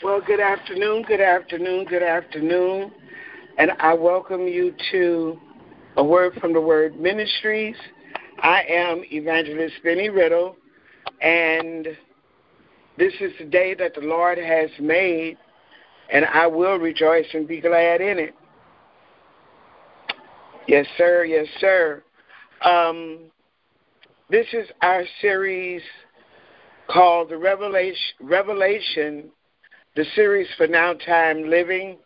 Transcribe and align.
Well, 0.00 0.20
good 0.24 0.38
afternoon, 0.38 1.02
good 1.08 1.20
afternoon, 1.20 1.84
good 1.86 2.04
afternoon. 2.04 2.92
And 3.58 3.72
I 3.80 3.94
welcome 3.94 4.46
you 4.46 4.72
to 4.92 5.40
a 5.96 6.04
word 6.04 6.34
from 6.40 6.52
the 6.52 6.60
Word 6.60 7.00
Ministries. 7.00 7.74
I 8.40 8.62
am 8.70 9.02
Evangelist 9.10 9.74
Benny 9.82 10.08
Riddle, 10.08 10.56
and 11.20 11.88
this 12.96 13.12
is 13.20 13.32
the 13.40 13.46
day 13.46 13.74
that 13.74 13.96
the 13.96 14.02
Lord 14.02 14.38
has 14.38 14.70
made, 14.78 15.36
and 16.12 16.24
I 16.26 16.46
will 16.46 16.76
rejoice 16.76 17.26
and 17.34 17.48
be 17.48 17.60
glad 17.60 18.00
in 18.00 18.20
it. 18.20 18.36
Yes, 20.68 20.86
sir, 20.96 21.24
yes, 21.24 21.48
sir. 21.58 22.04
Um, 22.62 23.32
this 24.30 24.46
is 24.52 24.68
our 24.80 25.02
series 25.20 25.82
called 26.86 27.30
the 27.30 27.36
Revelation, 27.36 28.14
Revelation 28.20 29.32
the 29.98 30.04
series 30.14 30.46
for 30.56 30.68
Now 30.68 30.92
Time 30.92 31.50
Living. 31.50 31.98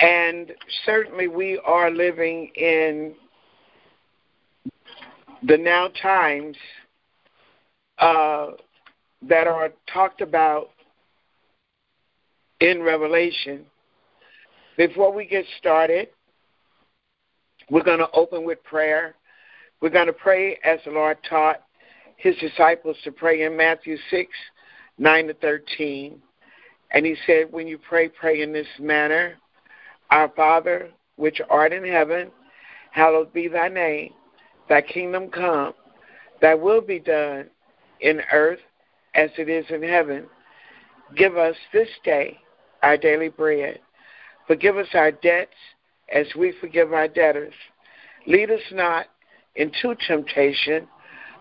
And 0.00 0.52
certainly 0.84 1.26
we 1.26 1.60
are 1.66 1.90
living 1.90 2.52
in 2.54 3.16
the 5.42 5.58
now 5.58 5.88
times 6.00 6.56
uh, 7.98 8.50
that 9.22 9.48
are 9.48 9.72
talked 9.92 10.20
about 10.20 10.70
in 12.60 12.84
Revelation. 12.84 13.66
Before 14.76 15.12
we 15.12 15.26
get 15.26 15.44
started, 15.58 16.10
we're 17.68 17.82
going 17.82 17.98
to 17.98 18.12
open 18.12 18.44
with 18.44 18.62
prayer. 18.62 19.16
We're 19.80 19.90
going 19.90 20.06
to 20.06 20.12
pray 20.12 20.56
as 20.64 20.78
the 20.84 20.92
Lord 20.92 21.18
taught 21.28 21.62
his 22.16 22.36
disciples 22.36 22.96
to 23.02 23.10
pray 23.10 23.42
in 23.42 23.56
Matthew 23.56 23.96
6 24.08 24.30
9 24.98 25.28
to 25.28 25.34
13. 25.34 26.20
And 26.90 27.06
he 27.06 27.16
said, 27.26 27.52
When 27.52 27.66
you 27.66 27.78
pray, 27.78 28.08
pray 28.08 28.42
in 28.42 28.52
this 28.52 28.66
manner 28.78 29.34
Our 30.10 30.28
Father, 30.36 30.90
which 31.16 31.40
art 31.50 31.72
in 31.72 31.84
heaven, 31.84 32.30
hallowed 32.92 33.32
be 33.32 33.48
thy 33.48 33.68
name. 33.68 34.12
Thy 34.68 34.82
kingdom 34.82 35.28
come, 35.30 35.74
thy 36.40 36.54
will 36.54 36.80
be 36.80 36.98
done 36.98 37.48
in 38.00 38.20
earth 38.32 38.58
as 39.14 39.30
it 39.38 39.48
is 39.48 39.64
in 39.70 39.82
heaven. 39.82 40.26
Give 41.14 41.36
us 41.36 41.54
this 41.72 41.88
day 42.04 42.38
our 42.82 42.96
daily 42.96 43.28
bread. 43.28 43.80
Forgive 44.46 44.76
us 44.76 44.88
our 44.94 45.12
debts 45.12 45.54
as 46.12 46.26
we 46.36 46.52
forgive 46.60 46.92
our 46.92 47.08
debtors. 47.08 47.54
Lead 48.26 48.50
us 48.50 48.60
not 48.72 49.06
into 49.54 49.94
temptation, 50.06 50.86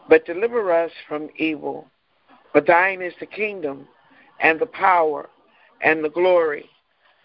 but 0.09 0.25
deliver 0.25 0.71
us 0.71 0.91
from 1.07 1.29
evil. 1.37 1.87
But 2.55 2.67
thine 2.67 3.01
is 3.01 3.13
the 3.19 3.25
kingdom 3.25 3.85
and 4.39 4.57
the 4.61 4.65
power 4.65 5.29
and 5.81 6.01
the 6.01 6.09
glory 6.09 6.69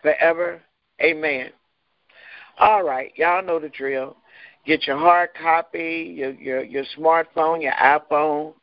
forever. 0.03 0.61
Amen. 1.01 1.51
All 2.59 2.83
right, 2.83 3.13
y'all 3.15 3.45
know 3.45 3.61
the 3.61 3.69
drill. 3.69 4.17
Get 4.67 4.89
your 4.89 4.99
hard 4.99 5.31
copy, 5.41 6.13
your 6.17 6.33
your, 6.33 6.65
your 6.65 6.85
smartphone, 6.99 7.63
your 7.63 7.75
iPhone, 7.75 8.55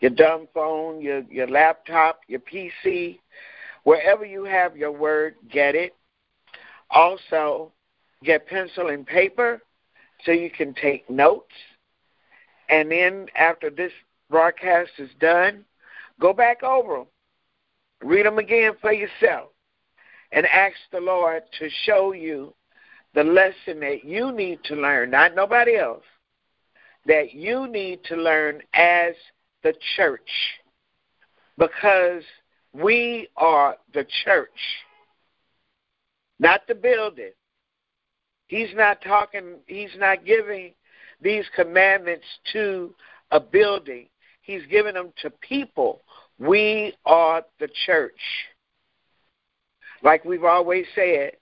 your 0.00 0.10
dumb 0.10 0.48
phone, 0.52 1.00
your, 1.00 1.20
your 1.30 1.46
laptop, 1.46 2.22
your 2.26 2.40
PC, 2.40 3.20
wherever 3.84 4.24
you 4.24 4.42
have 4.42 4.76
your 4.76 4.90
word, 4.90 5.36
get 5.48 5.76
it. 5.76 5.94
Also, 6.90 7.70
get 8.24 8.48
pencil 8.48 8.88
and 8.88 9.06
paper 9.06 9.62
so 10.24 10.32
you 10.32 10.50
can 10.50 10.74
take 10.74 11.08
notes. 11.08 11.54
And 12.68 12.90
then 12.90 13.28
after 13.36 13.70
this 13.70 13.92
broadcast 14.28 14.90
is 14.98 15.10
done, 15.20 15.64
Go 16.20 16.32
back 16.32 16.62
over 16.62 16.98
them, 16.98 17.06
read 18.02 18.26
them 18.26 18.38
again 18.38 18.72
for 18.80 18.92
yourself, 18.92 19.48
and 20.32 20.46
ask 20.46 20.76
the 20.92 21.00
Lord 21.00 21.42
to 21.58 21.68
show 21.84 22.12
you 22.12 22.54
the 23.14 23.24
lesson 23.24 23.80
that 23.80 24.04
you 24.04 24.30
need 24.30 24.62
to 24.64 24.76
learn, 24.76 25.10
not 25.10 25.34
nobody 25.34 25.76
else, 25.76 26.04
that 27.06 27.32
you 27.32 27.66
need 27.66 28.04
to 28.04 28.16
learn 28.16 28.62
as 28.74 29.14
the 29.62 29.74
church. 29.96 30.30
Because 31.58 32.22
we 32.72 33.28
are 33.36 33.76
the 33.92 34.06
church, 34.24 34.48
not 36.38 36.60
the 36.68 36.74
building. 36.74 37.32
He's 38.46 38.70
not 38.74 39.02
talking, 39.02 39.56
he's 39.66 39.96
not 39.96 40.24
giving 40.24 40.72
these 41.20 41.44
commandments 41.54 42.24
to 42.52 42.94
a 43.30 43.40
building. 43.40 44.08
He's 44.42 44.62
giving 44.70 44.94
them 44.94 45.12
to 45.22 45.30
people 45.30 46.02
we 46.40 46.94
are 47.04 47.42
the 47.60 47.68
church. 47.86 48.20
Like 50.02 50.24
we've 50.24 50.44
always 50.44 50.86
said, 50.94 51.32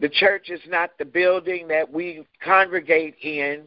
the 0.00 0.08
church 0.08 0.50
is 0.50 0.60
not 0.66 0.90
the 0.98 1.04
building 1.04 1.68
that 1.68 1.90
we 1.90 2.26
congregate 2.42 3.14
in 3.22 3.62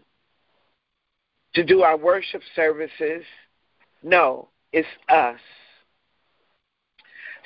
to 1.53 1.63
do 1.63 1.81
our 1.81 1.95
worship 1.97 2.41
services. 2.53 3.23
No, 4.03 4.49
it's 4.73 4.87
us. 5.07 5.39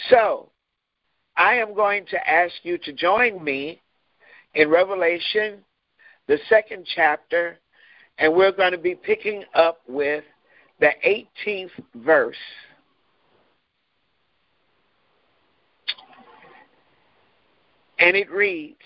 So, 0.10 0.50
I 1.38 1.56
am 1.56 1.76
going 1.76 2.06
to 2.08 2.30
ask 2.30 2.54
you 2.64 2.80
to 2.80 2.92
join 2.92 3.44
me 3.44 3.82
in 4.56 4.70
Revelation, 4.70 5.60
the 6.28 6.40
second 6.50 6.88
chapter, 6.96 7.60
and 8.18 8.34
we're 8.34 8.52
going 8.52 8.72
to 8.72 8.80
be 8.80 8.96
picking 8.96 9.44
up 9.54 9.82
with 9.88 10.24
the 10.80 10.90
18th 11.06 11.70
verse. 11.96 12.36
And 18.00 18.16
it 18.16 18.32
reads, 18.32 18.80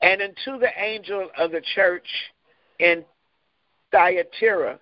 And 0.00 0.22
unto 0.22 0.58
the 0.58 0.70
angel 0.76 1.28
of 1.36 1.50
the 1.50 1.62
church 1.74 2.06
in 2.78 3.04
Thyatira, 3.90 4.78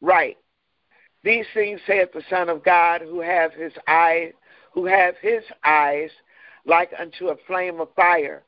write, 0.00 0.36
These 1.24 1.46
things 1.54 1.80
saith 1.86 2.12
the 2.12 2.22
Son 2.30 2.48
of 2.48 2.62
God, 2.62 3.00
who 3.00 3.20
have 3.20 3.52
his 3.52 3.72
who 4.72 4.86
have 4.86 5.14
his 5.22 5.42
eyes 5.64 6.10
like 6.66 6.90
unto 6.98 7.28
a 7.28 7.36
flame 7.46 7.80
of 7.80 7.88
fire, 7.94 8.42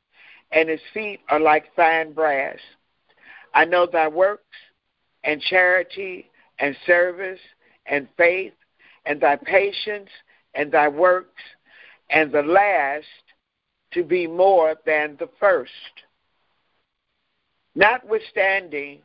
and 0.53 0.69
his 0.69 0.81
feet 0.93 1.21
are 1.28 1.41
like 1.41 1.75
fine 1.75 2.12
brass. 2.12 2.59
I 3.54 3.65
know 3.65 3.87
thy 3.87 4.09
works, 4.09 4.44
and 5.25 5.41
charity, 5.41 6.31
and 6.59 6.77
service, 6.87 7.41
and 7.87 8.09
faith, 8.16 8.53
and 9.04 9.21
thy 9.21 9.37
patience, 9.37 10.10
and 10.54 10.71
thy 10.72 10.88
works, 10.88 11.43
and 12.11 12.33
the 12.33 12.43
last 12.43 13.06
to 13.93 14.05
be 14.05 14.27
more 14.27 14.75
than 14.84 15.17
the 15.19 15.28
first. 15.39 15.71
Notwithstanding, 17.75 19.03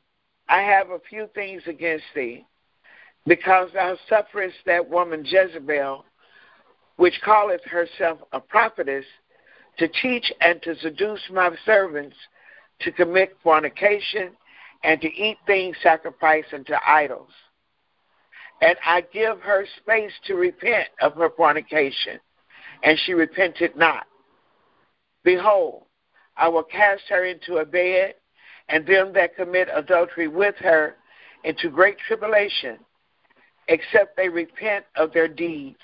I 0.48 0.62
have 0.62 0.90
a 0.90 1.00
few 1.10 1.30
things 1.34 1.62
against 1.68 2.06
thee, 2.16 2.46
because 3.26 3.70
thou 3.74 3.98
sufferest 4.10 4.58
that 4.66 4.90
woman 4.90 5.24
Jezebel, 5.26 6.06
which 6.98 7.20
calleth 7.24 7.64
herself 7.66 8.20
a 8.32 8.40
prophetess, 8.40 9.06
to 9.78 9.88
teach 9.88 10.32
and 10.42 10.62
to 10.62 10.76
seduce 10.76 11.22
my 11.32 11.50
servants 11.66 12.16
to 12.80 12.92
commit 12.92 13.38
fornication 13.44 14.32
and 14.84 15.00
to 15.02 15.08
eat 15.08 15.38
things 15.46 15.76
sacrificed 15.82 16.54
unto 16.54 16.74
idols. 16.86 17.30
And 18.62 18.76
I 18.86 19.02
give 19.02 19.40
her 19.42 19.66
space 19.78 20.12
to 20.28 20.36
repent 20.36 20.90
of 21.02 21.16
her 21.16 21.30
fornication 21.36 22.20
and 22.84 22.98
she 23.06 23.14
repented 23.14 23.76
not. 23.76 24.06
Behold, 25.24 25.84
I 26.38 26.48
will 26.48 26.64
cast 26.64 27.04
her 27.10 27.26
into 27.26 27.58
a 27.58 27.66
bed, 27.66 28.16
and 28.70 28.86
them 28.86 29.14
that 29.14 29.36
commit 29.36 29.68
adultery 29.74 30.28
with 30.28 30.56
her 30.60 30.96
into 31.44 31.70
great 31.70 31.98
tribulation, 32.08 32.78
except 33.68 34.16
they 34.18 34.30
repent 34.30 34.86
of 34.96 35.14
their 35.14 35.28
deeds. 35.28 35.78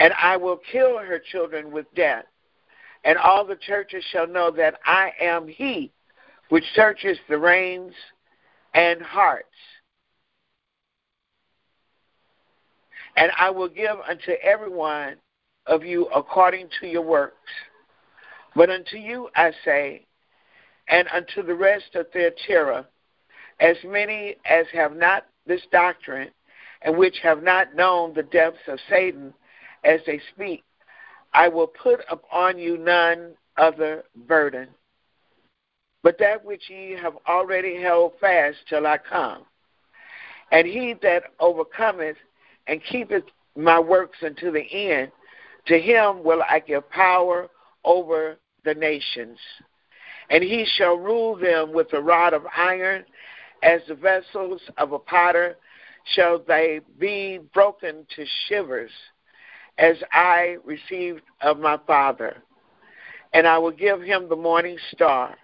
And 0.00 0.12
I 0.20 0.36
will 0.36 0.60
kill 0.70 0.98
her 0.98 1.18
children 1.18 1.70
with 1.70 1.86
death, 1.94 2.24
and 3.04 3.16
all 3.16 3.46
the 3.46 3.56
churches 3.56 4.04
shall 4.10 4.26
know 4.26 4.50
that 4.50 4.78
I 4.84 5.12
am 5.20 5.46
he 5.48 5.92
which 6.52 6.64
searches 6.74 7.18
the 7.30 7.38
reins 7.38 7.94
and 8.74 9.00
hearts. 9.00 9.48
And 13.16 13.32
I 13.38 13.48
will 13.48 13.70
give 13.70 13.96
unto 14.06 14.32
everyone 14.42 15.16
of 15.66 15.84
you 15.84 16.06
according 16.14 16.68
to 16.80 16.86
your 16.86 17.02
works. 17.02 17.50
But 18.54 18.70
unto 18.70 18.96
you 18.96 19.28
I 19.34 19.52
say, 19.64 20.06
and 20.88 21.08
unto 21.08 21.42
the 21.42 21.54
rest 21.54 21.94
of 21.94 22.10
Thyatira, 22.12 22.86
as 23.60 23.76
many 23.84 24.36
as 24.44 24.66
have 24.72 24.96
not 24.96 25.26
this 25.46 25.62
doctrine, 25.70 26.30
and 26.82 26.96
which 26.96 27.18
have 27.22 27.42
not 27.42 27.74
known 27.74 28.12
the 28.12 28.24
depths 28.24 28.58
of 28.68 28.78
Satan 28.88 29.32
as 29.84 30.00
they 30.06 30.20
speak, 30.34 30.64
I 31.32 31.48
will 31.48 31.66
put 31.66 32.00
upon 32.10 32.58
you 32.58 32.76
none 32.76 33.34
other 33.56 34.04
burden, 34.26 34.68
but 36.02 36.18
that 36.18 36.44
which 36.44 36.68
ye 36.68 36.96
have 37.00 37.14
already 37.28 37.80
held 37.80 38.12
fast 38.20 38.58
till 38.68 38.86
I 38.86 38.98
come. 38.98 39.44
And 40.50 40.66
he 40.66 40.94
that 41.02 41.24
overcometh 41.40 42.16
and 42.66 42.82
keepeth 42.84 43.24
my 43.56 43.78
works 43.78 44.18
unto 44.24 44.50
the 44.50 44.60
end. 44.60 45.10
To 45.66 45.78
him 45.78 46.24
will 46.24 46.42
I 46.48 46.60
give 46.60 46.88
power 46.90 47.48
over 47.84 48.36
the 48.64 48.74
nations. 48.74 49.38
And 50.30 50.42
he 50.42 50.66
shall 50.76 50.96
rule 50.96 51.36
them 51.36 51.72
with 51.72 51.92
a 51.92 52.00
rod 52.00 52.32
of 52.32 52.46
iron, 52.56 53.04
as 53.62 53.80
the 53.86 53.94
vessels 53.94 54.60
of 54.78 54.92
a 54.92 54.98
potter 54.98 55.56
shall 56.04 56.38
they 56.38 56.80
be 56.98 57.38
broken 57.54 58.06
to 58.16 58.24
shivers, 58.48 58.90
as 59.78 59.96
I 60.12 60.56
received 60.64 61.22
of 61.40 61.58
my 61.58 61.78
Father. 61.86 62.38
And 63.32 63.46
I 63.46 63.58
will 63.58 63.70
give 63.70 64.02
him 64.02 64.28
the 64.28 64.36
morning 64.36 64.78
star. 64.90 65.36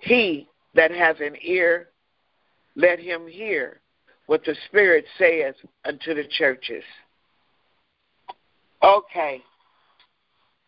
He 0.00 0.48
that 0.74 0.90
has 0.90 1.16
an 1.20 1.36
ear, 1.42 1.88
let 2.76 2.98
him 2.98 3.26
hear 3.26 3.80
what 4.26 4.44
the 4.44 4.54
Spirit 4.66 5.04
saith 5.18 5.56
unto 5.84 6.14
the 6.14 6.24
churches. 6.24 6.84
Okay. 8.82 9.42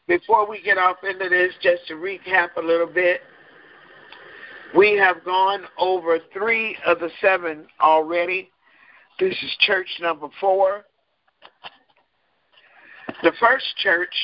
Before 0.07 0.49
we 0.49 0.61
get 0.63 0.79
off 0.79 0.97
into 1.09 1.29
this, 1.29 1.53
just 1.63 1.87
to 1.89 1.95
recap 1.95 2.57
a 2.57 2.61
little 2.61 2.87
bit, 2.87 3.21
we 4.77 4.97
have 4.97 5.25
gone 5.25 5.65
over 5.79 6.19
three 6.33 6.77
of 6.87 6.99
the 6.99 7.11
seven 7.21 7.67
already. 7.81 8.51
This 9.19 9.33
is 9.33 9.57
church 9.61 9.89
number 10.01 10.29
four. 10.41 10.85
The 13.23 13.33
first 13.39 13.65
church 13.77 14.15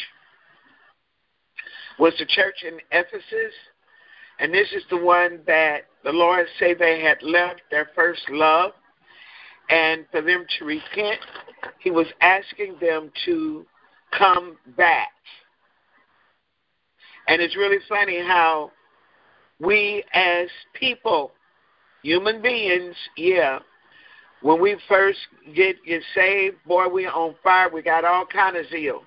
was 1.98 2.12
the 2.18 2.26
church 2.26 2.64
in 2.66 2.78
Ephesus, 2.90 3.54
and 4.40 4.52
this 4.52 4.68
is 4.72 4.82
the 4.90 4.96
one 4.96 5.40
that 5.46 5.82
the 6.04 6.12
Lord 6.12 6.46
say 6.58 6.74
they 6.74 7.00
had 7.00 7.22
left 7.22 7.62
their 7.70 7.90
first 7.94 8.22
love, 8.30 8.72
and 9.70 10.06
for 10.10 10.22
them 10.22 10.46
to 10.58 10.64
repent, 10.64 11.20
He 11.78 11.90
was 11.90 12.06
asking 12.20 12.76
them 12.80 13.10
to 13.26 13.66
come 14.16 14.56
back. 14.76 15.08
And 17.26 17.42
it's 17.42 17.56
really 17.56 17.78
funny 17.88 18.18
how 18.18 18.72
we 19.60 20.04
as 20.12 20.48
people, 20.74 21.32
human 22.02 22.40
beings, 22.40 22.94
yeah, 23.16 23.58
when 24.42 24.60
we 24.60 24.76
first 24.88 25.18
get 25.54 25.76
get 25.84 26.02
saved, 26.14 26.56
boy, 26.66 26.88
we 26.88 27.06
on 27.06 27.34
fire. 27.42 27.68
We 27.68 27.82
got 27.82 28.04
all 28.04 28.24
kind 28.24 28.56
of 28.56 28.66
zeal. 28.68 29.02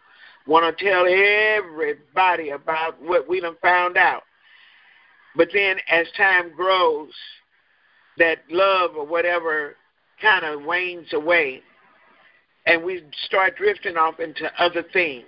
Want 0.45 0.77
to 0.77 0.83
tell 0.83 1.06
everybody 1.06 2.50
about 2.50 3.01
what 3.01 3.30
we 3.30 3.39
done 3.39 3.56
found 3.62 3.95
out. 3.95 4.24
But 5.36 5.50
then 5.53 5.77
as 5.89 6.07
time 6.18 6.51
grows, 6.53 7.13
that 8.18 8.39
love 8.50 8.92
or 8.98 9.06
whatever 9.06 9.75
kind 10.21 10.44
of 10.44 10.63
wanes 10.63 11.13
away, 11.13 11.62
and 12.72 12.82
we 12.82 13.04
start 13.26 13.58
drifting 13.58 13.98
off 13.98 14.22
into 14.22 14.50
other 14.58 14.82
things. 14.94 15.26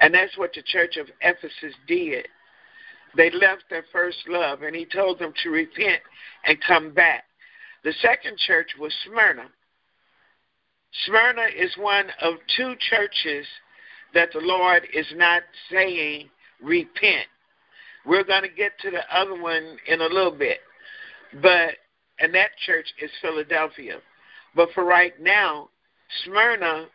And 0.00 0.14
that's 0.14 0.38
what 0.38 0.52
the 0.54 0.62
church 0.62 0.96
of 0.96 1.08
Ephesus 1.20 1.74
did. 1.88 2.28
They 3.16 3.30
left 3.30 3.64
their 3.68 3.84
first 3.92 4.18
love, 4.28 4.62
and 4.62 4.76
he 4.76 4.86
told 4.86 5.18
them 5.18 5.32
to 5.42 5.50
repent 5.50 6.00
and 6.46 6.56
come 6.66 6.94
back. 6.94 7.24
The 7.82 7.92
second 8.00 8.38
church 8.38 8.68
was 8.78 8.94
Smyrna. 9.04 9.46
Smyrna 11.04 11.46
is 11.58 11.74
one 11.76 12.06
of 12.20 12.34
two 12.56 12.74
churches 12.78 13.44
that 14.14 14.28
the 14.32 14.40
Lord 14.40 14.84
is 14.94 15.06
not 15.16 15.42
saying 15.68 16.30
repent. 16.62 17.26
We're 18.06 18.24
going 18.24 18.42
to 18.42 18.48
get 18.48 18.78
to 18.82 18.90
the 18.92 19.02
other 19.12 19.40
one 19.40 19.78
in 19.88 20.00
a 20.00 20.06
little 20.06 20.30
bit. 20.30 20.58
But 21.40 21.70
and 22.20 22.32
that 22.34 22.50
church 22.66 22.86
is 23.02 23.10
Philadelphia. 23.20 23.98
But 24.54 24.68
for 24.74 24.84
right 24.84 25.18
now, 25.20 25.70
Smyrna 26.24 26.86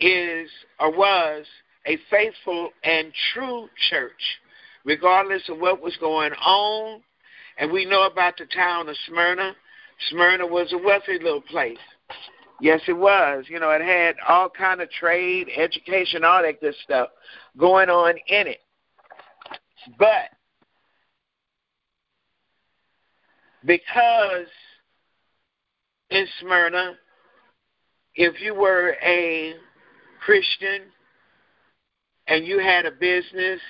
is 0.00 0.50
or 0.80 0.90
was 0.90 1.46
a 1.86 1.98
faithful 2.10 2.70
and 2.84 3.12
true 3.32 3.68
church, 3.90 4.40
regardless 4.84 5.48
of 5.48 5.58
what 5.58 5.82
was 5.82 5.96
going 5.98 6.32
on. 6.32 7.02
And 7.58 7.70
we 7.70 7.84
know 7.84 8.06
about 8.06 8.36
the 8.38 8.46
town 8.46 8.88
of 8.88 8.96
Smyrna. 9.06 9.54
Smyrna 10.10 10.46
was 10.46 10.72
a 10.72 10.78
wealthy 10.78 11.18
little 11.22 11.42
place. 11.42 11.78
Yes, 12.60 12.80
it 12.86 12.92
was. 12.92 13.44
You 13.48 13.58
know, 13.58 13.70
it 13.70 13.82
had 13.82 14.16
all 14.28 14.48
kind 14.48 14.80
of 14.80 14.90
trade, 14.90 15.48
education, 15.56 16.24
all 16.24 16.42
that 16.42 16.60
good 16.60 16.74
stuff 16.84 17.08
going 17.58 17.88
on 17.88 18.14
in 18.28 18.46
it. 18.46 18.60
But 19.98 20.30
because 23.64 24.46
in 26.10 26.26
Smyrna, 26.40 26.94
if 28.14 28.40
you 28.40 28.54
were 28.54 28.96
a 29.02 29.54
Christian 30.24 30.82
and 32.26 32.46
you 32.46 32.58
had 32.58 32.86
a 32.86 32.90
business, 32.90 33.60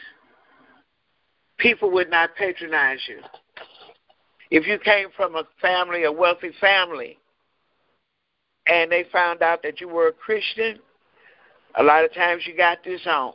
people 1.58 1.90
would 1.92 2.10
not 2.10 2.34
patronize 2.36 3.00
you. 3.08 3.18
If 4.50 4.66
you 4.66 4.78
came 4.78 5.08
from 5.16 5.36
a 5.36 5.44
family, 5.60 6.04
a 6.04 6.12
wealthy 6.12 6.50
family, 6.60 7.18
and 8.66 8.92
they 8.92 9.04
found 9.12 9.42
out 9.42 9.62
that 9.62 9.80
you 9.80 9.88
were 9.88 10.08
a 10.08 10.12
Christian, 10.12 10.78
a 11.76 11.82
lot 11.82 12.04
of 12.04 12.12
times 12.12 12.42
you 12.46 12.56
got 12.56 12.84
this 12.84 13.00
on. 13.06 13.32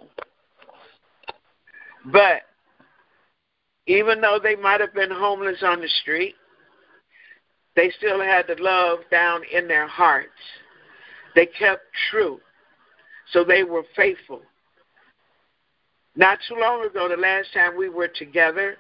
But 2.06 2.44
even 3.88 4.22
though 4.22 4.40
they 4.42 4.56
might 4.56 4.80
have 4.80 4.94
been 4.94 5.12
homeless 5.12 5.64
on 5.64 5.82
the 5.82 5.90
street, 6.02 6.36
they 7.76 7.92
still 7.98 8.22
had 8.22 8.48
the 8.48 8.62
love 8.62 9.00
down 9.10 9.42
in 9.52 9.68
their 9.68 9.88
hearts. 9.88 10.30
They 11.38 11.46
kept 11.46 11.84
true. 12.10 12.40
So 13.32 13.44
they 13.44 13.64
were 13.64 13.84
faithful. 13.96 14.42
Not 16.16 16.40
too 16.50 16.56
long 16.60 16.84
ago, 16.84 17.08
the 17.08 17.16
last 17.16 17.54
time 17.54 17.78
we 17.78 17.90
were 17.90 18.08
together, 18.08 18.78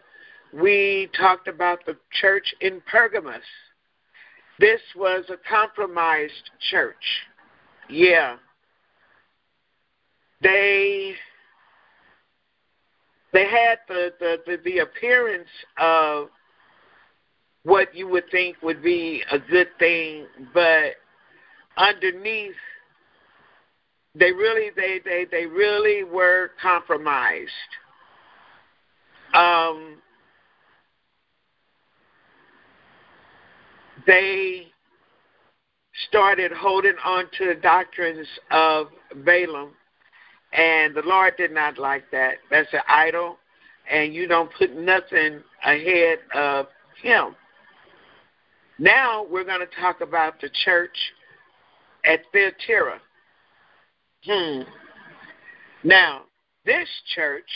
we 0.51 1.07
talked 1.15 1.47
about 1.47 1.85
the 1.85 1.95
church 2.19 2.55
in 2.61 2.81
Pergamos. 2.89 3.43
This 4.59 4.81
was 4.95 5.25
a 5.29 5.37
compromised 5.47 6.49
church. 6.71 6.95
Yeah. 7.91 8.37
They 10.41 11.13
they 13.33 13.45
had 13.45 13.77
the, 13.87 14.13
the, 14.19 14.37
the, 14.47 14.57
the 14.65 14.79
appearance 14.79 15.49
of 15.79 16.29
what 17.61 17.93
you 17.93 18.07
would 18.07 18.31
think 18.31 18.57
would 18.63 18.81
be 18.81 19.21
a 19.31 19.37
good 19.37 19.67
thing, 19.77 20.25
but 20.55 20.95
underneath 21.77 22.55
they 24.15 24.31
really 24.31 24.71
they 24.75 24.99
they, 25.03 25.25
they 25.29 25.45
really 25.45 26.03
were 26.03 26.51
compromised. 26.61 27.51
Um, 29.33 29.97
they 34.07 34.67
started 36.09 36.51
holding 36.51 36.95
on 37.03 37.25
to 37.37 37.45
the 37.47 37.55
doctrines 37.55 38.27
of 38.51 38.87
Balaam, 39.25 39.71
and 40.53 40.95
the 40.95 41.01
Lord 41.05 41.33
did 41.37 41.51
not 41.51 41.77
like 41.77 42.09
that. 42.11 42.35
That's 42.49 42.71
an 42.73 42.81
idol, 42.87 43.37
and 43.89 44.13
you 44.13 44.27
don't 44.27 44.49
put 44.57 44.75
nothing 44.75 45.43
ahead 45.63 46.19
of 46.33 46.67
Him. 47.01 47.35
Now 48.79 49.25
we're 49.29 49.43
going 49.43 49.59
to 49.59 49.81
talk 49.81 50.01
about 50.01 50.39
the 50.39 50.49
church 50.65 50.97
at 52.07 52.21
Thyatira. 52.31 52.99
Hmm. 54.25 54.61
Now, 55.83 56.23
this 56.65 56.87
church 57.15 57.49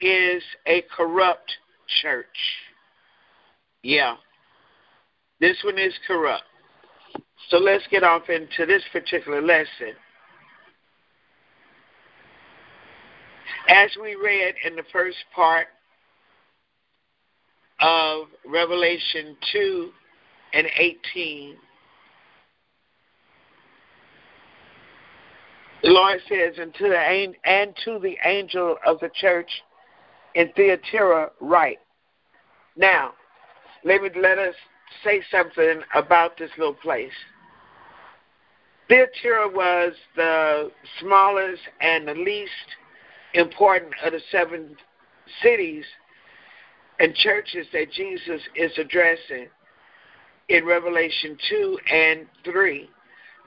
is 0.00 0.42
a 0.66 0.82
corrupt 0.94 1.50
church. 2.02 2.26
Yeah. 3.82 4.16
This 5.40 5.56
one 5.64 5.78
is 5.78 5.94
corrupt. 6.06 6.44
So 7.48 7.56
let's 7.56 7.84
get 7.90 8.02
off 8.02 8.28
into 8.28 8.66
this 8.66 8.82
particular 8.92 9.40
lesson. 9.40 9.94
As 13.68 13.90
we 14.00 14.14
read 14.14 14.54
in 14.64 14.76
the 14.76 14.84
first 14.92 15.18
part 15.34 15.68
of 17.80 18.26
Revelation 18.46 19.36
2 19.52 19.90
and 20.52 20.66
18. 20.76 21.56
The 25.82 25.90
Lord 25.90 26.20
says, 26.28 26.54
and 26.58 26.74
to, 26.74 26.88
the, 26.88 27.32
and 27.44 27.74
to 27.84 27.98
the 27.98 28.16
angel 28.24 28.76
of 28.86 29.00
the 29.00 29.10
church 29.14 29.50
in 30.34 30.50
Thyatira, 30.54 31.30
write. 31.40 31.78
Now, 32.76 33.12
let 33.84 34.02
me 34.02 34.10
let 34.20 34.38
us 34.38 34.54
say 35.02 35.22
something 35.30 35.80
about 35.94 36.36
this 36.38 36.50
little 36.58 36.74
place. 36.74 37.12
Thyatira 38.88 39.48
was 39.48 39.92
the 40.16 40.70
smallest 41.00 41.62
and 41.80 42.08
the 42.08 42.14
least 42.14 42.50
important 43.34 43.92
of 44.04 44.12
the 44.12 44.20
seven 44.30 44.76
cities 45.42 45.84
and 46.98 47.14
churches 47.14 47.66
that 47.72 47.90
Jesus 47.92 48.40
is 48.54 48.72
addressing 48.76 49.48
in 50.48 50.64
Revelation 50.66 51.38
2 51.48 51.78
and 51.92 52.26
3. 52.44 52.90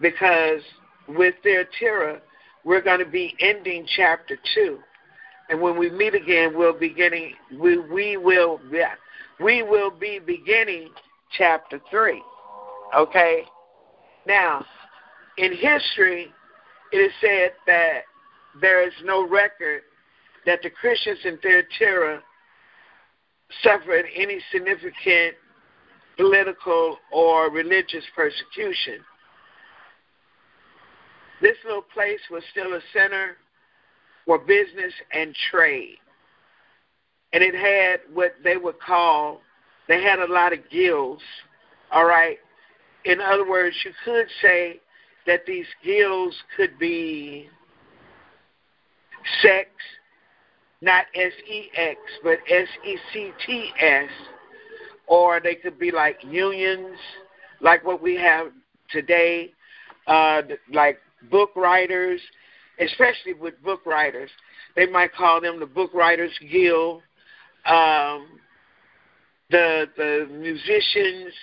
because 0.01 0.61
with 1.07 1.35
Thyatira, 1.43 2.21
we're 2.63 2.81
going 2.81 2.99
to 2.99 3.05
be 3.05 3.35
ending 3.39 3.85
chapter 3.95 4.37
2. 4.55 4.79
And 5.49 5.61
when 5.61 5.77
we 5.77 5.89
meet 5.89 6.15
again, 6.15 6.57
we'll 6.57 6.77
beginning 6.77 7.33
we 7.59 7.77
we 7.77 8.17
will 8.17 8.59
yeah, 8.71 8.93
we 9.39 9.61
will 9.61 9.91
be 9.91 10.19
beginning 10.19 10.89
chapter 11.37 11.81
3. 11.91 12.21
Okay? 12.95 13.43
Now, 14.25 14.65
in 15.37 15.51
history, 15.51 16.31
it 16.91 16.97
is 16.97 17.11
said 17.19 17.51
that 17.67 18.03
there 18.61 18.87
is 18.87 18.93
no 19.03 19.27
record 19.27 19.81
that 20.45 20.59
the 20.61 20.69
Christians 20.69 21.19
in 21.25 21.37
Thyatira 21.39 22.21
suffered 23.61 24.05
any 24.15 24.39
significant 24.51 25.35
political 26.17 26.97
or 27.11 27.49
religious 27.49 28.03
persecution. 28.15 28.99
This 31.43 31.57
little 31.65 31.81
place 31.81 32.21
was 32.31 32.41
still 32.51 32.73
a 32.73 32.79
center 32.93 33.35
for 34.25 34.39
business 34.39 34.93
and 35.11 35.35
trade. 35.51 35.97
And 37.33 37.43
it 37.43 37.53
had 37.53 37.99
what 38.13 38.35
they 38.45 38.55
would 38.55 38.79
call, 38.79 39.41
they 39.89 40.01
had 40.01 40.19
a 40.19 40.31
lot 40.31 40.53
of 40.53 40.59
guilds, 40.71 41.21
all 41.91 42.05
right? 42.05 42.37
In 43.03 43.19
other 43.19 43.45
words, 43.45 43.75
you 43.83 43.91
could 44.05 44.27
say 44.41 44.79
that 45.27 45.45
these 45.45 45.65
guilds 45.83 46.33
could 46.55 46.79
be 46.79 47.49
sects, 49.41 49.83
not 50.79 51.07
S 51.13 51.33
E 51.51 51.69
X, 51.75 51.99
but 52.23 52.37
S 52.49 52.69
E 52.87 52.97
C 53.11 53.31
T 53.45 53.69
S, 53.81 54.09
or 55.07 55.41
they 55.41 55.55
could 55.55 55.77
be 55.77 55.91
like 55.91 56.19
unions, 56.23 56.97
like 57.59 57.83
what 57.83 58.01
we 58.01 58.15
have 58.15 58.47
today, 58.89 59.51
uh, 60.07 60.41
like 60.71 60.99
book 61.29 61.51
writers, 61.55 62.21
especially 62.79 63.33
with 63.33 63.61
book 63.63 63.85
writers. 63.85 64.29
They 64.75 64.87
might 64.87 65.13
call 65.13 65.41
them 65.41 65.59
the 65.59 65.65
Book 65.65 65.93
Writers 65.93 66.31
Guild. 66.51 67.01
Um, 67.65 68.27
the 69.49 69.87
the 69.95 70.27
musicians, 70.31 71.33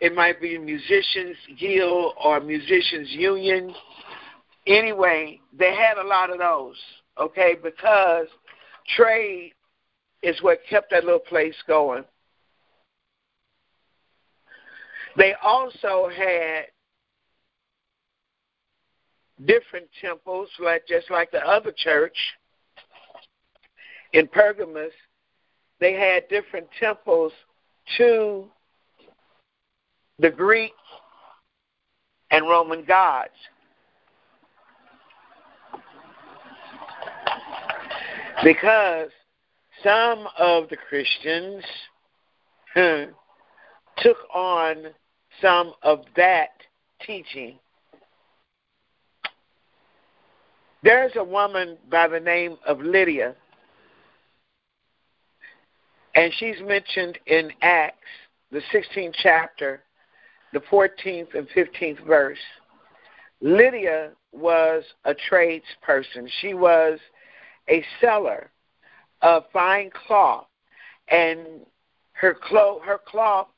it 0.00 0.14
might 0.14 0.40
be 0.40 0.58
musicians 0.58 1.36
guild 1.58 2.14
or 2.22 2.40
musicians 2.40 3.08
union. 3.10 3.72
Anyway, 4.66 5.40
they 5.56 5.74
had 5.74 5.98
a 5.98 6.06
lot 6.06 6.30
of 6.30 6.38
those, 6.38 6.76
okay, 7.20 7.54
because 7.62 8.26
trade 8.96 9.52
is 10.22 10.40
what 10.42 10.58
kept 10.68 10.90
that 10.90 11.04
little 11.04 11.20
place 11.20 11.54
going. 11.66 12.04
They 15.16 15.34
also 15.42 16.08
had 16.08 16.64
different 19.46 19.86
temples, 20.00 20.48
like 20.58 20.86
just 20.86 21.10
like 21.10 21.30
the 21.30 21.46
other 21.46 21.72
church 21.76 22.16
in 24.12 24.26
Pergamus. 24.28 24.92
They 25.80 25.94
had 25.94 26.28
different 26.28 26.66
temples 26.80 27.32
to 27.98 28.46
the 30.18 30.30
Greek 30.30 30.72
and 32.30 32.44
Roman 32.46 32.84
gods. 32.84 33.30
Because 38.42 39.10
some 39.82 40.26
of 40.38 40.68
the 40.68 40.76
Christians 40.76 41.64
hmm, 42.74 43.10
took 43.98 44.16
on 44.32 44.86
some 45.40 45.72
of 45.82 46.00
that 46.16 46.50
teaching. 47.04 47.58
There's 50.84 51.16
a 51.16 51.24
woman 51.24 51.78
by 51.90 52.08
the 52.08 52.20
name 52.20 52.58
of 52.66 52.78
Lydia, 52.78 53.34
and 56.14 56.30
she's 56.36 56.60
mentioned 56.60 57.18
in 57.24 57.50
Acts, 57.62 57.96
the 58.52 58.60
16th 58.70 59.14
chapter, 59.14 59.80
the 60.52 60.60
14th 60.60 61.34
and 61.34 61.48
15th 61.56 62.04
verse. 62.06 62.38
Lydia 63.40 64.10
was 64.32 64.84
a 65.06 65.14
tradesperson. 65.14 66.28
She 66.42 66.52
was 66.52 66.98
a 67.70 67.82
seller 67.98 68.50
of 69.22 69.44
fine 69.54 69.90
cloth, 70.06 70.48
and 71.08 71.64
her 72.12 72.34
cloth, 72.34 72.82
her 72.82 73.00
cloth 73.06 73.48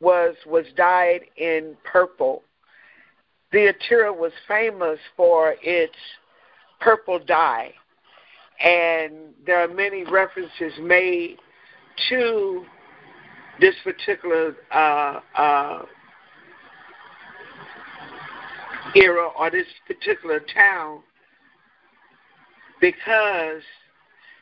was 0.00 0.34
was 0.44 0.66
dyed 0.76 1.20
in 1.36 1.76
purple. 1.84 2.42
Thyatira 3.52 4.12
was 4.12 4.32
famous 4.48 4.98
for 5.16 5.54
its 5.62 5.94
purple 6.80 7.18
dye, 7.18 7.72
and 8.60 9.34
there 9.46 9.60
are 9.60 9.68
many 9.68 10.04
references 10.04 10.72
made 10.80 11.38
to 12.08 12.64
this 13.60 13.74
particular 13.82 14.54
uh, 14.72 15.20
uh, 15.36 15.82
era 18.94 19.28
or 19.38 19.50
this 19.50 19.66
particular 19.86 20.40
town 20.54 21.00
because 22.80 23.62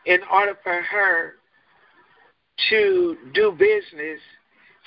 in 0.07 0.21
order 0.33 0.57
for 0.63 0.83
her 0.83 1.35
to 2.71 3.17
do 3.35 3.53
business, 3.53 4.21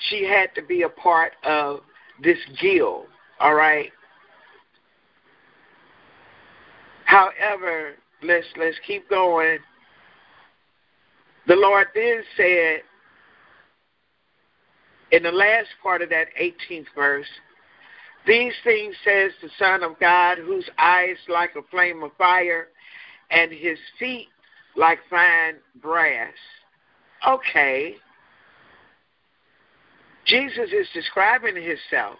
she 0.08 0.24
had 0.24 0.54
to 0.54 0.62
be 0.62 0.82
a 0.82 0.88
part 0.88 1.32
of 1.44 1.80
this 2.22 2.38
guild, 2.60 3.06
all 3.38 3.54
right? 3.54 3.90
However, 7.10 7.94
let's 8.22 8.46
let's 8.56 8.76
keep 8.86 9.10
going. 9.10 9.58
The 11.48 11.56
Lord 11.56 11.88
then 11.92 12.22
said 12.36 12.82
in 15.10 15.24
the 15.24 15.32
last 15.32 15.66
part 15.82 16.02
of 16.02 16.10
that 16.10 16.28
18th 16.40 16.86
verse, 16.94 17.26
these 18.28 18.52
things 18.62 18.94
says 19.04 19.32
the 19.42 19.48
Son 19.58 19.82
of 19.82 19.98
God, 19.98 20.38
whose 20.38 20.70
eyes 20.78 21.16
like 21.28 21.50
a 21.56 21.62
flame 21.68 22.04
of 22.04 22.12
fire, 22.16 22.68
and 23.32 23.50
his 23.50 23.78
feet 23.98 24.28
like 24.76 25.00
fine 25.10 25.56
brass. 25.82 26.32
Okay. 27.26 27.96
Jesus 30.26 30.70
is 30.72 30.86
describing 30.94 31.56
himself. 31.56 32.18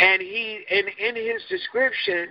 And 0.00 0.22
he 0.22 0.64
and 0.70 0.88
in 0.98 1.16
his 1.16 1.42
description, 1.48 2.28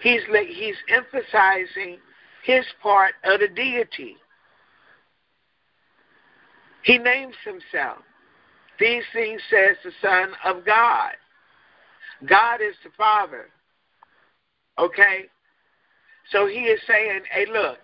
he's 0.00 0.20
he's 0.48 0.76
emphasizing 0.88 1.98
his 2.44 2.64
part 2.82 3.14
of 3.24 3.40
the 3.40 3.48
deity. 3.48 4.16
He 6.82 6.98
names 6.98 7.34
himself. 7.44 7.98
These 8.78 9.04
things 9.12 9.40
says 9.48 9.76
the 9.82 9.92
Son 10.02 10.32
of 10.44 10.66
God. 10.66 11.12
God 12.26 12.60
is 12.60 12.74
the 12.84 12.90
Father. 12.96 13.48
Okay? 14.78 15.26
So 16.30 16.46
he 16.46 16.60
is 16.60 16.80
saying, 16.86 17.22
hey, 17.30 17.46
look, 17.50 17.78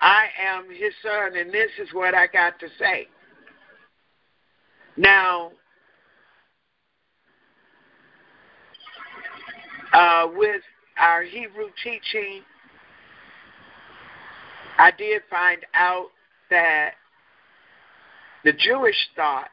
I 0.00 0.26
am 0.46 0.70
his 0.70 0.92
son, 1.02 1.36
and 1.36 1.52
this 1.52 1.70
is 1.80 1.92
what 1.92 2.14
I 2.14 2.26
got 2.26 2.58
to 2.60 2.68
say. 2.78 3.08
Now, 4.96 5.52
uh, 9.92 10.28
with 10.34 10.62
our 10.98 11.22
Hebrew 11.22 11.68
teaching, 11.82 12.42
I 14.78 14.90
did 14.92 15.22
find 15.30 15.64
out 15.74 16.08
that 16.50 16.92
the 18.44 18.52
Jewish 18.52 19.08
thought 19.16 19.48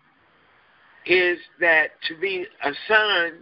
is 1.05 1.37
that 1.59 1.89
to 2.07 2.17
be 2.17 2.45
a 2.63 2.71
son 2.87 3.39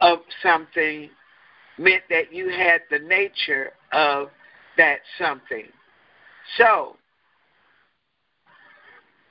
of 0.00 0.18
something 0.42 1.08
meant 1.78 2.02
that 2.10 2.32
you 2.32 2.48
had 2.50 2.82
the 2.90 2.98
nature 2.98 3.72
of 3.92 4.28
that 4.76 4.98
something. 5.18 5.66
So, 6.56 6.96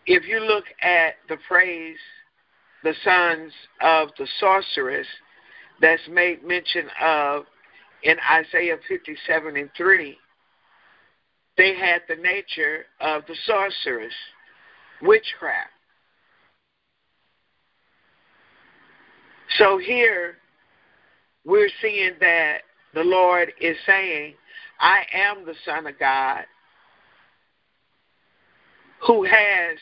if 0.06 0.28
you 0.28 0.40
look 0.40 0.66
at 0.82 1.16
the 1.30 1.38
phrase, 1.48 1.98
the 2.84 2.94
sons 3.04 3.52
of 3.82 4.10
the 4.18 4.28
sorceress, 4.40 5.08
that's 5.82 6.02
made 6.10 6.44
mention 6.44 6.86
of 7.02 7.46
in 8.04 8.16
Isaiah 8.32 8.78
57 8.88 9.58
and 9.58 9.70
3, 9.76 10.18
they 11.58 11.76
had 11.76 12.02
the 12.08 12.16
nature 12.16 12.86
of 13.00 13.24
the 13.28 13.36
sorceress, 13.46 14.14
witchcraft. 15.02 15.70
So 19.58 19.78
here 19.78 20.38
we're 21.46 21.70
seeing 21.82 22.14
that 22.22 22.60
the 22.94 23.04
Lord 23.04 23.52
is 23.60 23.76
saying, 23.86 24.36
I 24.80 25.04
am 25.14 25.46
the 25.46 25.56
Son 25.66 25.88
of 25.88 26.00
God 26.00 26.46
who 29.06 29.24
has 29.24 29.78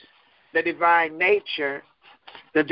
the 0.53 0.61
divine 0.61 1.17
nature, 1.17 1.83
the 2.53 2.63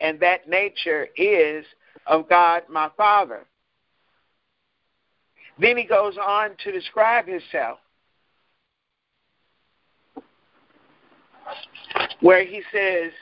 and 0.00 0.20
that 0.20 0.48
nature 0.48 1.08
is 1.16 1.64
of 2.10 2.28
God 2.28 2.64
my 2.68 2.90
Father. 2.96 3.46
Then 5.58 5.76
he 5.76 5.84
goes 5.84 6.18
on 6.18 6.50
to 6.64 6.72
describe 6.72 7.26
himself, 7.26 7.78
where 12.20 12.44
he 12.44 12.62
says, 12.72 13.12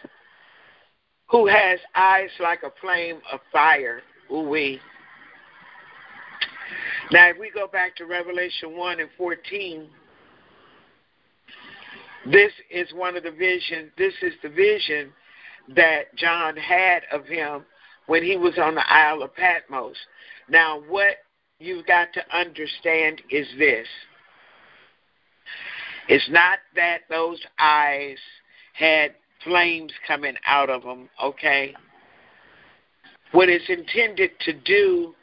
Who 1.30 1.46
has 1.46 1.78
eyes 1.94 2.30
like 2.40 2.62
a 2.62 2.72
flame 2.80 3.20
of 3.30 3.40
fire? 3.52 4.00
Ooh, 4.32 4.48
we. 4.48 4.80
Now, 7.10 7.28
if 7.28 7.38
we 7.38 7.50
go 7.50 7.66
back 7.66 7.94
to 7.96 8.06
Revelation 8.06 8.76
1 8.76 9.00
and 9.00 9.10
14, 9.16 9.88
this 12.30 12.52
is 12.70 12.92
one 12.94 13.16
of 13.16 13.22
the 13.22 13.30
visions, 13.30 13.90
this 13.96 14.14
is 14.22 14.34
the 14.42 14.48
vision 14.48 15.12
that 15.74 16.14
John 16.16 16.56
had 16.56 17.02
of 17.12 17.26
him 17.26 17.64
when 18.08 18.24
he 18.24 18.36
was 18.36 18.58
on 18.58 18.74
the 18.74 18.90
Isle 18.90 19.22
of 19.22 19.34
Patmos. 19.36 19.96
Now, 20.48 20.80
what 20.88 21.18
you've 21.60 21.86
got 21.86 22.08
to 22.14 22.36
understand 22.36 23.22
is 23.30 23.46
this 23.58 23.86
it's 26.08 26.28
not 26.30 26.58
that 26.74 27.00
those 27.10 27.38
eyes 27.58 28.16
had 28.72 29.14
flames 29.44 29.92
coming 30.06 30.34
out 30.46 30.70
of 30.70 30.82
them, 30.82 31.10
okay? 31.22 31.74
What 33.32 33.50
it's 33.50 33.68
intended 33.68 34.30
to 34.40 34.54
do 34.54 35.14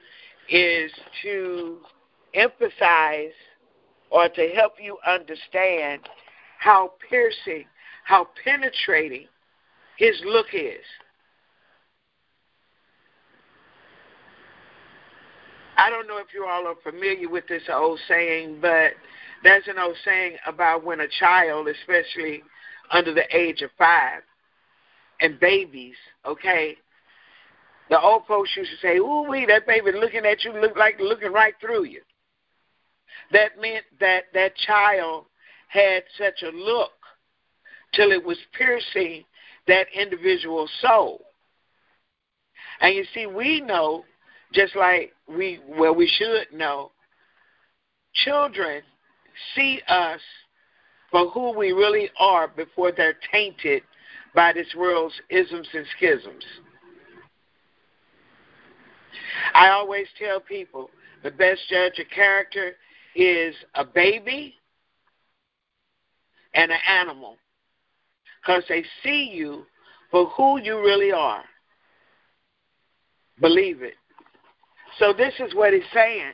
is 0.47 0.91
to 1.23 1.79
emphasize 2.35 3.33
or 4.11 4.29
to 4.29 4.47
help 4.49 4.73
you 4.79 4.97
understand 5.07 6.01
how 6.59 6.93
piercing, 7.09 7.65
how 8.03 8.27
penetrating 8.43 9.27
his 9.97 10.21
look 10.23 10.47
is. 10.53 10.83
I 15.77 15.89
don't 15.89 16.07
know 16.07 16.17
if 16.17 16.27
you 16.33 16.45
all 16.45 16.67
are 16.67 16.75
familiar 16.83 17.29
with 17.29 17.47
this 17.47 17.63
old 17.71 17.99
saying, 18.07 18.59
but 18.61 18.93
there's 19.43 19.67
an 19.67 19.77
old 19.77 19.97
saying 20.05 20.37
about 20.45 20.83
when 20.83 21.01
a 21.01 21.07
child, 21.07 21.67
especially 21.67 22.43
under 22.91 23.13
the 23.13 23.25
age 23.35 23.61
of 23.61 23.69
five, 23.77 24.21
and 25.19 25.39
babies, 25.39 25.95
okay, 26.25 26.77
the 27.89 27.99
old 27.99 28.25
folks 28.25 28.55
used 28.55 28.71
to 28.71 28.77
say, 28.77 28.97
"Ooh, 28.97 29.25
wee, 29.29 29.45
that 29.45 29.67
baby 29.67 29.91
looking 29.91 30.25
at 30.25 30.43
you 30.43 30.53
look 30.53 30.75
like 30.75 30.99
looking 30.99 31.31
right 31.31 31.53
through 31.59 31.83
you." 31.83 32.01
That 33.31 33.59
meant 33.59 33.85
that 33.99 34.25
that 34.33 34.55
child 34.55 35.25
had 35.67 36.03
such 36.17 36.41
a 36.43 36.49
look 36.49 36.93
till 37.93 38.11
it 38.11 38.23
was 38.23 38.37
piercing 38.53 39.25
that 39.67 39.87
individual 39.93 40.67
soul. 40.79 41.25
And 42.81 42.95
you 42.95 43.05
see, 43.13 43.25
we 43.25 43.61
know, 43.61 44.05
just 44.53 44.75
like 44.75 45.13
we 45.27 45.59
well 45.67 45.95
we 45.95 46.07
should 46.07 46.57
know, 46.57 46.91
children 48.13 48.81
see 49.55 49.81
us 49.87 50.19
for 51.11 51.29
who 51.29 51.57
we 51.57 51.71
really 51.71 52.09
are 52.19 52.47
before 52.47 52.91
they're 52.91 53.17
tainted 53.31 53.83
by 54.33 54.53
this 54.53 54.67
world's 54.75 55.15
isms 55.29 55.67
and 55.73 55.85
schisms. 55.97 56.43
I 59.53 59.69
always 59.69 60.07
tell 60.19 60.39
people 60.39 60.89
the 61.23 61.31
best 61.31 61.61
judge 61.69 61.99
of 61.99 62.09
character 62.13 62.73
is 63.15 63.55
a 63.75 63.85
baby 63.85 64.55
and 66.53 66.71
an 66.71 66.79
animal 66.89 67.37
because 68.41 68.63
they 68.69 68.83
see 69.03 69.31
you 69.33 69.65
for 70.11 70.27
who 70.27 70.59
you 70.61 70.79
really 70.79 71.11
are. 71.11 71.43
Believe 73.39 73.81
it. 73.81 73.95
So, 74.99 75.13
this 75.13 75.33
is 75.39 75.53
what 75.53 75.73
he's 75.73 75.83
saying. 75.93 76.33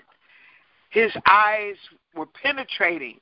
His 0.90 1.12
eyes 1.26 1.76
were 2.16 2.28
penetrating. 2.44 3.20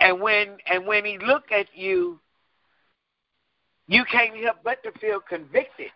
And 0.00 0.20
when 0.20 0.56
and 0.70 0.86
when 0.86 1.04
he 1.04 1.18
looked 1.18 1.52
at 1.52 1.66
you, 1.74 2.18
you 3.86 4.04
can't 4.10 4.36
help 4.36 4.58
but 4.64 4.82
to 4.84 4.92
feel 5.00 5.20
convicted. 5.20 5.90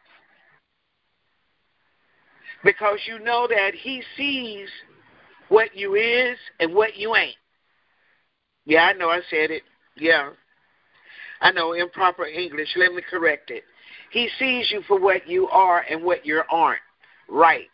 Because 2.62 2.99
you 3.07 3.18
know 3.18 3.47
that 3.49 3.75
he 3.75 4.03
sees 4.16 4.68
what 5.49 5.77
you 5.77 5.94
is 5.94 6.37
and 6.61 6.75
what 6.75 6.97
you 6.97 7.14
ain't. 7.14 7.37
Yeah, 8.64 8.85
I 8.85 8.92
know 8.94 9.11
I 9.11 9.20
said 9.31 9.51
it. 9.51 9.62
Yeah. 9.97 10.31
I 11.40 11.51
know 11.51 11.73
improper 11.75 12.25
English. 12.25 12.68
Let 12.77 12.94
me 12.94 13.03
correct 13.09 13.51
it. 13.51 13.64
He 14.14 14.29
sees 14.38 14.70
you 14.70 14.81
for 14.87 15.00
what 15.00 15.29
you 15.29 15.48
are 15.48 15.85
and 15.90 16.05
what 16.05 16.24
you 16.24 16.40
aren't. 16.48 16.81
Right. 17.29 17.66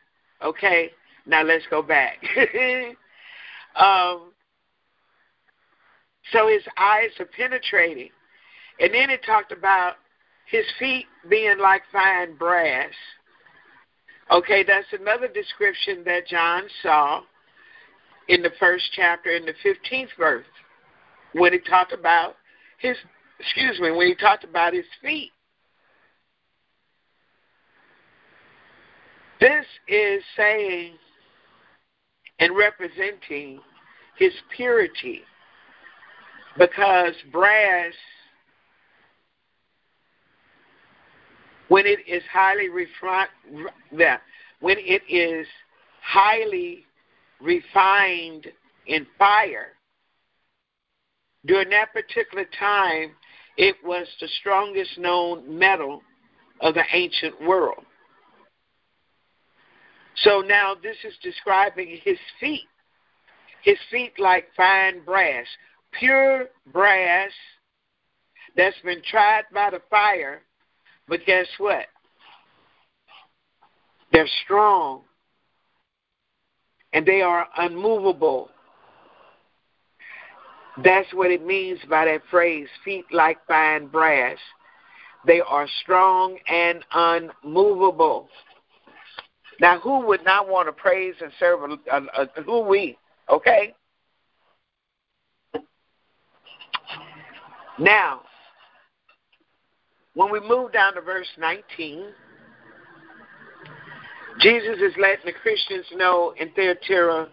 Okay? 0.42 0.90
Now 1.26 1.42
let's 1.42 1.66
go 1.68 1.82
back. 1.82 2.16
um, 3.76 4.32
so 6.32 6.48
his 6.48 6.62
eyes 6.78 7.10
are 7.18 7.26
penetrating. 7.26 8.08
And 8.80 8.94
then 8.94 9.10
it 9.10 9.20
talked 9.22 9.52
about 9.52 9.96
his 10.50 10.64
feet 10.78 11.04
being 11.28 11.58
like 11.58 11.82
fine 11.92 12.34
brass. 12.36 12.94
Okay, 14.30 14.64
that's 14.66 14.86
another 14.98 15.28
description 15.28 16.02
that 16.06 16.26
John 16.26 16.62
saw 16.82 17.20
in 18.28 18.40
the 18.40 18.52
first 18.58 18.84
chapter 18.94 19.28
in 19.28 19.44
the 19.44 19.52
15th 19.62 20.08
verse 20.18 20.46
when 21.34 21.52
he 21.52 21.58
talked 21.58 21.92
about 21.92 22.36
his 22.78 22.96
excuse 23.38 23.78
me, 23.78 23.90
when 23.90 24.06
he 24.06 24.14
talked 24.14 24.44
about 24.44 24.72
his 24.72 24.86
feet. 25.02 25.32
This 29.40 29.64
is 29.88 30.22
saying 30.36 30.94
and 32.38 32.56
representing 32.56 33.60
his 34.18 34.32
purity 34.54 35.22
because 36.58 37.14
brass 37.32 37.92
when 41.68 41.86
it 41.86 42.00
is 42.06 42.22
highly 42.30 42.68
refined 42.68 43.30
when 44.60 44.76
it 44.78 45.02
is 45.08 45.46
highly 46.02 46.84
refined 47.40 48.46
in 48.86 49.06
fire 49.18 49.72
during 51.46 51.70
that 51.70 51.92
particular 51.92 52.44
time, 52.58 53.12
it 53.56 53.76
was 53.84 54.06
the 54.20 54.28
strongest 54.40 54.98
known 54.98 55.58
metal 55.58 56.02
of 56.60 56.74
the 56.74 56.84
ancient 56.92 57.40
world. 57.42 57.84
So 60.16 60.40
now 60.40 60.74
this 60.80 60.96
is 61.04 61.14
describing 61.22 61.98
his 62.02 62.18
feet. 62.38 62.68
His 63.62 63.78
feet 63.90 64.12
like 64.18 64.48
fine 64.56 65.04
brass, 65.04 65.46
pure 65.92 66.46
brass 66.72 67.30
that's 68.56 68.76
been 68.84 69.02
tried 69.02 69.44
by 69.52 69.70
the 69.70 69.82
fire, 69.90 70.42
but 71.08 71.20
guess 71.26 71.46
what? 71.58 71.86
They're 74.12 74.28
strong 74.44 75.02
and 76.92 77.06
they 77.06 77.20
are 77.20 77.46
unmovable 77.58 78.50
that's 80.82 81.12
what 81.12 81.30
it 81.30 81.44
means 81.44 81.78
by 81.88 82.06
that 82.06 82.22
phrase, 82.30 82.68
feet 82.84 83.04
like 83.12 83.38
fine 83.46 83.86
brass. 83.88 84.38
They 85.26 85.40
are 85.40 85.66
strong 85.82 86.38
and 86.48 86.84
unmovable. 86.92 88.28
Now, 89.60 89.78
who 89.78 90.06
would 90.06 90.24
not 90.24 90.48
want 90.48 90.68
to 90.68 90.72
praise 90.72 91.14
and 91.20 91.30
serve 91.38 91.62
a, 91.62 91.76
a, 91.92 92.02
a 92.38 92.42
who 92.42 92.60
we? 92.60 92.96
Okay. 93.28 93.74
Now, 97.78 98.22
when 100.14 100.32
we 100.32 100.40
move 100.40 100.72
down 100.72 100.94
to 100.94 101.00
verse 101.00 101.28
19, 101.38 102.06
Jesus 104.40 104.78
is 104.78 104.94
letting 104.98 105.26
the 105.26 105.32
Christians 105.32 105.84
know 105.94 106.34
in 106.38 106.50
Thyatira, 106.52 107.28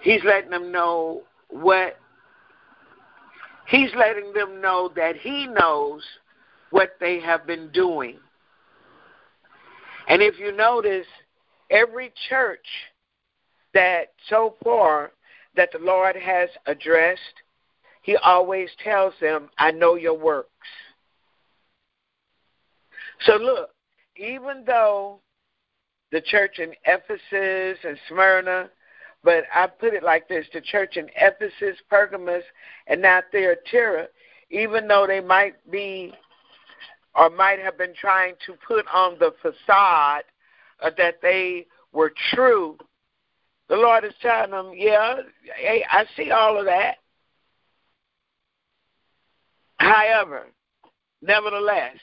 he's 0.00 0.22
letting 0.24 0.50
them 0.50 0.70
know 0.70 1.22
what 1.48 1.96
He's 3.66 3.90
letting 3.96 4.32
them 4.32 4.60
know 4.60 4.90
that 4.96 5.16
He 5.16 5.46
knows 5.46 6.02
what 6.70 6.96
they 7.00 7.20
have 7.20 7.46
been 7.46 7.70
doing. 7.70 8.18
And 10.08 10.20
if 10.20 10.38
you 10.38 10.52
notice, 10.54 11.06
every 11.72 12.12
church 12.28 12.66
that 13.74 14.12
so 14.28 14.54
far 14.62 15.10
that 15.56 15.70
the 15.72 15.78
Lord 15.78 16.14
has 16.14 16.48
addressed, 16.66 17.20
He 18.02 18.16
always 18.16 18.68
tells 18.84 19.14
them, 19.20 19.48
I 19.58 19.72
know 19.72 19.96
your 19.96 20.16
works. 20.16 20.48
So 23.26 23.36
look, 23.36 23.70
even 24.16 24.64
though 24.66 25.20
the 26.12 26.20
church 26.20 26.58
in 26.58 26.72
Ephesus 26.84 27.78
and 27.84 27.98
Smyrna 28.08 28.70
but 29.24 29.44
I 29.54 29.66
put 29.66 29.94
it 29.94 30.02
like 30.02 30.28
this 30.28 30.46
the 30.52 30.60
church 30.60 30.96
in 30.96 31.08
Ephesus, 31.16 31.80
Pergamos, 31.88 32.42
and 32.86 33.00
now 33.00 33.20
Thyatira, 33.30 34.08
even 34.50 34.88
though 34.88 35.06
they 35.06 35.20
might 35.20 35.54
be 35.70 36.12
or 37.14 37.30
might 37.30 37.58
have 37.58 37.78
been 37.78 37.94
trying 37.94 38.34
to 38.46 38.54
put 38.66 38.84
on 38.92 39.18
the 39.18 39.32
facade 39.42 40.24
uh, 40.82 40.90
that 40.98 41.16
they 41.22 41.66
were 41.92 42.12
true, 42.34 42.76
the 43.68 43.76
Lord 43.76 44.04
is 44.04 44.14
telling 44.20 44.50
them, 44.50 44.72
yeah, 44.74 45.16
hey, 45.56 45.84
I 45.90 46.04
see 46.16 46.30
all 46.30 46.58
of 46.58 46.66
that. 46.66 46.96
However, 49.78 50.46
nevertheless, 51.22 51.96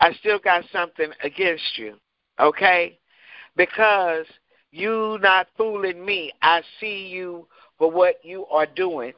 I 0.00 0.12
still 0.14 0.38
got 0.38 0.64
something 0.72 1.10
against 1.22 1.76
you, 1.76 1.96
okay? 2.38 2.98
Because 3.56 4.26
you 4.72 5.18
not 5.20 5.48
fooling 5.56 6.04
me. 6.04 6.32
I 6.42 6.62
see 6.80 7.08
you 7.08 7.46
for 7.78 7.90
what 7.90 8.16
you 8.24 8.46
are 8.46 8.66
doing. 8.66 9.12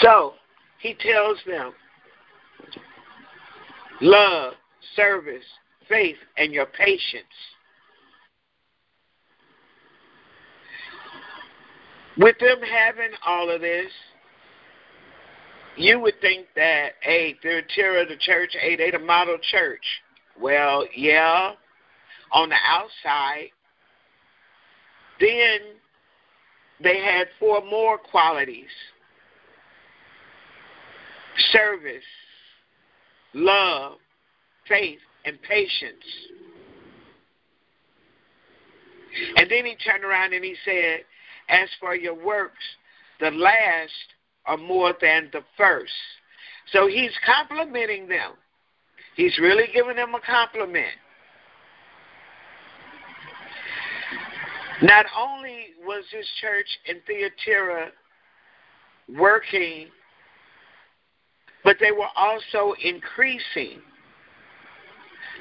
So 0.00 0.34
he 0.78 0.94
tells 0.94 1.38
them 1.46 1.72
love, 4.00 4.54
service, 4.96 5.44
faith, 5.88 6.16
and 6.36 6.52
your 6.52 6.66
patience. 6.66 7.24
With 12.16 12.38
them 12.40 12.58
having 12.62 13.10
all 13.24 13.50
of 13.50 13.60
this, 13.60 13.92
you 15.76 16.00
would 16.00 16.20
think 16.20 16.46
that, 16.56 16.94
hey, 17.00 17.36
they're 17.42 17.62
Thyatira, 17.62 18.06
the 18.06 18.16
church, 18.16 18.56
hey, 18.60 18.74
they 18.74 18.90
the 18.90 18.98
model 18.98 19.38
church. 19.50 19.84
Well, 20.40 20.84
yeah, 20.96 21.52
on 22.32 22.48
the 22.48 22.56
outside. 22.66 23.50
Then 25.20 25.60
they 26.82 27.00
had 27.00 27.28
four 27.38 27.64
more 27.64 27.98
qualities 27.98 28.66
service, 31.52 32.04
love, 33.34 33.98
faith, 34.68 34.98
and 35.24 35.40
patience. 35.42 36.04
And 39.36 39.50
then 39.50 39.64
he 39.64 39.76
turned 39.76 40.04
around 40.04 40.32
and 40.32 40.44
he 40.44 40.54
said, 40.64 41.00
As 41.48 41.68
for 41.80 41.94
your 41.94 42.14
works, 42.14 42.64
the 43.20 43.30
last 43.30 43.92
are 44.46 44.56
more 44.56 44.94
than 45.00 45.28
the 45.32 45.42
first. 45.56 45.92
So 46.72 46.86
he's 46.86 47.12
complimenting 47.24 48.08
them. 48.08 48.32
He's 49.16 49.36
really 49.38 49.64
giving 49.72 49.96
them 49.96 50.14
a 50.14 50.20
compliment. 50.20 50.94
Not 54.82 55.06
only 55.18 55.70
was 55.84 56.04
this 56.12 56.26
church 56.40 56.66
in 56.86 57.00
Thyatira 57.06 57.88
working, 59.08 59.88
but 61.68 61.76
they 61.80 61.92
were 61.92 62.08
also 62.16 62.72
increasing. 62.82 63.82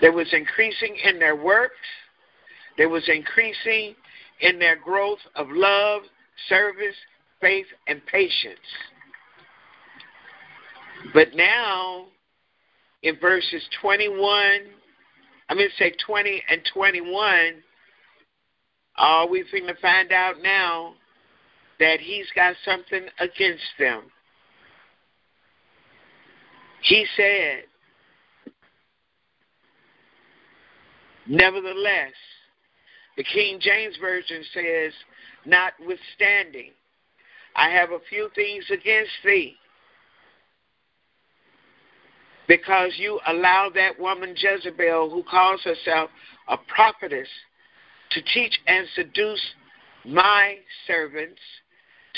There 0.01 0.11
was 0.11 0.27
increasing 0.33 0.97
in 1.05 1.19
their 1.19 1.37
works. 1.37 1.87
There 2.77 2.89
was 2.89 3.07
increasing 3.07 3.95
in 4.41 4.59
their 4.59 4.75
growth 4.75 5.19
of 5.37 5.47
love, 5.49 6.01
service, 6.49 6.97
faith, 7.39 7.67
and 7.87 8.05
patience. 8.07 8.59
But 11.13 11.29
now, 11.33 12.07
in 13.03 13.17
verses 13.21 13.65
21, 13.81 14.19
I'm 15.47 15.55
going 15.55 15.69
to 15.69 15.75
say 15.77 15.93
20 16.05 16.43
and 16.49 16.61
21, 16.73 17.23
uh, 18.97 19.25
we're 19.29 19.45
going 19.49 19.67
to 19.67 19.81
find 19.81 20.11
out 20.11 20.41
now 20.43 20.95
that 21.79 22.01
he's 22.01 22.27
got 22.35 22.53
something 22.65 23.05
against 23.17 23.63
them. 23.79 24.11
He 26.81 27.05
said, 27.15 27.63
Nevertheless, 31.27 32.13
the 33.17 33.23
King 33.23 33.59
James 33.59 33.97
Version 33.99 34.43
says, 34.53 34.93
Notwithstanding, 35.45 36.71
I 37.55 37.69
have 37.69 37.91
a 37.91 37.99
few 38.09 38.29
things 38.35 38.65
against 38.71 39.11
thee 39.25 39.57
because 42.47 42.93
you 42.97 43.19
allow 43.27 43.69
that 43.73 43.99
woman 43.99 44.33
Jezebel, 44.37 45.09
who 45.09 45.23
calls 45.23 45.61
herself 45.63 46.09
a 46.47 46.57
prophetess, 46.57 47.27
to 48.11 48.21
teach 48.33 48.57
and 48.67 48.87
seduce 48.95 49.41
my 50.05 50.55
servants 50.85 51.41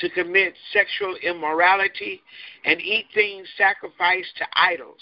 to 0.02 0.10
commit 0.10 0.54
sexual 0.74 1.16
immorality 1.24 2.22
and 2.66 2.80
eat 2.82 3.06
things 3.14 3.48
sacrificed 3.58 4.36
to 4.38 4.46
idols. 4.54 5.02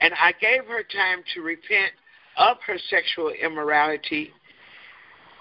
And 0.00 0.12
I 0.14 0.32
gave 0.40 0.66
her 0.66 0.82
time 0.82 1.22
to 1.34 1.42
repent 1.42 1.92
of 2.36 2.56
her 2.66 2.78
sexual 2.90 3.30
immorality, 3.30 4.30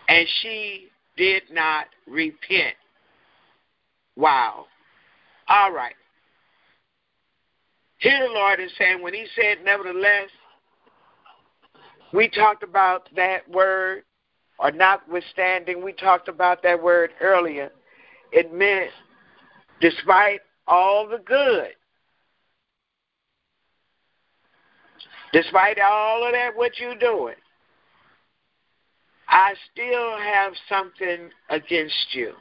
and 0.08 0.27
she 0.41 0.88
did 1.17 1.43
not 1.51 1.86
repent. 2.08 2.75
Wow. 4.15 4.65
All 5.47 5.71
right. 5.71 5.95
Here 7.97 8.19
the 8.27 8.34
Lord 8.34 8.60
is 8.60 8.71
saying, 8.77 9.01
when 9.01 9.13
He 9.13 9.25
said, 9.36 9.60
nevertheless, 9.63 10.30
we 12.13 12.27
talked 12.27 12.63
about 12.63 13.10
that 13.15 13.49
word, 13.49 14.04
or 14.60 14.71
notwithstanding, 14.71 15.84
we 15.84 15.93
talked 15.93 16.27
about 16.27 16.62
that 16.63 16.82
word 16.82 17.12
earlier. 17.21 17.71
It 18.32 18.54
meant 18.54 18.91
despite 19.82 20.41
all 20.67 21.08
the 21.08 21.17
good, 21.17 21.70
despite 25.34 25.80
all 25.80 26.26
of 26.26 26.34
that, 26.34 26.56
what 26.56 26.80
you're 26.80 26.96
doing, 26.96 27.36
I 29.28 29.54
still 29.72 30.17
have 30.17 30.54
something 30.70 31.30
against 31.50 32.08
you. 32.13 32.34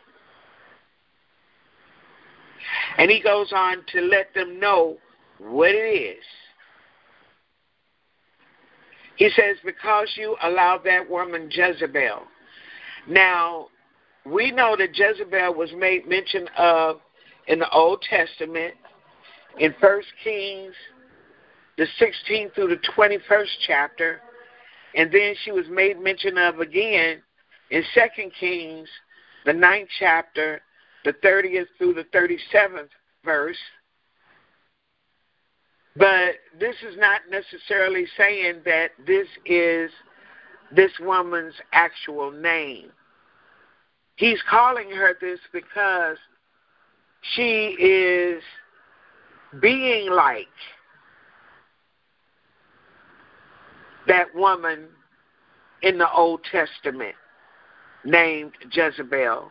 And 2.98 3.11
he 3.11 3.22
goes 3.22 3.53
on 3.55 3.79
to 3.92 4.00
let 4.03 4.35
them 4.35 4.61
know 4.61 4.98
what 5.38 5.70
it 5.70 6.18
is. 6.18 6.24
He 9.16 9.29
says, 9.37 9.57
because 9.64 10.09
you 10.16 10.37
allowed 10.42 10.83
that 10.85 11.09
woman 11.09 11.48
Jezebel. 11.50 12.22
Now, 13.07 13.68
we 14.24 14.50
know 14.50 14.76
that 14.76 14.96
Jezebel 14.96 15.54
was 15.54 15.70
made 15.76 16.09
mention 16.09 16.48
of 16.59 17.00
in 17.46 17.59
the 17.59 17.70
Old 17.70 18.02
Testament, 18.09 18.74
in 19.59 19.74
First 19.80 20.09
Kings, 20.22 20.74
the 21.76 21.87
16th 22.00 22.54
through 22.54 22.68
the 22.68 22.80
21st 22.96 23.48
chapter, 23.66 24.20
and 24.94 25.11
then 25.11 25.35
she 25.44 25.50
was 25.50 25.66
made 25.68 25.98
mention 26.00 26.37
of 26.37 26.61
again 26.61 27.22
in 27.70 27.83
Second 27.94 28.33
Kings, 28.38 28.88
the 29.46 29.52
9th 29.52 29.88
chapter, 29.98 30.61
the 31.04 31.14
30th 31.24 31.66
through 31.78 31.94
the 31.94 32.04
37th 32.14 32.88
verse. 33.24 33.56
But 35.96 36.35
this 36.59 36.76
is 36.88 36.96
not 36.98 37.22
necessarily 37.30 38.06
saying 38.16 38.61
that 38.64 38.90
this 39.06 39.26
is 39.46 39.90
this 40.74 40.92
woman's 41.00 41.54
actual 41.72 42.30
name. 42.30 42.92
He's 44.20 44.42
calling 44.50 44.90
her 44.90 45.16
this 45.18 45.40
because 45.50 46.18
she 47.22 47.68
is 47.80 48.42
being 49.62 50.11
like 50.11 50.46
that 54.06 54.26
woman 54.35 54.88
in 55.83 55.96
the 55.96 56.12
Old 56.12 56.42
Testament 56.52 57.14
named 58.04 58.52
Jezebel. 58.70 59.50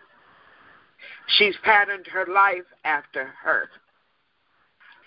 She's 1.26 1.56
patterned 1.64 2.06
her 2.06 2.28
life 2.32 2.68
after 2.86 3.26
her. 3.44 3.70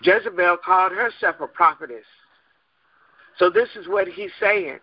Jezebel 0.01 0.57
called 0.57 0.91
herself 0.91 1.37
a 1.39 1.47
prophetess. 1.47 2.03
So 3.39 3.49
this 3.49 3.69
is 3.79 3.87
what 3.87 4.09
he's 4.09 4.31
saying. 4.41 4.79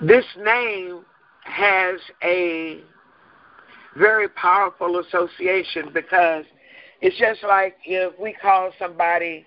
This 0.00 0.24
name 0.36 1.04
has 1.42 1.98
a 2.22 2.80
very 3.96 4.28
powerful 4.28 5.00
association 5.00 5.90
because 5.92 6.44
it's 7.00 7.18
just 7.18 7.42
like 7.42 7.76
if 7.84 8.16
we 8.18 8.32
call 8.32 8.70
somebody 8.78 9.44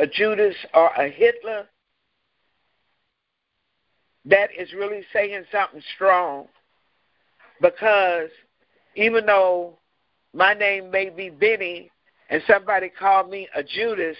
a 0.00 0.06
Judas 0.06 0.56
or 0.74 0.88
a 0.98 1.08
Hitler, 1.08 1.68
that 4.24 4.50
is 4.58 4.72
really 4.72 5.02
saying 5.12 5.44
something 5.52 5.82
strong 5.94 6.48
because 7.60 8.30
even 8.96 9.26
though 9.26 9.78
my 10.32 10.54
name 10.54 10.90
may 10.90 11.08
be 11.08 11.30
Benny 11.30 11.92
and 12.30 12.42
somebody 12.48 12.88
called 12.88 13.30
me 13.30 13.48
a 13.54 13.62
Judas, 13.62 14.16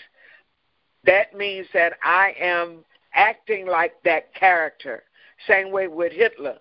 that 1.04 1.34
means 1.34 1.66
that 1.74 1.94
I 2.04 2.32
am 2.38 2.84
acting 3.12 3.66
like 3.66 3.94
that 4.04 4.32
character. 4.34 5.02
Same 5.46 5.70
way 5.70 5.88
with 5.88 6.12
Hitler. 6.12 6.58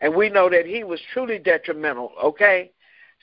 And 0.00 0.14
we 0.14 0.28
know 0.28 0.50
that 0.50 0.66
he 0.66 0.84
was 0.84 1.00
truly 1.12 1.38
detrimental, 1.38 2.12
okay? 2.22 2.70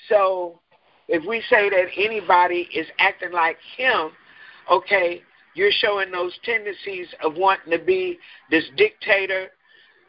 So 0.10 0.60
if 1.08 1.24
we 1.28 1.42
say 1.50 1.70
that 1.70 1.86
anybody 1.98 2.68
is 2.74 2.88
acting 3.00 3.32
like 3.32 3.58
him, 3.78 4.10
okay, 4.72 5.22
you're 5.56 5.72
showing 5.72 6.12
those 6.12 6.38
tendencies 6.44 7.08
of 7.24 7.36
wanting 7.36 7.72
to 7.78 7.84
be 7.84 8.18
this 8.50 8.64
dictator, 8.76 9.50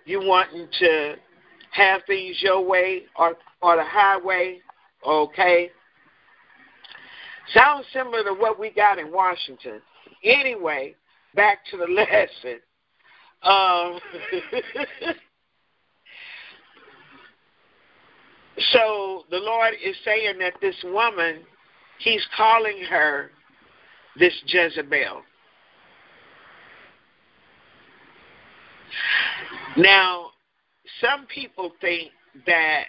you 0.07 0.21
wanting 0.21 0.69
to 0.81 1.17
have 1.73 2.03
things 2.07 2.41
your 2.41 2.65
way 2.65 3.03
or 3.17 3.37
or 3.61 3.77
the 3.77 3.85
highway, 3.85 4.61
okay? 5.07 5.71
Sounds 7.53 7.87
similar 7.93 8.25
to 8.25 8.33
what 8.33 8.59
we 8.59 8.71
got 8.71 8.99
in 8.99 9.13
Washington. 9.13 9.81
Anyway, 10.23 10.95
back 11.35 11.59
to 11.71 11.77
the 11.77 11.87
lesson. 11.89 12.61
Um, 13.45 14.01
so 18.73 19.25
the 19.31 19.37
Lord 19.39 19.75
is 19.85 19.97
saying 20.05 20.39
that 20.39 20.55
this 20.61 20.77
woman, 20.85 21.41
He's 21.99 22.27
calling 22.37 22.83
her 22.89 23.31
this 24.19 24.33
Jezebel. 24.47 25.23
Now, 29.77 30.31
some 31.01 31.27
people 31.27 31.73
think 31.81 32.11
that 32.47 32.85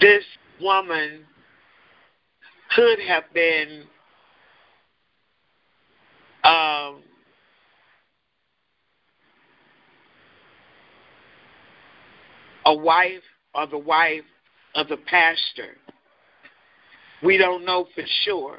this 0.00 0.24
woman 0.60 1.24
could 2.74 2.98
have 3.00 3.24
been 3.32 3.84
um, 6.44 7.02
a 12.66 12.74
wife 12.74 13.22
or 13.54 13.66
the 13.66 13.78
wife 13.78 14.24
of 14.74 14.88
the 14.88 14.96
pastor. 14.96 15.76
We 17.22 17.36
don't 17.36 17.64
know 17.64 17.86
for 17.94 18.04
sure. 18.24 18.58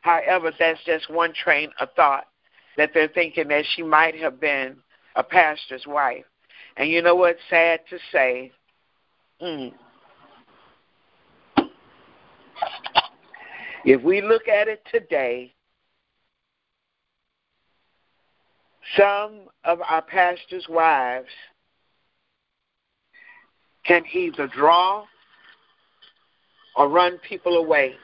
However, 0.00 0.52
that's 0.58 0.82
just 0.84 1.10
one 1.10 1.32
train 1.34 1.70
of 1.80 1.88
thought 1.96 2.26
that 2.76 2.90
they're 2.94 3.08
thinking 3.08 3.48
that 3.48 3.64
she 3.74 3.82
might 3.82 4.14
have 4.16 4.40
been 4.40 4.76
a 5.16 5.22
pastor's 5.22 5.84
wife. 5.86 6.24
And 6.76 6.88
you 6.88 7.02
know 7.02 7.14
what's 7.14 7.40
sad 7.50 7.80
to 7.90 7.98
say? 8.12 8.52
Mm. 9.42 9.72
If 13.84 14.02
we 14.02 14.20
look 14.20 14.48
at 14.48 14.68
it 14.68 14.86
today, 14.92 15.54
some 18.94 19.48
of 19.64 19.80
our 19.88 20.02
pastors' 20.02 20.66
wives 20.68 21.28
can 23.84 24.04
either 24.12 24.46
draw 24.48 25.04
or 26.76 26.88
run 26.88 27.18
people 27.18 27.56
away. 27.56 27.94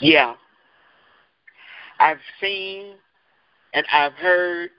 Yeah. 0.00 0.34
I've 1.98 2.20
seen 2.40 2.94
and 3.74 3.86
I've 3.92 4.14
heard 4.14 4.70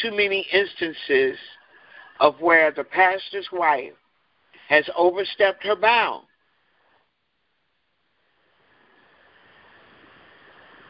too 0.00 0.10
many 0.10 0.46
instances 0.52 1.36
of 2.20 2.40
where 2.40 2.70
the 2.70 2.84
pastor's 2.84 3.48
wife 3.52 3.92
has 4.68 4.88
overstepped 4.96 5.64
her 5.64 5.76
bound. 5.76 6.24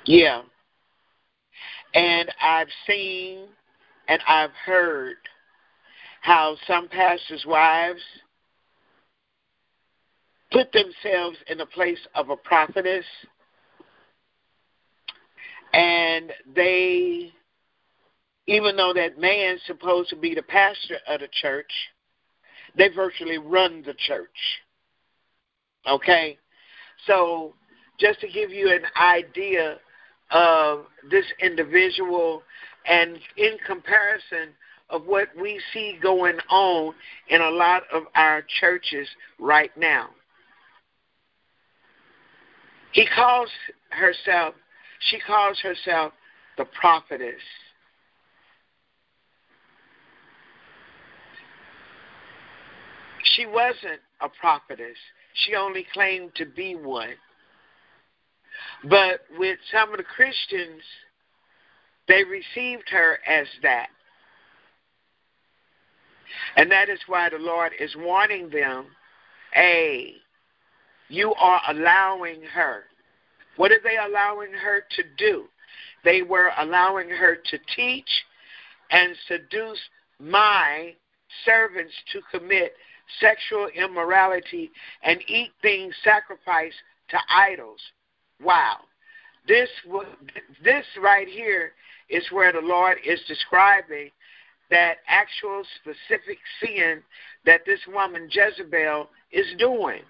Yeah. 0.04 0.42
And 1.94 2.32
I've 2.42 2.68
seen 2.86 3.48
and 4.08 4.20
I've 4.26 4.52
heard 4.64 5.16
how 6.20 6.56
some 6.66 6.88
pastors' 6.88 7.44
wives 7.46 8.00
put 10.50 10.72
themselves 10.72 11.36
in 11.48 11.58
the 11.58 11.66
place 11.66 11.98
of 12.14 12.30
a 12.30 12.36
prophetess 12.36 13.04
and 15.72 16.30
they 16.54 17.32
even 18.46 18.76
though 18.76 18.92
that 18.92 19.18
man's 19.18 19.60
supposed 19.66 20.10
to 20.10 20.16
be 20.16 20.34
the 20.34 20.42
pastor 20.42 20.98
of 21.08 21.20
the 21.20 21.28
church 21.40 21.72
they 22.76 22.88
virtually 22.88 23.38
run 23.38 23.82
the 23.84 23.94
church. 23.94 24.28
Okay? 25.88 26.38
So 27.06 27.54
just 27.98 28.20
to 28.20 28.28
give 28.28 28.50
you 28.50 28.70
an 28.70 28.84
idea 29.00 29.78
of 30.32 30.86
this 31.10 31.26
individual 31.40 32.42
and 32.86 33.18
in 33.36 33.56
comparison 33.66 34.50
of 34.90 35.06
what 35.06 35.28
we 35.40 35.60
see 35.72 35.98
going 36.02 36.38
on 36.50 36.94
in 37.28 37.40
a 37.40 37.50
lot 37.50 37.82
of 37.92 38.04
our 38.14 38.44
churches 38.60 39.08
right 39.38 39.70
now. 39.76 40.08
He 42.92 43.06
calls 43.06 43.48
herself, 43.90 44.54
she 45.00 45.18
calls 45.18 45.58
herself 45.60 46.12
the 46.58 46.66
prophetess. 46.78 47.40
She 53.34 53.46
wasn't 53.46 54.00
a 54.20 54.28
prophetess. 54.28 54.98
She 55.34 55.54
only 55.54 55.86
claimed 55.94 56.34
to 56.34 56.44
be 56.44 56.74
one. 56.74 57.14
But 58.84 59.20
with 59.38 59.58
some 59.70 59.90
of 59.90 59.98
the 59.98 60.04
Christians, 60.04 60.82
they 62.08 62.24
received 62.24 62.88
her 62.90 63.18
as 63.26 63.46
that. 63.62 63.88
And 66.56 66.70
that 66.70 66.88
is 66.88 66.98
why 67.06 67.28
the 67.28 67.38
Lord 67.38 67.72
is 67.78 67.94
warning 67.96 68.50
them 68.50 68.86
A, 69.56 70.14
you 71.08 71.34
are 71.34 71.60
allowing 71.68 72.42
her. 72.42 72.84
What 73.56 73.70
are 73.70 73.80
they 73.84 73.98
allowing 73.98 74.52
her 74.52 74.84
to 74.96 75.02
do? 75.18 75.44
They 76.04 76.22
were 76.22 76.50
allowing 76.58 77.10
her 77.10 77.36
to 77.36 77.58
teach 77.76 78.08
and 78.90 79.14
seduce 79.28 79.80
my 80.18 80.94
servants 81.44 81.92
to 82.12 82.20
commit 82.30 82.74
sexual 83.20 83.68
immorality 83.74 84.70
and 85.02 85.20
eat 85.28 85.50
things 85.60 85.94
sacrificed 86.02 86.76
to 87.10 87.18
idols. 87.28 87.80
Wow. 88.42 88.78
This 89.46 89.68
this 90.62 90.84
right 91.02 91.28
here 91.28 91.72
is 92.08 92.24
where 92.30 92.52
the 92.52 92.60
Lord 92.60 92.98
is 93.04 93.20
describing 93.26 94.10
that 94.70 94.98
actual 95.06 95.62
specific 95.80 96.38
sin 96.60 97.02
that 97.44 97.60
this 97.66 97.80
woman 97.92 98.28
Jezebel 98.30 99.08
is 99.32 99.46
doing. 99.58 100.02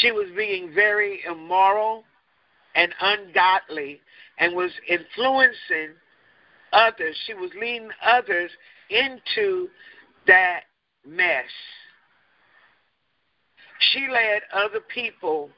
She 0.00 0.12
was 0.12 0.28
being 0.36 0.72
very 0.72 1.20
immoral 1.28 2.04
and 2.74 2.94
ungodly 3.00 4.00
and 4.38 4.54
was 4.54 4.70
influencing 4.88 5.94
others. 6.72 7.16
She 7.26 7.34
was 7.34 7.50
leading 7.60 7.90
others 8.04 8.50
into 8.88 9.68
that 10.26 10.60
mess. 11.06 11.44
She 13.80 14.06
led 14.10 14.42
other 14.52 14.80
people, 14.80 15.50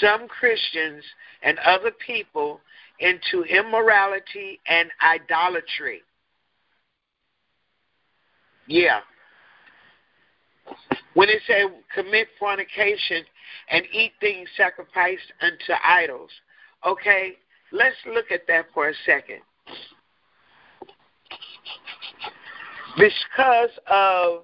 some 0.00 0.28
Christians 0.28 1.04
and 1.42 1.58
other 1.60 1.90
people, 2.06 2.60
into 3.00 3.42
immorality 3.42 4.60
and 4.66 4.90
idolatry. 5.02 6.02
Yeah. 8.66 9.00
When 11.14 11.28
it 11.28 11.42
said 11.46 11.66
commit 11.94 12.28
fornication 12.38 13.24
and 13.70 13.84
eat 13.92 14.12
things 14.20 14.48
sacrificed 14.56 15.32
unto 15.40 15.72
idols. 15.84 16.30
Okay, 16.86 17.34
let's 17.72 17.96
look 18.12 18.30
at 18.30 18.46
that 18.48 18.66
for 18.74 18.88
a 18.88 18.94
second. 19.06 19.40
Because 22.96 23.70
of 23.88 24.42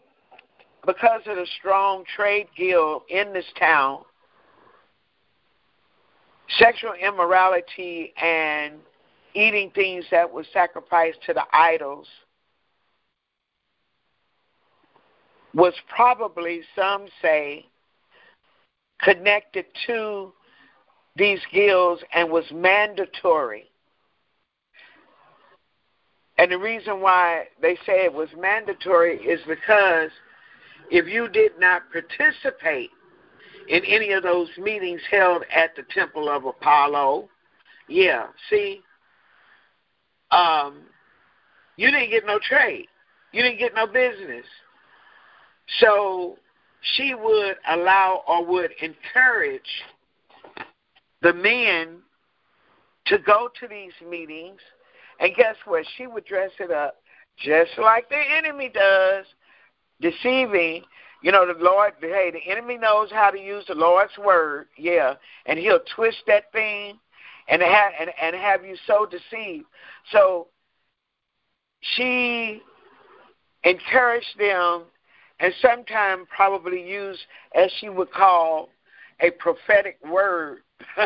because 0.87 1.21
of 1.27 1.37
the 1.37 1.47
strong 1.59 2.05
trade 2.17 2.49
guild 2.57 3.03
in 3.09 3.33
this 3.33 3.45
town, 3.59 4.01
sexual 6.59 6.95
immorality 6.95 8.13
and 8.21 8.75
eating 9.35 9.71
things 9.75 10.05
that 10.11 10.31
were 10.31 10.45
sacrificed 10.53 11.19
to 11.27 11.33
the 11.33 11.45
idols 11.53 12.07
was 15.55 15.75
probably, 15.89 16.63
some 16.77 17.07
say, 17.21 17.67
connected 19.01 19.67
to 19.87 20.33
these 21.17 21.41
guilds 21.53 22.03
and 22.15 22.31
was 22.31 22.45
mandatory. 22.53 23.71
And 26.39 26.51
the 26.51 26.59
reason 26.59 27.01
why 27.01 27.49
they 27.61 27.77
say 27.85 28.05
it 28.05 28.13
was 28.13 28.29
mandatory 28.39 29.19
is 29.19 29.41
because 29.47 30.11
if 30.91 31.07
you 31.07 31.29
did 31.29 31.53
not 31.59 31.83
participate 31.93 32.91
in 33.69 33.85
any 33.85 34.13
of 34.13 34.23
those 34.23 34.49
meetings 34.59 35.01
held 35.11 35.45
at 35.55 35.77
the 35.77 35.85
temple 35.95 36.29
of 36.29 36.45
Apollo, 36.45 37.29
yeah, 37.89 38.27
see, 38.49 38.83
um, 40.31 40.83
you 41.77 41.91
didn't 41.91 42.11
get 42.11 42.27
no 42.27 42.39
trade. 42.39 42.87
You 43.33 43.43
didn't 43.43 43.59
get 43.59 43.75
no 43.75 43.87
business. 43.87 44.45
So 45.79 46.37
she 46.95 47.15
would 47.15 47.57
allow 47.69 48.23
or 48.27 48.45
would 48.45 48.71
encourage 48.81 49.63
the 51.23 51.33
men 51.33 51.99
to 53.07 53.19
go 53.19 53.49
to 53.61 53.69
these 53.69 53.93
meetings. 54.09 54.61
And 55.21 55.35
guess 55.37 55.57
what? 55.65 55.85
She 55.97 56.07
would 56.07 56.25
dress 56.25 56.51
it 56.59 56.71
up 56.71 56.97
just 57.39 57.71
like 57.79 58.09
the 58.09 58.21
enemy 58.37 58.71
does, 58.73 59.25
deceiving. 60.01 60.83
You 61.23 61.33
know, 61.33 61.47
the 61.47 61.63
Lord, 61.63 61.93
hey, 62.01 62.31
the 62.33 62.51
enemy 62.51 62.79
knows 62.79 63.11
how 63.11 63.31
to 63.31 63.39
use 63.39 63.65
the 63.69 63.75
Lord's 63.75 64.17
word, 64.19 64.69
yeah, 64.79 65.15
and 65.45 65.59
he'll 65.59 65.81
twist 65.95 66.19
that 66.27 66.51
thing 66.53 66.99
and 67.49 67.61
have, 67.61 67.93
and, 68.01 68.11
and 68.23 68.35
have 68.37 68.65
you 68.65 68.77
so 68.87 69.07
deceived. 69.07 69.67
So 70.13 70.47
she 71.81 72.63
encouraged 73.65 74.39
them 74.39 74.85
and 75.41 75.53
sometimes 75.61 76.27
probably 76.35 76.83
used, 76.87 77.21
as 77.55 77.71
she 77.81 77.89
would 77.89 78.13
call, 78.13 78.69
a 79.21 79.31
prophetic 79.33 79.99
word 80.09 80.59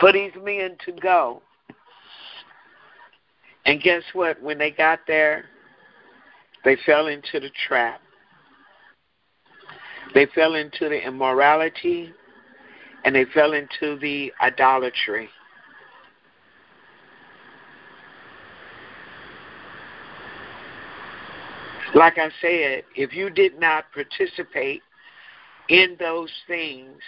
for 0.00 0.12
these 0.12 0.32
men 0.42 0.76
to 0.86 0.92
go. 1.00 1.42
And 3.66 3.82
guess 3.82 4.02
what? 4.12 4.40
When 4.42 4.58
they 4.58 4.70
got 4.70 5.00
there, 5.06 5.44
they 6.64 6.76
fell 6.86 7.06
into 7.06 7.40
the 7.40 7.50
trap. 7.66 8.00
They 10.14 10.26
fell 10.34 10.54
into 10.54 10.88
the 10.88 11.06
immorality 11.06 12.12
and 13.04 13.14
they 13.14 13.24
fell 13.26 13.52
into 13.52 13.98
the 13.98 14.32
idolatry. 14.42 15.28
Like 21.94 22.18
I 22.18 22.30
said, 22.40 22.84
if 22.94 23.12
you 23.14 23.30
did 23.30 23.58
not 23.58 23.86
participate 23.92 24.82
in 25.68 25.96
those 25.98 26.30
things, 26.46 27.00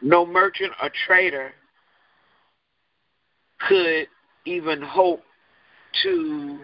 no 0.00 0.24
merchant 0.24 0.72
or 0.80 0.90
trader 1.06 1.52
could 3.68 4.06
even 4.44 4.82
hope 4.82 5.22
to 6.02 6.60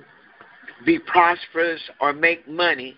be 0.85 0.99
prosperous 0.99 1.81
or 2.01 2.13
make 2.13 2.47
money 2.49 2.97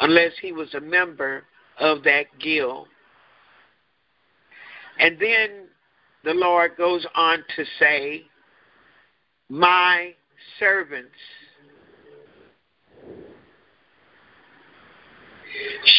unless 0.00 0.32
he 0.40 0.52
was 0.52 0.72
a 0.74 0.80
member 0.80 1.44
of 1.78 2.02
that 2.04 2.26
guild. 2.40 2.88
And 4.98 5.18
then 5.18 5.66
the 6.24 6.34
Lord 6.34 6.76
goes 6.76 7.06
on 7.14 7.38
to 7.56 7.64
say, 7.78 8.24
My 9.48 10.14
servants 10.58 11.16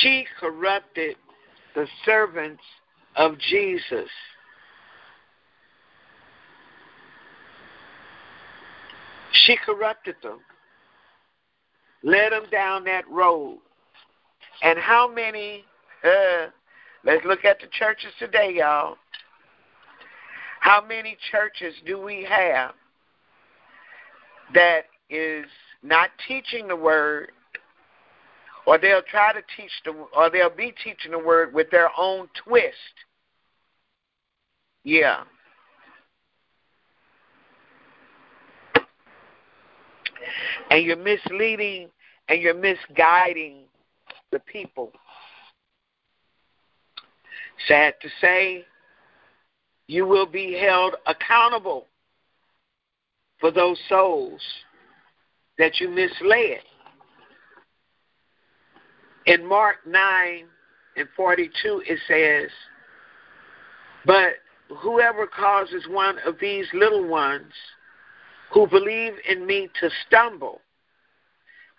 She 0.01 0.25
corrupted 0.39 1.15
the 1.73 1.87
servants 2.05 2.63
of 3.15 3.37
Jesus. 3.37 4.09
She 9.43 9.57
corrupted 9.57 10.15
them, 10.23 10.39
led 12.03 12.31
them 12.31 12.45
down 12.51 12.83
that 12.85 13.07
road. 13.09 13.59
And 14.63 14.79
how 14.79 15.11
many, 15.11 15.65
uh, 16.03 16.47
let's 17.03 17.25
look 17.25 17.43
at 17.43 17.59
the 17.59 17.67
churches 17.71 18.11
today, 18.19 18.53
y'all. 18.55 18.97
How 20.61 20.83
many 20.83 21.17
churches 21.31 21.75
do 21.85 22.01
we 22.01 22.23
have 22.23 22.73
that 24.53 24.85
is 25.09 25.45
not 25.83 26.09
teaching 26.27 26.67
the 26.67 26.75
word 26.75 27.31
or 28.65 28.77
they'll 28.77 29.01
try 29.03 29.31
to 29.33 29.41
teach 29.55 29.71
the 29.83 29.91
or 30.15 30.29
they'll 30.29 30.49
be 30.49 30.73
teaching 30.83 31.11
the 31.11 31.19
word 31.19 31.53
with 31.53 31.69
their 31.69 31.89
own 31.97 32.27
twist. 32.43 32.75
Yeah. 34.83 35.23
And 40.69 40.85
you're 40.85 40.97
misleading 40.97 41.89
and 42.27 42.41
you're 42.41 42.53
misguiding 42.53 43.63
the 44.31 44.39
people. 44.39 44.91
Sad 47.67 47.93
to 48.01 48.09
say, 48.21 48.65
you 49.87 50.05
will 50.05 50.25
be 50.25 50.53
held 50.53 50.95
accountable 51.05 51.87
for 53.39 53.51
those 53.51 53.79
souls 53.87 54.41
that 55.57 55.79
you 55.79 55.89
misled. 55.89 56.59
In 59.25 59.47
Mark 59.47 59.77
9 59.87 60.45
and 60.97 61.07
42, 61.15 61.83
it 61.87 61.99
says, 62.07 62.51
But 64.05 64.33
whoever 64.77 65.27
causes 65.27 65.85
one 65.89 66.17
of 66.25 66.35
these 66.39 66.67
little 66.73 67.07
ones 67.07 67.51
who 68.51 68.67
believe 68.67 69.13
in 69.27 69.45
me 69.45 69.69
to 69.79 69.89
stumble, 70.07 70.61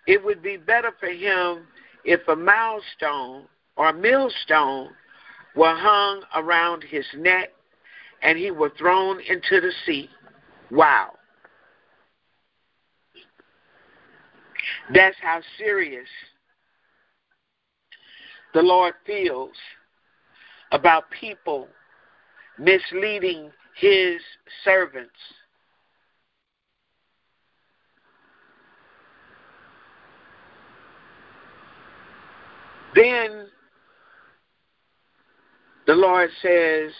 it 0.05 0.23
would 0.23 0.41
be 0.41 0.57
better 0.57 0.91
for 0.99 1.09
him 1.09 1.67
if 2.05 2.25
a 2.27 2.35
milestone 2.35 3.45
or 3.75 3.89
a 3.89 3.93
millstone 3.93 4.89
were 5.55 5.75
hung 5.75 6.21
around 6.35 6.83
his 6.83 7.05
neck 7.15 7.49
and 8.21 8.37
he 8.37 8.51
were 8.51 8.71
thrown 8.77 9.19
into 9.21 9.61
the 9.61 9.71
sea. 9.85 10.09
Wow. 10.71 11.13
That's 14.93 15.17
how 15.21 15.41
serious 15.57 16.07
the 18.53 18.61
Lord 18.61 18.93
feels 19.05 19.55
about 20.71 21.05
people 21.11 21.67
misleading 22.57 23.51
his 23.79 24.19
servants. 24.63 25.11
Then 32.97 33.45
the 35.85 35.93
Lord 35.93 36.31
says, 36.41 36.91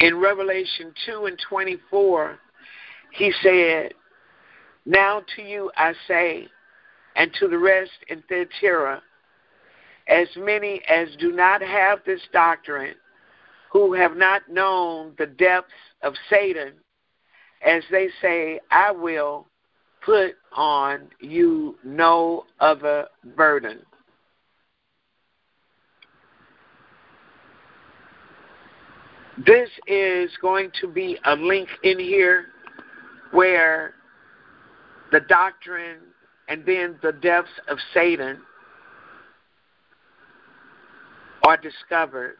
In 0.00 0.18
Revelation 0.18 0.92
2 1.06 1.24
and 1.24 1.38
24, 1.48 2.38
he 3.12 3.32
said, 3.42 3.94
Now 4.84 5.22
to 5.36 5.42
you 5.42 5.70
I 5.74 5.94
say, 6.06 6.48
and 7.16 7.32
to 7.40 7.48
the 7.48 7.56
rest 7.56 7.92
in 8.08 8.22
Thyatira, 8.28 9.02
as 10.06 10.28
many 10.36 10.82
as 10.86 11.08
do 11.18 11.32
not 11.32 11.62
have 11.62 12.00
this 12.04 12.20
doctrine, 12.30 12.96
who 13.72 13.94
have 13.94 14.16
not 14.16 14.42
known 14.50 15.14
the 15.18 15.26
depths 15.26 15.72
of 16.02 16.12
Satan, 16.28 16.74
as 17.66 17.82
they 17.90 18.08
say, 18.20 18.60
I 18.70 18.90
will 18.90 19.46
put 20.04 20.34
on 20.54 21.08
you 21.20 21.76
no 21.82 22.44
other 22.60 23.06
burden. 23.34 23.78
This 29.46 29.70
is 29.86 30.30
going 30.42 30.70
to 30.82 30.88
be 30.88 31.18
a 31.24 31.34
link 31.34 31.68
in 31.82 31.98
here 31.98 32.46
where 33.30 33.94
the 35.10 35.20
doctrine 35.20 35.98
and 36.48 36.66
then 36.66 36.98
the 37.02 37.12
depths 37.12 37.50
of 37.68 37.78
Satan 37.94 38.42
are 41.46 41.56
discovered. 41.56 42.36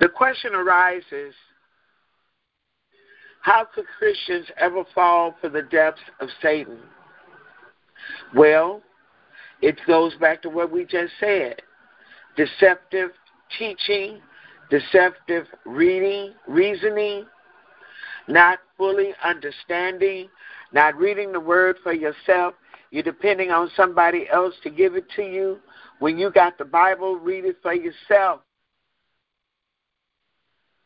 The 0.00 0.08
question 0.08 0.54
arises 0.54 1.34
how 3.42 3.66
could 3.74 3.86
Christians 3.98 4.46
ever 4.58 4.84
fall 4.94 5.34
for 5.40 5.48
the 5.48 5.62
depths 5.62 6.00
of 6.20 6.28
Satan? 6.42 6.78
Well, 8.34 8.82
it 9.62 9.78
goes 9.86 10.14
back 10.16 10.42
to 10.42 10.50
what 10.50 10.70
we 10.70 10.84
just 10.84 11.12
said 11.18 11.62
deceptive 12.36 13.10
teaching, 13.58 14.20
deceptive 14.70 15.46
reading, 15.64 16.34
reasoning, 16.46 17.26
not 18.28 18.60
fully 18.76 19.12
understanding, 19.24 20.28
not 20.72 20.96
reading 20.96 21.32
the 21.32 21.40
word 21.40 21.76
for 21.82 21.92
yourself. 21.92 22.54
You're 22.90 23.02
depending 23.02 23.50
on 23.50 23.70
somebody 23.76 24.28
else 24.30 24.54
to 24.62 24.70
give 24.70 24.94
it 24.94 25.06
to 25.16 25.22
you. 25.22 25.58
When 25.98 26.16
you 26.16 26.30
got 26.30 26.58
the 26.58 26.64
Bible, 26.64 27.16
read 27.16 27.44
it 27.44 27.56
for 27.60 27.74
yourself. 27.74 28.40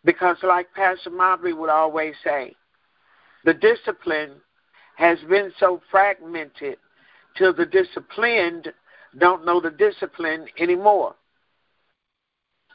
Because, 0.05 0.36
like 0.42 0.72
Pastor 0.74 1.11
Mobley 1.11 1.53
would 1.53 1.70
always 1.70 2.14
say, 2.24 2.55
the 3.44 3.55
discipline 3.55 4.32
has 4.96 5.18
been 5.28 5.53
so 5.59 5.80
fragmented 5.90 6.76
till 7.36 7.53
the 7.55 7.66
disciplined 7.66 8.72
don't 9.18 9.44
know 9.44 9.61
the 9.61 9.70
discipline 9.70 10.46
anymore. 10.59 11.14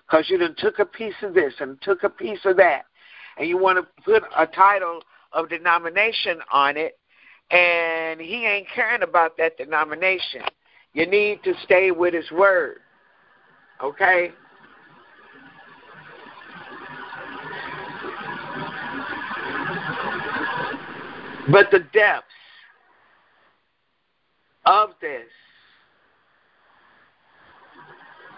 Because 0.07 0.29
you 0.29 0.37
done 0.37 0.55
took 0.57 0.79
a 0.79 0.85
piece 0.85 1.15
of 1.21 1.33
this 1.33 1.53
and 1.59 1.81
took 1.81 2.03
a 2.03 2.09
piece 2.09 2.39
of 2.45 2.57
that, 2.57 2.85
and 3.37 3.47
you 3.47 3.57
want 3.57 3.77
to 3.77 4.03
put 4.03 4.23
a 4.37 4.47
title 4.47 5.01
of 5.33 5.49
denomination 5.49 6.39
on 6.51 6.77
it, 6.77 6.97
and 7.51 8.21
he 8.21 8.45
ain't 8.45 8.67
caring 8.73 9.03
about 9.03 9.37
that 9.37 9.57
denomination. 9.57 10.41
You 10.93 11.05
need 11.07 11.43
to 11.43 11.53
stay 11.63 11.91
with 11.91 12.13
his 12.13 12.31
word. 12.31 12.79
Okay? 13.83 14.31
But 21.51 21.71
the 21.71 21.79
depths 21.79 22.27
of 24.65 24.89
this, 24.99 25.27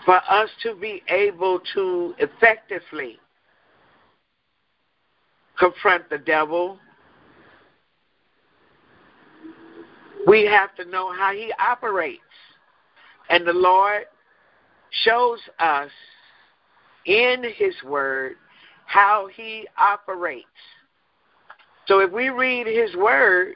for 0.05 0.21
us 0.29 0.49
to 0.63 0.75
be 0.75 1.01
able 1.09 1.59
to 1.73 2.13
effectively 2.19 3.19
confront 5.57 6.09
the 6.09 6.19
devil, 6.19 6.79
we 10.27 10.45
have 10.45 10.75
to 10.75 10.85
know 10.85 11.11
how 11.11 11.33
he 11.33 11.51
operates. 11.59 12.21
And 13.29 13.45
the 13.45 13.53
Lord 13.53 14.03
shows 15.03 15.39
us 15.59 15.89
in 17.05 17.43
his 17.55 17.73
word 17.83 18.35
how 18.85 19.27
he 19.35 19.67
operates. 19.77 20.45
So 21.89 22.01
if 22.01 22.11
we 22.11 22.29
read 22.29 22.67
his 22.67 22.95
word, 22.95 23.55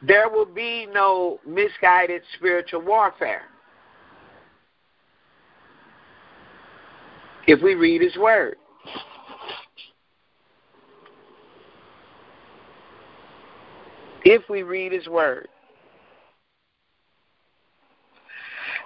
there 0.00 0.30
will 0.30 0.46
be 0.46 0.88
no 0.90 1.38
misguided 1.46 2.22
spiritual 2.38 2.80
warfare. 2.80 3.42
If 7.46 7.60
we 7.62 7.74
read 7.74 8.00
his 8.00 8.16
word. 8.16 8.56
If 14.24 14.48
we 14.48 14.62
read 14.62 14.92
his 14.92 15.06
word. 15.08 15.48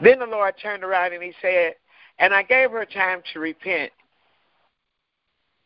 Then 0.01 0.19
the 0.19 0.27
Lord 0.27 0.55
turned 0.61 0.83
around 0.83 1.13
and 1.13 1.23
he 1.23 1.33
said, 1.41 1.75
And 2.19 2.35
I 2.35 2.43
gave 2.43 2.73
her 2.73 2.85
time 2.85 3.23
to 3.33 3.39
repent, 3.39 3.93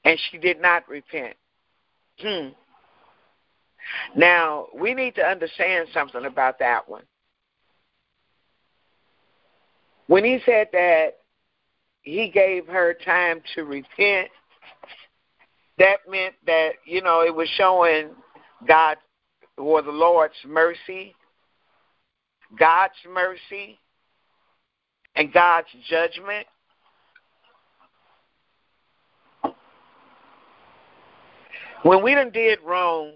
and 0.04 0.18
she 0.30 0.36
did 0.36 0.60
not 0.60 0.86
repent. 0.86 1.36
Hmm. 2.20 2.48
Now, 4.16 4.66
we 4.74 4.94
need 4.94 5.14
to 5.16 5.22
understand 5.22 5.88
something 5.92 6.24
about 6.24 6.58
that 6.58 6.88
one. 6.88 7.02
When 10.06 10.24
he 10.24 10.40
said 10.44 10.68
that 10.72 11.18
he 12.02 12.30
gave 12.30 12.66
her 12.66 12.94
time 13.04 13.40
to 13.54 13.64
repent, 13.64 14.28
that 15.78 15.98
meant 16.08 16.34
that, 16.46 16.72
you 16.84 17.00
know, 17.00 17.22
it 17.22 17.34
was 17.34 17.48
showing 17.56 18.10
God 18.66 18.96
or 19.56 19.82
the 19.82 19.90
Lord's 19.90 20.34
mercy, 20.46 21.14
God's 22.58 22.94
mercy, 23.08 23.78
and 25.16 25.32
God's 25.32 25.68
judgment. 25.88 26.46
When 31.82 32.02
we 32.02 32.14
done 32.14 32.30
did 32.30 32.58
wrong, 32.64 33.12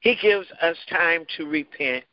He 0.00 0.16
gives 0.20 0.46
us 0.62 0.76
time 0.88 1.24
to 1.36 1.46
repent. 1.46 2.04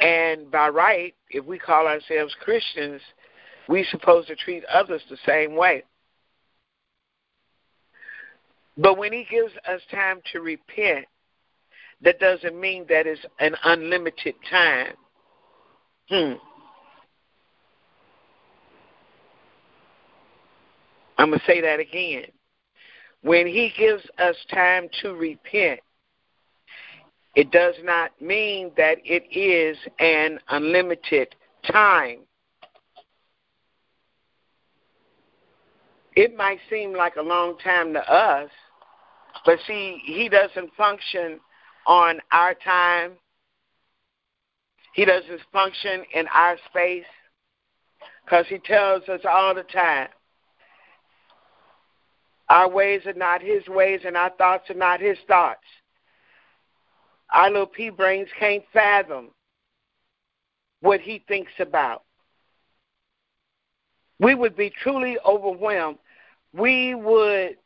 And 0.00 0.50
by 0.50 0.68
right, 0.70 1.14
if 1.30 1.44
we 1.44 1.58
call 1.58 1.86
ourselves 1.86 2.34
Christians, 2.40 3.00
we're 3.68 3.84
supposed 3.90 4.28
to 4.28 4.36
treat 4.36 4.64
others 4.64 5.02
the 5.08 5.18
same 5.26 5.54
way. 5.54 5.84
But 8.76 8.98
when 8.98 9.12
He 9.12 9.26
gives 9.30 9.52
us 9.68 9.80
time 9.92 10.20
to 10.32 10.40
repent, 10.40 11.06
that 12.02 12.18
doesn't 12.18 12.58
mean 12.58 12.86
that 12.88 13.06
it's 13.06 13.20
an 13.38 13.54
unlimited 13.62 14.34
time. 14.50 14.94
Hmm. 16.08 16.32
I'm 21.20 21.28
going 21.28 21.40
to 21.40 21.44
say 21.44 21.60
that 21.60 21.78
again. 21.78 22.24
When 23.20 23.46
He 23.46 23.70
gives 23.76 24.02
us 24.18 24.34
time 24.50 24.88
to 25.02 25.12
repent, 25.12 25.80
it 27.36 27.50
does 27.50 27.74
not 27.82 28.18
mean 28.22 28.70
that 28.78 28.96
it 29.04 29.24
is 29.30 29.76
an 29.98 30.38
unlimited 30.48 31.36
time. 31.70 32.20
It 36.16 36.34
might 36.38 36.58
seem 36.70 36.94
like 36.94 37.16
a 37.16 37.22
long 37.22 37.58
time 37.58 37.92
to 37.92 38.00
us, 38.00 38.48
but 39.44 39.58
see, 39.66 40.00
He 40.06 40.30
doesn't 40.30 40.72
function 40.74 41.38
on 41.86 42.18
our 42.32 42.54
time. 42.54 43.12
He 44.94 45.04
doesn't 45.04 45.40
function 45.52 46.02
in 46.14 46.26
our 46.28 46.56
space 46.70 47.04
because 48.24 48.46
he 48.48 48.58
tells 48.58 49.06
us 49.08 49.20
all 49.28 49.54
the 49.54 49.62
time 49.64 50.08
our 52.50 52.68
ways 52.68 53.06
are 53.06 53.14
not 53.14 53.40
his 53.40 53.66
ways, 53.68 54.00
and 54.04 54.16
our 54.16 54.30
thoughts 54.30 54.68
are 54.70 54.74
not 54.74 55.00
his 55.00 55.16
thoughts. 55.28 55.64
Our 57.32 57.48
little 57.48 57.66
pea 57.66 57.90
brains 57.90 58.28
can't 58.38 58.64
fathom 58.72 59.28
what 60.80 61.00
he 61.00 61.24
thinks 61.28 61.52
about. 61.60 62.02
We 64.18 64.34
would 64.34 64.56
be 64.56 64.70
truly 64.82 65.16
overwhelmed. 65.24 65.98
We 66.52 66.96
would, 66.96 67.56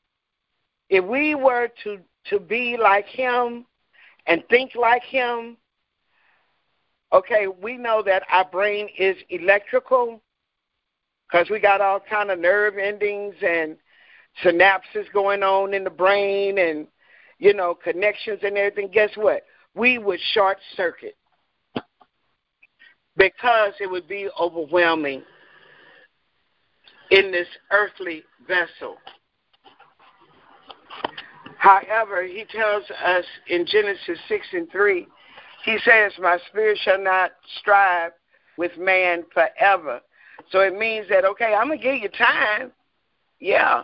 if 0.91 1.03
we 1.03 1.35
were 1.35 1.71
to, 1.85 1.99
to 2.29 2.39
be 2.39 2.77
like 2.77 3.07
him 3.07 3.65
and 4.27 4.45
think 4.51 4.75
like 4.75 5.03
him, 5.03 5.57
okay, 7.11 7.47
we 7.47 7.79
know 7.79 8.03
that 8.03 8.25
our 8.31 8.45
brain 8.45 8.89
is 8.99 9.17
electrical 9.31 10.21
because 11.27 11.49
we 11.49 11.59
got 11.59 11.81
all 11.81 12.01
kind 12.01 12.31
of 12.31 12.39
nerve 12.39 12.77
endings 12.77 13.35
and 13.43 13.77
synapses 14.43 15.11
going 15.13 15.43
on 15.43 15.75
in 15.75 15.85
the 15.85 15.91
brain 15.91 16.59
and 16.59 16.87
you 17.39 17.55
know 17.55 17.75
connections 17.75 18.41
and 18.43 18.57
everything 18.57 18.89
guess 18.93 19.11
what? 19.17 19.43
We 19.75 19.99
would 19.99 20.21
short 20.33 20.59
circuit 20.77 21.17
because 23.17 23.75
it 23.81 23.91
would 23.91 24.09
be 24.09 24.29
overwhelming 24.41 25.23
in 27.11 27.31
this 27.31 27.49
earthly 27.71 28.23
vessel. 28.47 28.97
However 31.59 32.25
he 32.25 32.45
tells 32.51 32.85
us 33.05 33.25
in 33.49 33.67
genesis 33.67 34.19
6 34.29 34.47
and 34.53 34.71
3 34.71 35.07
he 35.65 35.79
says 35.85 36.13
my 36.19 36.39
spirit 36.49 36.79
shall 36.83 37.03
not 37.03 37.33
strive 37.61 38.13
with 38.59 38.77
man 38.79 39.25
forever. 39.33 40.01
So 40.51 40.61
it 40.61 40.77
means 40.77 41.09
that 41.09 41.25
okay 41.25 41.55
i'm 41.55 41.69
going 41.69 41.79
to 41.79 41.85
give 41.85 42.03
you 42.03 42.09
time. 42.09 42.73
Yeah 43.39 43.83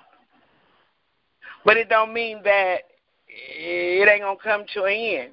but 1.64 1.76
it 1.76 1.88
don't 1.88 2.12
mean 2.12 2.40
that 2.44 2.78
it 3.28 4.08
ain't 4.08 4.22
gonna 4.22 4.36
come 4.42 4.64
to 4.74 4.84
an 4.84 4.92
end. 4.92 5.30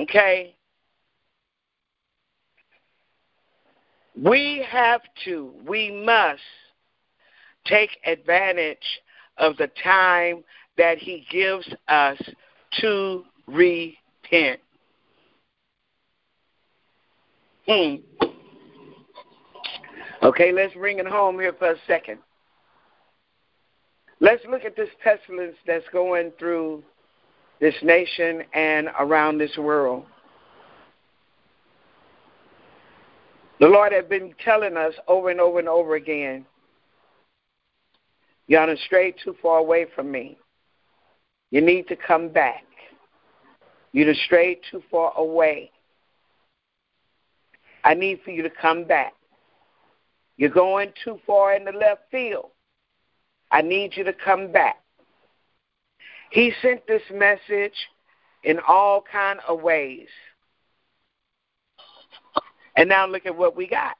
Okay? 0.00 0.54
We 4.22 4.64
have 4.68 5.02
to, 5.24 5.52
we 5.66 5.90
must 5.90 6.40
take 7.66 7.90
advantage 8.06 8.78
of 9.36 9.56
the 9.56 9.70
time 9.82 10.44
that 10.78 10.98
He 10.98 11.26
gives 11.30 11.68
us 11.88 12.18
to 12.80 13.24
repent. 13.46 14.60
Hmm. 17.66 17.96
Okay, 20.22 20.52
let's 20.52 20.74
bring 20.74 20.98
it 20.98 21.06
home 21.06 21.38
here 21.38 21.52
for 21.52 21.72
a 21.72 21.76
second. 21.86 22.18
Let's 24.20 24.42
look 24.48 24.64
at 24.64 24.76
this 24.76 24.88
pestilence 25.02 25.56
that's 25.66 25.84
going 25.92 26.32
through 26.38 26.82
this 27.60 27.74
nation 27.82 28.42
and 28.54 28.88
around 28.98 29.38
this 29.38 29.56
world. 29.58 30.04
The 33.60 33.66
Lord 33.66 33.92
has 33.92 34.04
been 34.04 34.34
telling 34.44 34.76
us 34.76 34.92
over 35.08 35.30
and 35.30 35.40
over 35.40 35.58
and 35.58 35.68
over 35.68 35.94
again, 35.94 36.44
you 38.48 38.58
are 38.58 38.76
strayed 38.84 39.14
too 39.22 39.34
far 39.42 39.58
away 39.58 39.86
from 39.94 40.10
me. 40.10 40.38
You 41.50 41.60
need 41.60 41.88
to 41.88 41.96
come 41.96 42.28
back. 42.28 42.64
You're 43.92 44.12
strayed 44.26 44.58
too 44.70 44.82
far 44.90 45.12
away. 45.16 45.70
I 47.82 47.94
need 47.94 48.20
for 48.24 48.30
you 48.30 48.42
to 48.42 48.50
come 48.50 48.84
back. 48.84 49.14
You're 50.36 50.50
going 50.50 50.92
too 51.02 51.18
far 51.26 51.54
in 51.54 51.64
the 51.64 51.72
left 51.72 52.02
field. 52.10 52.50
I 53.50 53.62
need 53.62 53.96
you 53.96 54.04
to 54.04 54.12
come 54.12 54.52
back. 54.52 54.76
He 56.30 56.52
sent 56.60 56.86
this 56.86 57.02
message 57.12 57.74
in 58.42 58.58
all 58.66 59.02
kind 59.10 59.40
of 59.48 59.62
ways. 59.62 60.08
And 62.76 62.88
now 62.88 63.06
look 63.06 63.26
at 63.26 63.36
what 63.36 63.56
we 63.56 63.66
got. 63.66 63.96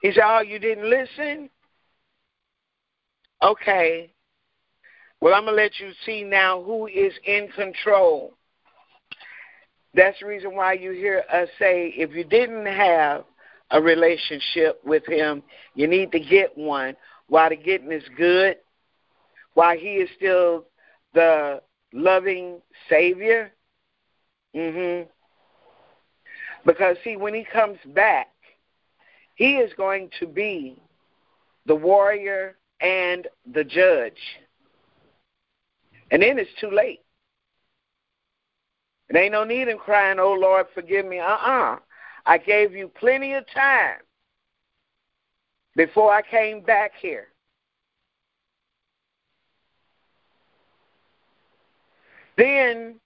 He 0.00 0.12
said, 0.12 0.22
Oh, 0.24 0.40
you 0.40 0.58
didn't 0.58 0.88
listen? 0.88 1.50
Okay. 3.42 4.12
Well, 5.20 5.34
I'm 5.34 5.44
going 5.44 5.56
to 5.56 5.62
let 5.62 5.80
you 5.80 5.90
see 6.06 6.22
now 6.22 6.62
who 6.62 6.86
is 6.86 7.12
in 7.24 7.48
control. 7.48 8.34
That's 9.94 10.18
the 10.20 10.26
reason 10.26 10.54
why 10.54 10.74
you 10.74 10.92
hear 10.92 11.24
us 11.32 11.48
say 11.58 11.88
if 11.96 12.12
you 12.12 12.24
didn't 12.24 12.66
have 12.66 13.24
a 13.70 13.82
relationship 13.82 14.80
with 14.84 15.04
Him, 15.06 15.42
you 15.74 15.88
need 15.88 16.12
to 16.12 16.20
get 16.20 16.56
one 16.56 16.94
while 17.28 17.48
the 17.50 17.56
getting 17.56 17.92
is 17.92 18.04
good, 18.16 18.56
while 19.54 19.76
He 19.76 19.94
is 19.94 20.08
still 20.16 20.66
the 21.14 21.62
loving 21.92 22.60
Savior. 22.88 23.52
Mm-hmm. 24.54 25.08
Because 26.66 26.96
see, 27.04 27.16
when 27.16 27.34
He 27.34 27.44
comes 27.44 27.78
back, 27.94 28.28
He 29.34 29.56
is 29.56 29.72
going 29.76 30.10
to 30.20 30.26
be 30.26 30.80
the 31.66 31.74
warrior 31.74 32.56
and 32.80 33.26
the 33.52 33.64
judge. 33.64 34.20
And 36.10 36.22
then 36.22 36.38
it's 36.38 36.50
too 36.60 36.70
late. 36.70 37.00
It 39.10 39.16
ain't 39.16 39.32
no 39.32 39.44
need 39.44 39.68
in 39.68 39.78
crying, 39.78 40.18
oh 40.18 40.34
Lord, 40.34 40.66
forgive 40.74 41.06
me. 41.06 41.18
Uh 41.18 41.24
uh-uh. 41.24 41.74
uh 41.74 41.78
I 42.26 42.36
gave 42.36 42.72
you 42.72 42.88
plenty 42.88 43.32
of 43.34 43.44
time 43.54 44.00
before 45.78 46.12
I 46.12 46.22
came 46.22 46.60
back 46.60 46.90
here. 47.00 47.28
Then, 52.36 52.96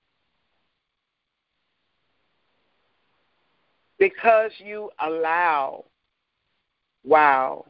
because 3.98 4.52
you 4.56 4.90
allow, 4.98 5.84
wow, 7.04 7.66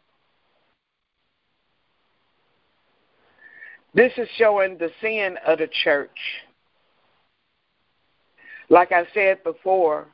this 3.93 4.13
is 4.17 4.29
showing 4.39 4.79
the 4.79 4.91
sin 5.01 5.37
of 5.45 5.59
the 5.59 5.69
church. 5.83 6.11
Like 8.69 8.93
I 8.93 9.05
said 9.13 9.43
before, 9.43 10.07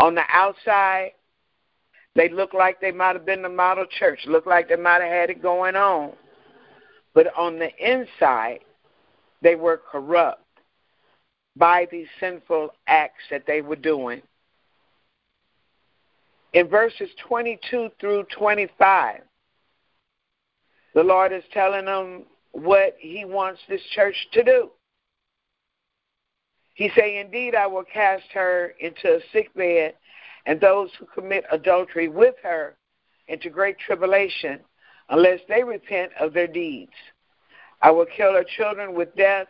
on 0.00 0.16
the 0.16 0.24
outside, 0.28 1.12
they 2.14 2.28
look 2.28 2.54
like 2.54 2.80
they 2.80 2.92
might 2.92 3.16
have 3.16 3.26
been 3.26 3.42
the 3.42 3.48
model 3.48 3.86
church, 3.86 4.20
look 4.26 4.46
like 4.46 4.68
they 4.68 4.76
might 4.76 5.02
have 5.02 5.10
had 5.10 5.30
it 5.30 5.42
going 5.42 5.76
on. 5.76 6.12
But 7.12 7.36
on 7.36 7.58
the 7.58 7.70
inside, 7.78 8.60
they 9.42 9.54
were 9.54 9.80
corrupt 9.90 10.42
by 11.56 11.86
these 11.90 12.08
sinful 12.20 12.70
acts 12.86 13.22
that 13.30 13.44
they 13.46 13.60
were 13.60 13.76
doing. 13.76 14.22
In 16.52 16.68
verses 16.68 17.08
22 17.26 17.90
through 18.00 18.24
25, 18.36 19.20
the 20.94 21.02
Lord 21.02 21.32
is 21.32 21.42
telling 21.52 21.84
them 21.86 22.24
what 22.52 22.96
He 22.98 23.24
wants 23.24 23.60
this 23.68 23.82
church 23.94 24.16
to 24.32 24.44
do. 24.44 24.70
He 26.74 26.90
say, 26.96 27.18
Indeed, 27.18 27.54
I 27.54 27.66
will 27.66 27.84
cast 27.84 28.24
her 28.32 28.74
into 28.80 29.16
a 29.16 29.20
sick 29.32 29.52
bed, 29.54 29.94
and 30.46 30.60
those 30.60 30.90
who 30.98 31.06
commit 31.06 31.44
adultery 31.50 32.08
with 32.08 32.34
her 32.42 32.76
into 33.28 33.50
great 33.50 33.78
tribulation, 33.78 34.60
unless 35.08 35.40
they 35.48 35.62
repent 35.64 36.12
of 36.20 36.32
their 36.32 36.46
deeds. 36.46 36.92
I 37.80 37.90
will 37.90 38.06
kill 38.06 38.34
her 38.34 38.44
children 38.44 38.94
with 38.94 39.14
death, 39.16 39.48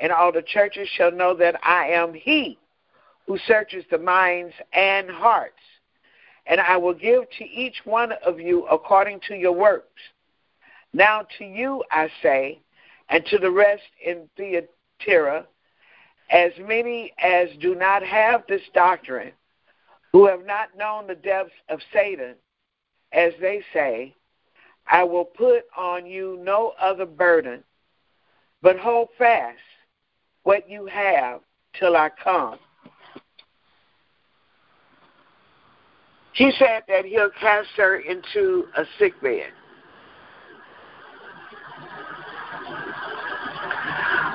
and 0.00 0.12
all 0.12 0.32
the 0.32 0.42
churches 0.42 0.88
shall 0.88 1.12
know 1.12 1.34
that 1.36 1.56
I 1.64 1.88
am 1.88 2.14
He 2.14 2.58
who 3.26 3.38
searches 3.46 3.84
the 3.90 3.98
minds 3.98 4.54
and 4.72 5.10
hearts. 5.10 5.60
And 6.46 6.60
I 6.60 6.78
will 6.78 6.94
give 6.94 7.24
to 7.38 7.44
each 7.44 7.82
one 7.84 8.12
of 8.24 8.40
you 8.40 8.64
according 8.66 9.20
to 9.28 9.34
your 9.34 9.52
works. 9.52 10.00
Now 10.94 11.26
to 11.36 11.44
you 11.44 11.84
I 11.90 12.08
say, 12.22 12.60
and 13.10 13.24
to 13.26 13.38
the 13.38 13.50
rest 13.50 13.82
in 14.02 14.28
Thyatira, 14.36 15.46
as 16.30 16.52
many 16.58 17.12
as 17.22 17.48
do 17.60 17.74
not 17.74 18.02
have 18.02 18.44
this 18.48 18.62
doctrine, 18.72 19.32
who 20.12 20.26
have 20.26 20.44
not 20.46 20.76
known 20.76 21.06
the 21.06 21.14
depths 21.14 21.52
of 21.68 21.80
Satan, 21.92 22.34
as 23.12 23.32
they 23.40 23.62
say, 23.72 24.14
I 24.90 25.04
will 25.04 25.24
put 25.24 25.64
on 25.76 26.06
you 26.06 26.40
no 26.42 26.72
other 26.80 27.06
burden, 27.06 27.62
but 28.62 28.78
hold 28.78 29.08
fast 29.18 29.58
what 30.44 30.68
you 30.68 30.86
have 30.86 31.40
till 31.78 31.96
I 31.96 32.10
come. 32.22 32.58
He 36.32 36.52
said 36.58 36.84
that 36.88 37.04
he'll 37.04 37.30
cast 37.40 37.68
her 37.76 37.98
into 37.98 38.68
a 38.76 38.84
sick 38.98 39.20
bed. 39.20 39.48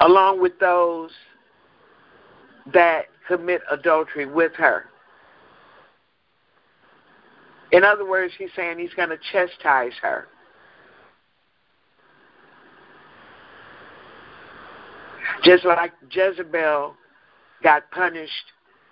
Along 0.02 0.42
with 0.42 0.60
those 0.60 1.12
that 2.74 3.06
commit 3.28 3.62
adultery 3.72 4.26
with 4.26 4.52
her. 4.56 4.86
In 7.74 7.84
other 7.84 8.06
words, 8.08 8.32
he's 8.38 8.52
saying 8.56 8.78
he's 8.78 8.94
going 8.94 9.10
to 9.10 9.18
chastise 9.32 9.94
her. 10.04 10.28
Just 15.44 15.66
like 15.66 15.92
Jezebel 16.12 16.96
got 17.64 17.90
punished 17.90 18.32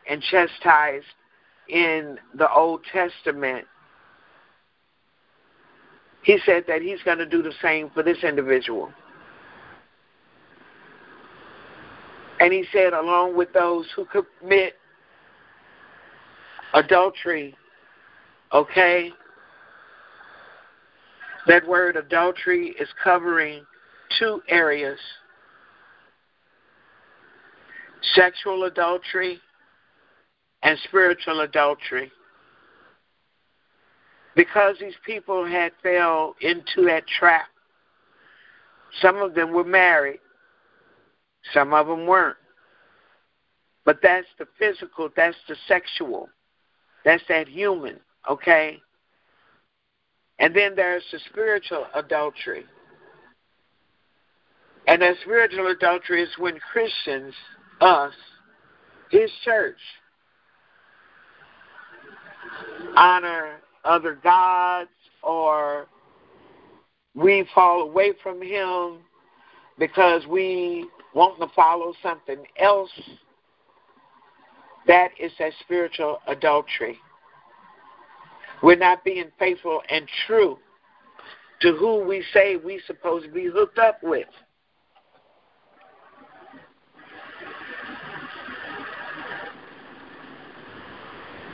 and 0.09 0.19
chastised 0.23 1.05
in 1.69 2.17
the 2.34 2.51
Old 2.51 2.82
Testament, 2.91 3.65
he 6.23 6.39
said 6.43 6.65
that 6.67 6.82
he's 6.82 7.01
going 7.03 7.19
to 7.19 7.27
do 7.27 7.43
the 7.43 7.53
same 7.61 7.91
for 7.91 8.01
this 8.01 8.23
individual. 8.23 8.91
And 12.39 12.51
he 12.51 12.65
said, 12.73 12.93
along 12.93 13.38
with 13.38 13.53
those 13.53 13.86
who 13.95 14.05
commit 14.05 14.73
adultery, 16.73 17.55
okay? 18.54 19.12
That 21.47 21.68
word 21.68 21.95
adultery 21.95 22.76
is 22.80 22.89
covering 23.04 23.66
two 24.20 24.41
areas 24.47 24.99
sexual 28.14 28.64
adultery 28.64 29.39
and 30.64 30.78
spiritual 30.88 31.41
adultery. 31.41 32.12
Because 34.36 34.78
these 34.80 34.95
people 35.06 35.45
had 35.45 35.72
fell 35.84 36.36
into 36.41 36.86
that 36.86 37.06
trap, 37.08 37.47
some 39.02 39.18
of 39.18 39.34
them 39.34 39.52
were 39.52 39.64
married, 39.64 40.20
some 41.54 41.74
of 41.74 41.88
them 41.88 42.06
weren't. 42.08 42.38
But 43.84 43.99
that's 44.02 44.28
the 44.38 44.47
physical, 44.58 45.10
that's 45.16 45.38
the 45.49 45.56
sexual, 45.68 46.30
that's 47.04 47.24
that 47.28 47.47
human, 47.47 47.99
okay? 48.30 48.82
And 50.39 50.55
then 50.55 50.76
there's 50.76 51.03
the 51.11 51.19
spiritual 51.30 51.86
adultery. 51.93 52.65
And 54.88 55.01
that 55.01 55.15
spiritual 55.22 55.67
adultery 55.67 56.24
is 56.24 56.30
when 56.38 56.59
Christians, 56.72 57.34
us, 57.80 58.13
his 59.11 59.30
church, 59.43 59.78
honor 62.95 63.57
other 63.86 64.15
gods 64.24 64.89
or 65.24 65.88
we 67.13 67.47
fall 67.53 67.82
away 67.82 68.13
from 68.24 68.41
him 68.41 68.99
because 69.78 70.26
we 70.28 70.88
want 71.13 71.39
to 71.39 71.47
follow 71.55 71.93
something 72.01 72.43
else, 72.57 72.91
that 74.88 75.11
is 75.19 75.32
that 75.39 75.51
spiritual 75.61 76.19
adultery. 76.28 76.97
We're 78.62 78.76
not 78.76 79.03
being 79.03 79.32
faithful 79.39 79.82
and 79.89 80.07
true 80.28 80.57
to 81.62 81.74
who 81.74 82.03
we 82.03 82.24
say 82.34 82.55
we 82.55 82.82
supposed 82.86 83.26
to 83.26 83.32
be 83.32 83.45
hooked 83.45 83.80
up 83.80 83.99
with. 84.03 84.28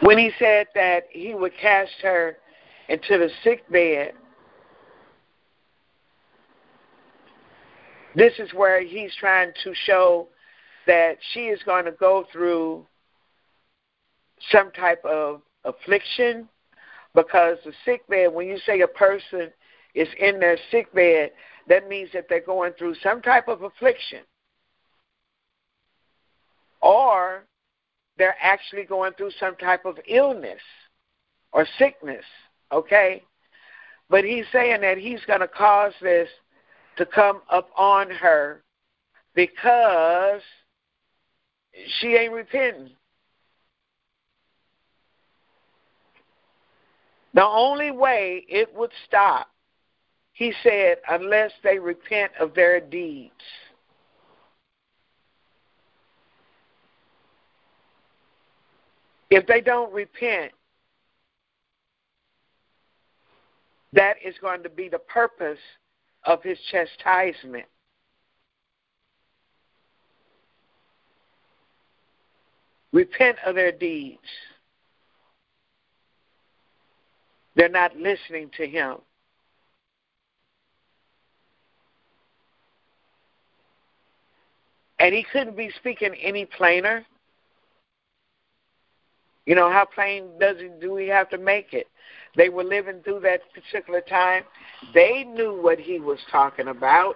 When 0.01 0.17
he 0.17 0.31
said 0.37 0.67
that 0.75 1.03
he 1.09 1.33
would 1.33 1.53
cast 1.59 1.91
her 2.01 2.37
into 2.87 3.17
the 3.17 3.29
sick 3.43 3.69
bed 3.69 4.13
This 8.17 8.33
is 8.39 8.51
where 8.51 8.81
he's 8.83 9.13
trying 9.19 9.51
to 9.63 9.73
show 9.75 10.29
that 10.87 11.17
she 11.33 11.41
is 11.41 11.61
going 11.61 11.85
to 11.85 11.91
go 11.91 12.25
through 12.33 12.83
some 14.51 14.71
type 14.71 15.05
of 15.05 15.43
affliction 15.65 16.49
because 17.17 17.57
the 17.65 17.73
sick 17.83 18.07
bed, 18.07 18.31
when 18.31 18.47
you 18.47 18.59
say 18.63 18.81
a 18.81 18.87
person 18.87 19.49
is 19.95 20.07
in 20.19 20.39
their 20.39 20.55
sick 20.69 20.93
bed, 20.93 21.31
that 21.67 21.89
means 21.89 22.09
that 22.13 22.27
they're 22.29 22.39
going 22.39 22.73
through 22.73 22.93
some 23.01 23.23
type 23.23 23.47
of 23.47 23.63
affliction. 23.63 24.19
Or 26.79 27.43
they're 28.19 28.35
actually 28.39 28.83
going 28.83 29.13
through 29.13 29.31
some 29.39 29.55
type 29.55 29.83
of 29.83 29.97
illness 30.07 30.61
or 31.53 31.65
sickness, 31.79 32.23
okay? 32.71 33.23
But 34.11 34.23
he's 34.23 34.45
saying 34.51 34.81
that 34.81 34.99
he's 34.99 35.25
going 35.25 35.39
to 35.39 35.47
cause 35.47 35.93
this 35.99 36.29
to 36.97 37.05
come 37.07 37.41
up 37.49 37.71
on 37.75 38.11
her 38.11 38.61
because 39.33 40.41
she 41.99 42.09
ain't 42.09 42.33
repenting. 42.33 42.91
The 47.37 47.45
only 47.45 47.91
way 47.91 48.43
it 48.49 48.73
would 48.73 48.89
stop, 49.05 49.51
he 50.33 50.51
said, 50.63 50.97
unless 51.07 51.51
they 51.63 51.77
repent 51.77 52.31
of 52.39 52.55
their 52.55 52.79
deeds. 52.79 53.31
If 59.29 59.45
they 59.45 59.61
don't 59.61 59.93
repent, 59.93 60.51
that 63.93 64.15
is 64.25 64.33
going 64.41 64.63
to 64.63 64.69
be 64.69 64.89
the 64.89 64.97
purpose 64.97 65.59
of 66.23 66.41
his 66.41 66.57
chastisement. 66.71 67.67
Repent 72.91 73.37
of 73.45 73.53
their 73.53 73.71
deeds. 73.71 74.25
They're 77.57 77.69
not 77.69 77.97
listening 77.97 78.51
to 78.57 78.67
him. 78.67 78.97
And 84.99 85.13
he 85.13 85.25
couldn't 85.31 85.57
be 85.57 85.71
speaking 85.79 86.13
any 86.21 86.45
plainer. 86.45 87.03
You 89.47 89.55
know, 89.55 89.71
how 89.71 89.85
plain 89.85 90.25
does 90.39 90.57
it 90.59 90.79
do 90.79 90.93
we 90.93 91.07
have 91.07 91.29
to 91.29 91.37
make 91.39 91.73
it? 91.73 91.87
They 92.35 92.49
were 92.49 92.63
living 92.63 93.01
through 93.03 93.21
that 93.21 93.41
particular 93.53 94.01
time. 94.01 94.43
They 94.93 95.23
knew 95.23 95.59
what 95.59 95.79
he 95.79 95.99
was 95.99 96.19
talking 96.31 96.67
about. 96.67 97.15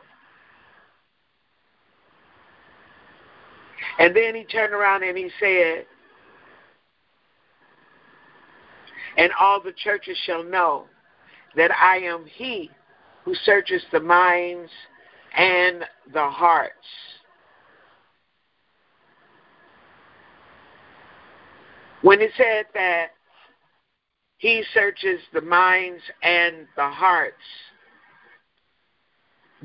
And 4.00 4.16
then 4.16 4.34
he 4.34 4.44
turned 4.44 4.74
around 4.74 5.04
and 5.04 5.18
he 5.18 5.30
said, 5.39 5.86
And 9.18 9.32
all 9.39 9.62
the 9.62 9.74
churches 9.74 10.18
shall 10.26 10.43
know 10.43 10.86
that 11.55 11.72
I 11.72 11.97
am 11.97 12.26
he 12.26 12.70
who 13.26 13.36
searches 13.36 13.84
the 13.91 13.99
minds 13.99 14.72
and 15.38 15.84
the 16.14 16.30
hearts. 16.30 16.74
When 22.01 22.20
it 22.20 22.32
said 22.36 22.66
that 22.74 23.12
he 24.38 24.64
searches 24.74 25.20
the 25.34 25.41
minds 25.41 26.01
and 26.24 26.68
the 26.76 26.89
hearts, 26.89 27.36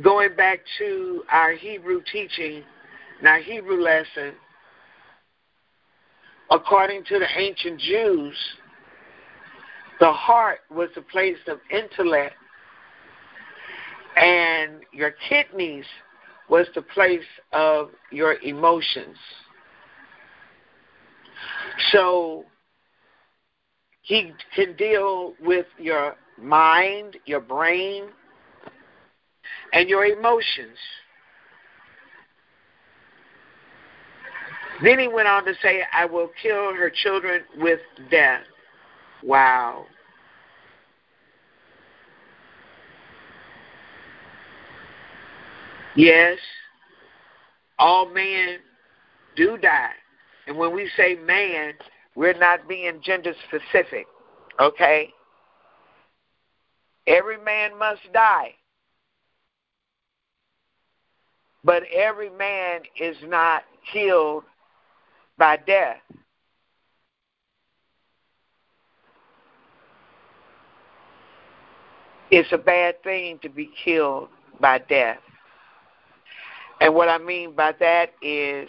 going 0.02 0.36
back 0.36 0.60
to 0.78 1.24
our 1.30 1.52
Hebrew 1.52 2.02
teaching 2.12 2.62
and 3.18 3.28
our 3.28 3.38
Hebrew 3.38 3.80
lesson, 3.80 4.34
according 6.50 7.04
to 7.04 7.18
the 7.18 7.26
ancient 7.38 7.80
Jews, 7.80 8.36
the 10.00 10.12
heart 10.12 10.60
was 10.70 10.88
a 10.96 11.00
place 11.00 11.38
of 11.46 11.58
intellect, 11.70 12.34
and 14.16 14.82
your 14.92 15.12
kidneys 15.28 15.84
was 16.48 16.66
the 16.74 16.82
place 16.82 17.20
of 17.52 17.90
your 18.10 18.34
emotions. 18.40 19.16
So 21.90 22.44
he 24.02 24.32
can 24.54 24.76
deal 24.76 25.34
with 25.40 25.66
your 25.78 26.16
mind, 26.40 27.16
your 27.26 27.40
brain, 27.40 28.04
and 29.72 29.88
your 29.88 30.06
emotions. 30.06 30.78
Then 34.82 34.98
he 34.98 35.08
went 35.08 35.26
on 35.26 35.44
to 35.46 35.54
say, 35.62 35.82
I 35.92 36.04
will 36.04 36.30
kill 36.40 36.74
her 36.74 36.90
children 36.90 37.42
with 37.56 37.80
death. 38.10 38.42
Wow. 39.26 39.86
Yes, 45.96 46.38
all 47.78 48.08
men 48.08 48.58
do 49.34 49.56
die. 49.56 49.90
And 50.46 50.56
when 50.56 50.72
we 50.72 50.88
say 50.96 51.16
man, 51.16 51.72
we're 52.14 52.38
not 52.38 52.68
being 52.68 53.00
gender 53.02 53.32
specific, 53.48 54.06
okay? 54.60 55.12
Every 57.08 57.38
man 57.42 57.76
must 57.76 58.02
die. 58.12 58.54
But 61.64 61.82
every 61.92 62.30
man 62.30 62.82
is 63.00 63.16
not 63.24 63.64
killed 63.92 64.44
by 65.36 65.56
death. 65.56 65.96
It's 72.38 72.52
a 72.52 72.58
bad 72.58 73.02
thing 73.02 73.38
to 73.40 73.48
be 73.48 73.70
killed 73.82 74.28
by 74.60 74.76
death. 74.76 75.16
And 76.82 76.94
what 76.94 77.08
I 77.08 77.16
mean 77.16 77.56
by 77.56 77.72
that 77.80 78.10
is 78.20 78.68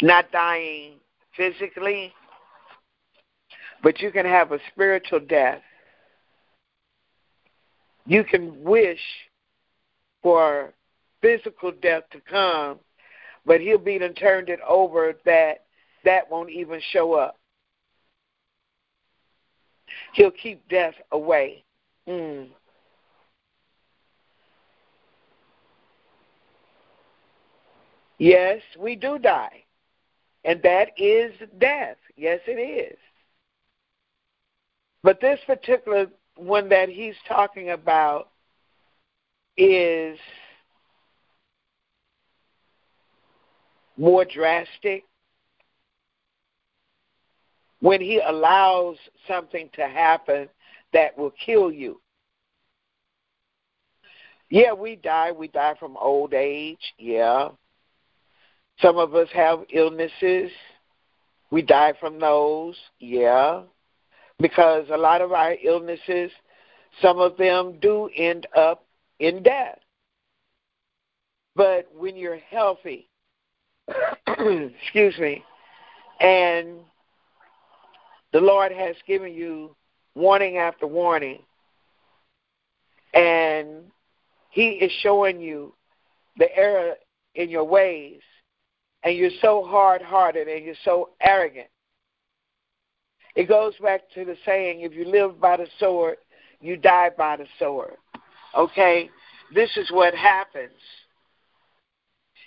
not 0.00 0.32
dying 0.32 0.94
physically, 1.36 2.12
but 3.84 4.00
you 4.00 4.10
can 4.10 4.26
have 4.26 4.50
a 4.50 4.58
spiritual 4.72 5.20
death. 5.20 5.62
You 8.04 8.24
can 8.24 8.60
wish 8.64 8.98
for 10.20 10.74
physical 11.20 11.70
death 11.80 12.02
to 12.10 12.20
come, 12.28 12.80
but 13.46 13.60
he'll 13.60 13.78
be 13.78 13.98
and 13.98 14.16
turned 14.16 14.48
it 14.48 14.58
over 14.68 15.12
that 15.24 15.66
that 16.04 16.28
won't 16.28 16.50
even 16.50 16.80
show 16.90 17.12
up. 17.12 17.36
He'll 20.12 20.30
keep 20.30 20.66
death 20.68 20.94
away. 21.10 21.64
Mm. 22.08 22.48
Yes, 28.18 28.60
we 28.78 28.96
do 28.96 29.18
die. 29.18 29.64
And 30.44 30.62
that 30.62 30.88
is 30.96 31.32
death. 31.58 31.96
Yes, 32.16 32.40
it 32.46 32.52
is. 32.52 32.98
But 35.02 35.20
this 35.20 35.40
particular 35.46 36.06
one 36.36 36.68
that 36.68 36.88
he's 36.88 37.14
talking 37.28 37.70
about 37.70 38.28
is 39.56 40.18
more 43.96 44.24
drastic 44.24 45.04
when 47.82 48.00
he 48.00 48.20
allows 48.24 48.96
something 49.26 49.68
to 49.74 49.82
happen 49.82 50.48
that 50.92 51.18
will 51.18 51.32
kill 51.44 51.70
you. 51.72 52.00
Yeah, 54.50 54.72
we 54.72 54.94
die. 54.94 55.32
We 55.32 55.48
die 55.48 55.74
from 55.80 55.96
old 55.96 56.32
age. 56.32 56.94
Yeah. 56.96 57.48
Some 58.78 58.98
of 58.98 59.16
us 59.16 59.28
have 59.34 59.64
illnesses. 59.70 60.52
We 61.50 61.62
die 61.62 61.94
from 61.98 62.20
those. 62.20 62.76
Yeah. 63.00 63.62
Because 64.38 64.86
a 64.92 64.96
lot 64.96 65.20
of 65.20 65.32
our 65.32 65.54
illnesses, 65.60 66.30
some 67.00 67.18
of 67.18 67.36
them 67.36 67.78
do 67.80 68.08
end 68.16 68.46
up 68.56 68.86
in 69.18 69.42
death. 69.42 69.80
But 71.56 71.88
when 71.92 72.14
you're 72.14 72.38
healthy, 72.38 73.08
excuse 74.28 75.18
me, 75.18 75.44
and 76.20 76.78
the 78.32 78.40
Lord 78.40 78.72
has 78.72 78.96
given 79.06 79.34
you 79.34 79.74
warning 80.14 80.58
after 80.58 80.86
warning, 80.86 81.40
and 83.14 83.84
He 84.50 84.70
is 84.70 84.92
showing 85.00 85.40
you 85.40 85.74
the 86.38 86.54
error 86.56 86.94
in 87.34 87.48
your 87.48 87.64
ways, 87.64 88.20
and 89.02 89.16
you're 89.16 89.30
so 89.40 89.64
hard 89.64 90.02
hearted 90.02 90.48
and 90.48 90.64
you're 90.64 90.74
so 90.84 91.10
arrogant. 91.20 91.68
It 93.34 93.48
goes 93.48 93.74
back 93.82 94.02
to 94.14 94.24
the 94.24 94.36
saying 94.44 94.80
if 94.80 94.92
you 94.92 95.06
live 95.06 95.40
by 95.40 95.56
the 95.56 95.66
sword, 95.78 96.18
you 96.60 96.76
die 96.76 97.10
by 97.16 97.36
the 97.36 97.46
sword. 97.58 97.94
Okay? 98.54 99.10
This 99.54 99.74
is 99.76 99.90
what 99.90 100.14
happens. 100.14 100.72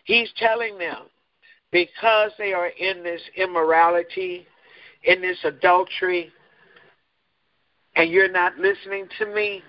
He's 0.06 0.32
telling 0.38 0.78
them 0.78 1.04
because 1.72 2.32
they 2.38 2.54
are 2.54 2.68
in 2.68 3.04
this 3.04 3.22
immorality, 3.36 4.48
in 5.06 5.22
this 5.22 5.38
adultery, 5.43 6.32
and 7.95 8.10
you're 8.10 8.32
not 8.32 8.58
listening 8.58 9.08
to 9.20 9.26
me, 9.28 9.62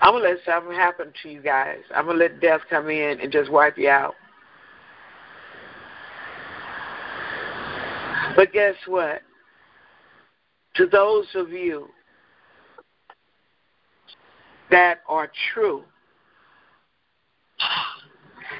I'm 0.00 0.12
going 0.12 0.24
to 0.24 0.30
let 0.30 0.38
something 0.44 0.76
happen 0.76 1.12
to 1.22 1.28
you 1.28 1.40
guys. 1.40 1.80
I'm 1.94 2.06
going 2.06 2.18
to 2.18 2.24
let 2.24 2.40
death 2.40 2.60
come 2.68 2.90
in 2.90 3.20
and 3.20 3.32
just 3.32 3.50
wipe 3.50 3.78
you 3.78 3.88
out. 3.88 4.14
But 8.34 8.52
guess 8.52 8.74
what? 8.86 9.22
To 10.74 10.86
those 10.86 11.26
of 11.34 11.50
you 11.50 11.88
that 14.70 14.98
are 15.08 15.30
true 15.54 15.84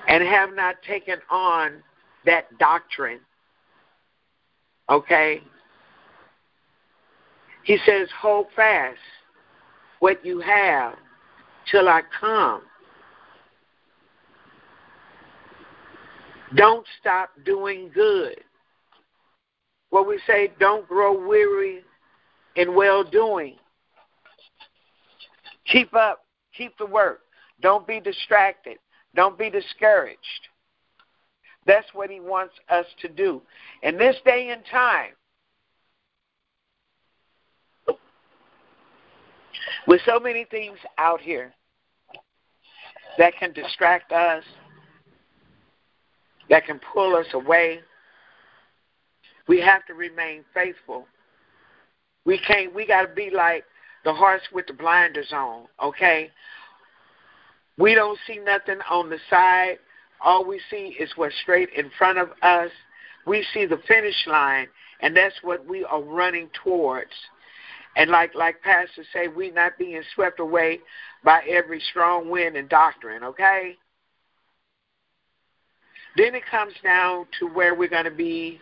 and 0.09 0.25
have 0.25 0.55
not 0.55 0.77
taken 0.87 1.19
on 1.31 1.83
that 2.25 2.57
doctrine, 2.59 3.21
okay? 4.89 5.43
He 7.65 7.79
says, 7.85 8.09
hold 8.21 8.47
fast 8.55 8.99
what 9.99 10.25
you 10.25 10.41
have 10.41 10.95
till 11.71 11.89
I 11.89 12.03
come. 12.21 12.63
Don't 16.55 16.87
stop 17.01 17.31
doing 17.45 17.91
good. 17.93 18.37
What 19.91 20.07
we 20.07 20.21
say, 20.27 20.53
don't 20.61 20.87
grow 20.87 21.27
weary 21.27 21.83
in 22.55 22.75
well 22.75 23.03
doing. 23.03 23.57
Keep 25.73 25.95
up, 25.95 26.25
keep 26.57 26.77
the 26.79 26.87
work. 26.87 27.23
Don't 27.61 27.87
be 27.87 28.01
distracted. 28.01 28.79
Don't 29.15 29.39
be 29.39 29.51
discouraged. 29.51 30.49
That's 31.67 31.87
what 31.93 32.11
he 32.11 32.21
wants 32.21 32.55
us 32.69 32.87
to 33.03 33.09
do. 33.09 33.43
In 33.83 33.99
this 33.99 34.17
day 34.25 34.51
and 34.51 34.63
time, 34.71 35.13
with 39.87 40.01
so 40.07 40.21
many 40.21 40.45
things 40.45 40.79
out 40.99 41.21
here 41.21 41.53
that 43.19 43.35
can 43.39 43.53
distract 43.53 44.13
us, 44.13 44.45
that 46.49 46.65
can 46.67 46.81
pull 46.93 47.17
us 47.17 47.27
away, 47.35 47.81
we 49.49 49.61
have 49.61 49.85
to 49.87 49.95
remain 49.95 50.45
faithful. 50.55 51.07
We 52.25 52.39
can't 52.39 52.75
we 52.75 52.87
gotta 52.87 53.13
be 53.15 53.31
like 53.31 53.65
the 54.05 54.15
horse 54.15 54.43
with 54.53 54.67
the 54.67 54.73
blinders 54.73 55.33
on, 55.33 55.67
okay? 55.83 56.31
We 57.79 57.95
don't 57.95 58.19
see 58.27 58.39
nothing 58.39 58.79
on 58.89 59.11
the 59.11 59.19
side. 59.29 59.79
All 60.21 60.45
we 60.45 60.61
see 60.71 60.97
is 60.99 61.11
what's 61.17 61.35
straight 61.43 61.71
in 61.77 61.91
front 61.99 62.19
of 62.19 62.31
us. 62.43 62.71
We 63.27 63.45
see 63.53 63.67
the 63.67 63.81
finish 63.89 64.27
line, 64.27 64.69
and 65.01 65.17
that's 65.17 65.35
what 65.43 65.67
we 65.67 65.85
are 65.85 66.03
running 66.03 66.49
towards. 66.65 67.11
And 67.97 68.11
like 68.11 68.35
like 68.35 68.63
pastors 68.63 69.07
say, 69.13 69.29
we're 69.29 69.53
not 69.53 69.79
being 69.79 70.03
swept 70.15 70.39
away 70.39 70.81
by 71.25 71.43
every 71.49 71.81
strong 71.91 72.29
wind 72.29 72.57
and 72.57 72.69
doctrine, 72.69 73.25
okay? 73.25 73.77
Then 76.17 76.35
it 76.35 76.45
comes 76.51 76.73
down 76.83 77.27
to 77.41 77.47
where 77.47 77.75
we're 77.75 77.89
going 77.89 78.05
to 78.05 78.11
be 78.11 78.61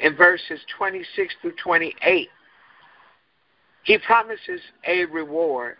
in 0.00 0.16
verses 0.16 0.60
26 0.76 1.34
through 1.40 1.54
28. 1.62 2.28
He 3.84 3.98
promises 3.98 4.60
a 4.86 5.04
reward. 5.06 5.76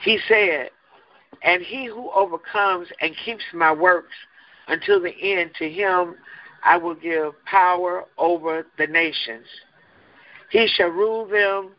He 0.00 0.18
said, 0.28 0.70
And 1.44 1.62
he 1.62 1.86
who 1.86 2.10
overcomes 2.10 2.88
and 3.00 3.14
keeps 3.24 3.44
my 3.52 3.72
works 3.72 4.14
until 4.66 5.00
the 5.00 5.14
end, 5.22 5.50
to 5.58 5.68
him 5.68 6.16
I 6.64 6.78
will 6.78 6.94
give 6.94 7.32
power 7.44 8.06
over 8.16 8.66
the 8.78 8.86
nations. 8.86 9.46
He 10.50 10.66
shall 10.66 10.88
rule 10.88 11.26
them 11.26 11.72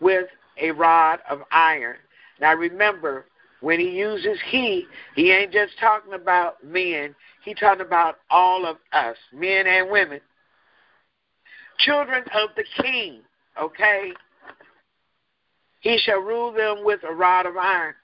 with 0.00 0.26
a 0.60 0.72
rod 0.72 1.20
of 1.30 1.42
iron. 1.52 1.96
Now 2.40 2.54
remember, 2.54 3.26
when 3.60 3.78
he 3.78 3.90
uses 3.90 4.38
he, 4.50 4.86
he 5.14 5.30
ain't 5.30 5.52
just 5.52 5.78
talking 5.78 6.14
about 6.14 6.64
men, 6.64 7.14
he 7.44 7.54
talking 7.54 7.86
about 7.86 8.16
all 8.28 8.66
of 8.66 8.78
us, 8.92 9.16
men 9.32 9.68
and 9.68 9.88
women. 9.88 10.20
Children 11.78 12.24
of 12.34 12.50
the 12.56 12.64
king, 12.82 13.20
okay? 13.60 14.12
He 15.80 15.98
shall 15.98 16.18
rule 16.18 16.52
them 16.52 16.84
with 16.84 17.00
a 17.08 17.12
rod 17.12 17.46
of 17.46 17.56
iron. 17.56 17.94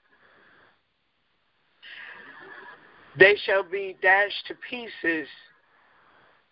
They 3.19 3.35
shall 3.45 3.63
be 3.63 3.97
dashed 4.01 4.47
to 4.47 4.55
pieces 4.69 5.27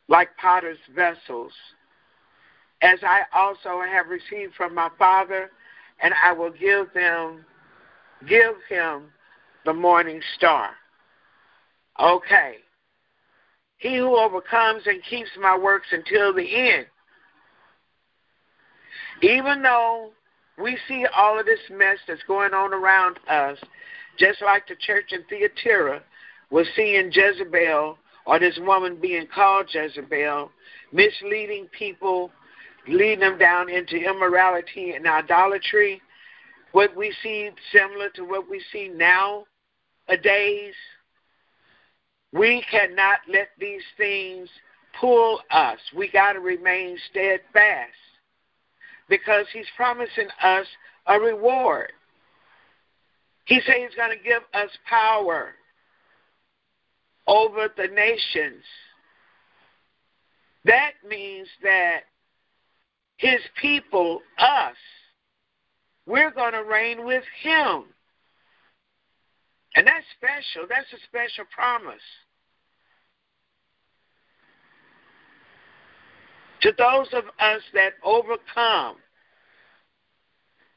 like 0.09 0.35
potter's 0.37 0.77
vessels, 0.93 1.53
as 2.81 2.99
I 3.03 3.21
also 3.33 3.81
have 3.81 4.07
received 4.09 4.53
from 4.55 4.75
my 4.75 4.89
Father, 4.99 5.49
and 6.01 6.13
I 6.21 6.33
will 6.33 6.51
give 6.51 6.93
them, 6.93 7.45
give 8.27 8.55
him 8.69 9.03
the 9.65 9.73
morning 9.73 10.21
star. 10.35 10.71
Okay. 11.99 12.57
He 13.77 13.95
who 13.95 14.17
overcomes 14.17 14.83
and 14.87 15.01
keeps 15.09 15.29
my 15.39 15.57
works 15.57 15.87
until 15.91 16.33
the 16.33 16.69
end. 16.71 16.87
Even 19.21 19.61
though 19.61 20.11
we 20.61 20.77
see 20.87 21.05
all 21.15 21.39
of 21.39 21.45
this 21.45 21.59
mess 21.71 21.97
that's 22.07 22.23
going 22.27 22.53
on 22.53 22.73
around 22.73 23.19
us, 23.29 23.57
just 24.19 24.41
like 24.41 24.67
the 24.67 24.75
church 24.75 25.11
in 25.11 25.23
Thyatira 25.29 26.01
was 26.49 26.67
seeing 26.75 27.11
Jezebel 27.11 27.97
or 28.25 28.39
this 28.39 28.57
woman 28.61 28.97
being 28.99 29.27
called 29.33 29.69
Jezebel, 29.73 30.51
misleading 30.91 31.67
people, 31.77 32.31
leading 32.87 33.19
them 33.19 33.37
down 33.37 33.69
into 33.69 33.97
immorality 33.97 34.91
and 34.91 35.07
idolatry. 35.07 36.01
What 36.71 36.95
we 36.95 37.13
see 37.23 37.49
similar 37.71 38.09
to 38.15 38.23
what 38.23 38.49
we 38.49 38.61
see 38.71 38.89
nowadays, 38.89 39.45
we 42.33 42.63
cannot 42.69 43.19
let 43.29 43.49
these 43.59 43.83
things 43.97 44.49
pull 44.99 45.41
us. 45.51 45.79
We 45.95 46.09
got 46.09 46.33
to 46.33 46.39
remain 46.39 46.97
steadfast 47.09 47.91
because 49.09 49.45
he's 49.53 49.65
promising 49.75 50.27
us 50.43 50.67
a 51.07 51.19
reward. 51.19 51.91
He 53.45 53.61
said 53.65 53.75
he's 53.77 53.95
going 53.95 54.17
to 54.17 54.23
give 54.23 54.43
us 54.53 54.69
power 54.89 55.53
over 57.27 57.67
the 57.75 57.87
nations. 57.87 58.63
That 60.65 60.93
means 61.07 61.47
that 61.63 62.01
his 63.17 63.39
people, 63.59 64.21
us, 64.37 64.75
we're 66.05 66.31
going 66.31 66.53
to 66.53 66.63
reign 66.63 67.05
with 67.05 67.23
him. 67.41 67.83
And 69.75 69.85
that's 69.85 70.05
special. 70.17 70.67
That's 70.67 70.91
a 70.93 71.03
special 71.07 71.45
promise. 71.53 72.01
To 76.61 76.73
those 76.77 77.07
of 77.13 77.25
us 77.39 77.61
that 77.73 77.93
overcome 78.03 78.95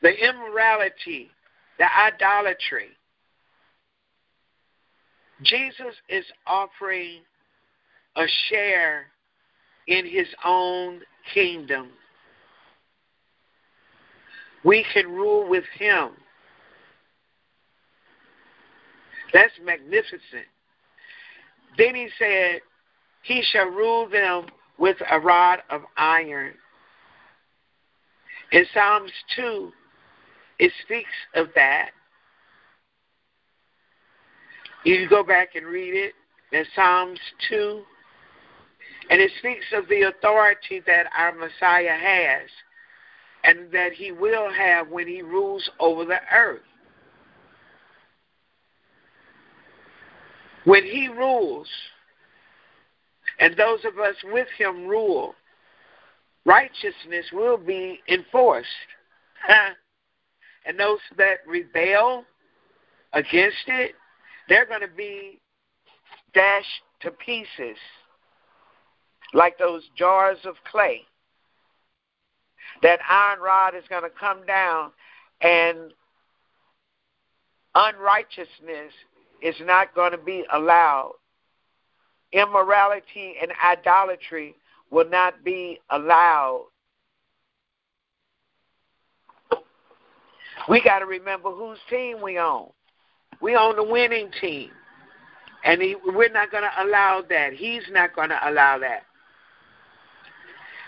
the 0.02 0.10
immorality, 0.10 1.30
the 1.78 1.86
idolatry, 1.98 2.88
Jesus 5.42 5.94
is 6.08 6.24
offering 6.46 7.20
a 8.16 8.24
share 8.48 9.06
in 9.86 10.06
his 10.06 10.26
own 10.44 11.00
kingdom. 11.32 11.88
We 14.64 14.84
can 14.92 15.06
rule 15.10 15.48
with 15.48 15.64
him. 15.78 16.10
That's 19.32 19.52
magnificent. 19.64 20.46
Then 21.78 21.94
he 21.94 22.08
said, 22.18 22.60
He 23.22 23.42
shall 23.52 23.66
rule 23.66 24.08
them 24.08 24.46
with 24.78 24.96
a 25.10 25.18
rod 25.18 25.60
of 25.70 25.82
iron. 25.96 26.54
In 28.52 28.64
Psalms 28.74 29.12
2, 29.36 29.72
it 30.58 30.72
speaks 30.84 31.08
of 31.34 31.48
that. 31.54 31.90
You 34.84 34.96
can 34.96 35.08
go 35.08 35.22
back 35.22 35.54
and 35.54 35.66
read 35.66 35.94
it 35.94 36.14
in 36.52 36.64
Psalms 36.74 37.18
2. 37.48 37.82
And 39.10 39.20
it 39.20 39.30
speaks 39.38 39.66
of 39.74 39.88
the 39.88 40.02
authority 40.02 40.82
that 40.86 41.06
our 41.16 41.32
Messiah 41.32 41.96
has 41.98 42.48
and 43.44 43.70
that 43.72 43.92
he 43.92 44.12
will 44.12 44.50
have 44.52 44.88
when 44.88 45.06
he 45.06 45.22
rules 45.22 45.68
over 45.78 46.04
the 46.04 46.20
earth. 46.32 46.60
When 50.64 50.84
he 50.84 51.08
rules, 51.08 51.66
and 53.38 53.56
those 53.56 53.80
of 53.84 53.98
us 53.98 54.14
with 54.24 54.48
him 54.58 54.86
rule, 54.86 55.34
righteousness 56.44 57.26
will 57.32 57.56
be 57.56 58.00
enforced. 58.08 58.68
and 60.66 60.78
those 60.78 60.98
that 61.16 61.38
rebel 61.46 62.24
against 63.14 63.64
it, 63.66 63.94
they're 64.50 64.66
going 64.66 64.80
to 64.80 64.88
be 64.94 65.40
dashed 66.34 66.66
to 67.00 67.10
pieces 67.12 67.78
like 69.32 69.56
those 69.58 69.88
jars 69.96 70.38
of 70.44 70.56
clay. 70.70 71.02
That 72.82 72.98
iron 73.08 73.40
rod 73.40 73.74
is 73.74 73.84
going 73.88 74.02
to 74.02 74.10
come 74.10 74.44
down 74.46 74.90
and 75.40 75.92
unrighteousness 77.74 78.92
is 79.40 79.54
not 79.62 79.94
going 79.94 80.12
to 80.12 80.18
be 80.18 80.44
allowed. 80.52 81.12
Immorality 82.32 83.34
and 83.40 83.52
idolatry 83.64 84.56
will 84.90 85.08
not 85.08 85.44
be 85.44 85.80
allowed. 85.90 86.66
We 90.68 90.82
got 90.82 90.98
to 90.98 91.06
remember 91.06 91.50
whose 91.50 91.78
team 91.88 92.20
we 92.20 92.38
own. 92.38 92.70
We 93.40 93.56
own 93.56 93.76
the 93.76 93.84
winning 93.84 94.30
team. 94.40 94.70
And 95.64 95.80
he, 95.82 95.96
we're 96.04 96.30
not 96.30 96.50
going 96.50 96.64
to 96.64 96.84
allow 96.84 97.22
that. 97.28 97.52
He's 97.52 97.82
not 97.90 98.14
going 98.14 98.30
to 98.30 98.38
allow 98.48 98.78
that. 98.78 99.02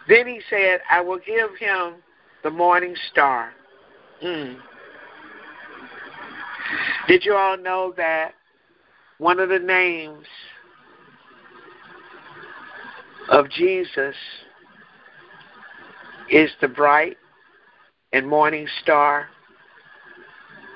Then 0.08 0.26
he 0.26 0.40
said, 0.50 0.80
I 0.90 1.00
will 1.00 1.18
give 1.18 1.56
him 1.58 1.94
the 2.42 2.50
morning 2.50 2.94
star. 3.10 3.52
Mm. 4.24 4.58
Did 7.06 7.24
you 7.24 7.34
all 7.34 7.56
know 7.56 7.92
that 7.96 8.32
one 9.18 9.38
of 9.38 9.48
the 9.48 9.58
names 9.58 10.26
of 13.28 13.48
Jesus 13.50 14.16
is 16.30 16.50
the 16.60 16.68
bright 16.68 17.18
and 18.12 18.26
morning 18.26 18.66
star? 18.82 19.28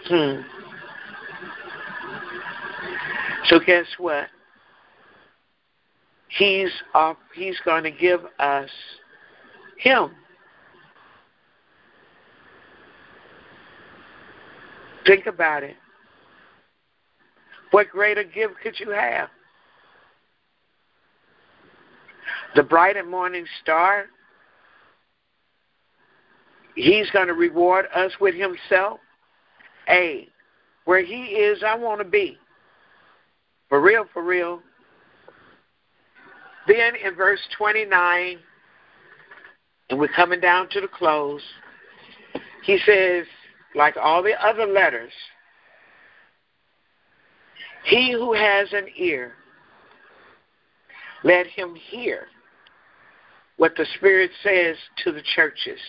Hmm. 0.08 0.42
So 3.48 3.60
guess 3.60 3.86
what? 3.98 4.26
He's 6.28 6.70
uh, 6.94 7.14
he's 7.34 7.58
going 7.64 7.84
to 7.84 7.90
give 7.90 8.20
us 8.38 8.70
him. 9.78 10.10
Think 15.06 15.26
about 15.26 15.62
it. 15.62 15.76
What 17.70 17.88
greater 17.88 18.24
gift 18.24 18.54
could 18.62 18.78
you 18.80 18.90
have? 18.90 19.28
The 22.56 22.62
bright 22.62 22.96
and 22.96 23.08
morning 23.08 23.44
star, 23.62 24.06
he's 26.74 27.08
going 27.10 27.28
to 27.28 27.34
reward 27.34 27.86
us 27.94 28.12
with 28.20 28.34
himself. 28.34 28.98
A, 29.88 30.26
where 30.86 31.04
he 31.04 31.24
is, 31.26 31.62
I 31.64 31.76
want 31.76 32.00
to 32.00 32.04
be. 32.04 32.38
For 33.68 33.80
real, 33.80 34.04
for 34.12 34.22
real. 34.22 34.60
Then 36.66 36.94
in 36.96 37.14
verse 37.14 37.40
29, 37.56 38.38
and 39.90 39.98
we're 39.98 40.08
coming 40.08 40.40
down 40.40 40.68
to 40.70 40.80
the 40.80 40.88
close, 40.88 41.42
he 42.64 42.78
says, 42.84 43.26
like 43.74 43.96
all 43.96 44.22
the 44.22 44.34
other 44.44 44.66
letters, 44.66 45.12
he 47.84 48.12
who 48.12 48.32
has 48.32 48.72
an 48.72 48.86
ear, 48.96 49.32
let 51.22 51.46
him 51.46 51.74
hear 51.74 52.26
what 53.56 53.74
the 53.76 53.86
Spirit 53.96 54.30
says 54.42 54.76
to 55.04 55.12
the 55.12 55.22
churches. 55.34 55.80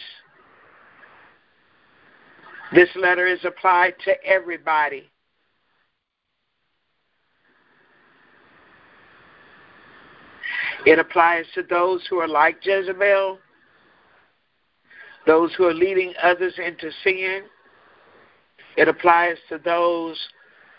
This 2.73 2.89
letter 2.95 3.25
is 3.25 3.43
applied 3.45 3.95
to 4.05 4.23
everybody. 4.23 5.09
It 10.85 10.99
applies 10.99 11.45
to 11.55 11.63
those 11.63 12.05
who 12.09 12.19
are 12.19 12.27
like 12.27 12.57
Jezebel, 12.63 13.39
those 15.25 15.53
who 15.55 15.65
are 15.65 15.73
leading 15.73 16.13
others 16.21 16.53
into 16.57 16.91
sin. 17.03 17.43
It 18.77 18.87
applies 18.87 19.37
to 19.49 19.57
those 19.57 20.17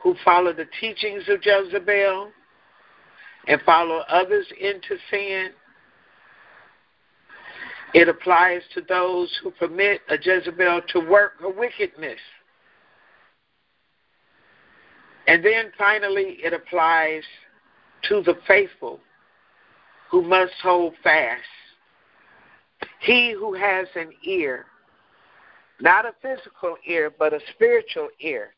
who 0.03 0.15
follow 0.25 0.53
the 0.53 0.69
teachings 0.81 1.25
of 1.29 1.45
Jezebel 1.45 2.31
and 3.49 3.61
follow 3.63 4.03
others 4.09 4.47
into 4.61 4.97
sin. 5.11 5.51
It 7.95 8.09
applies 8.09 8.63
to 8.75 8.83
those 8.83 9.37
who 9.43 9.51
permit 9.51 10.03
a 10.09 10.17
Jezebel 10.21 10.83
to 10.89 11.01
work 11.01 11.41
her 11.41 11.51
wickedness. 11.51 12.21
And 15.27 15.45
then 15.45 15.73
finally, 15.77 16.39
it 16.43 16.53
applies 16.53 17.23
to 18.09 18.23
the 18.23 18.39
faithful 18.47 19.01
who 20.11 20.23
must 20.23 20.55
hold 20.63 20.95
fast. 21.03 21.43
He 23.01 23.33
who 23.33 23.55
has 23.55 23.87
an 23.95 24.13
ear, 24.25 24.67
not 25.81 26.05
a 26.05 26.13
physical 26.23 26.77
ear, 26.87 27.13
but 27.17 27.33
a 27.33 27.41
spiritual 27.55 28.09
ear, 28.21 28.55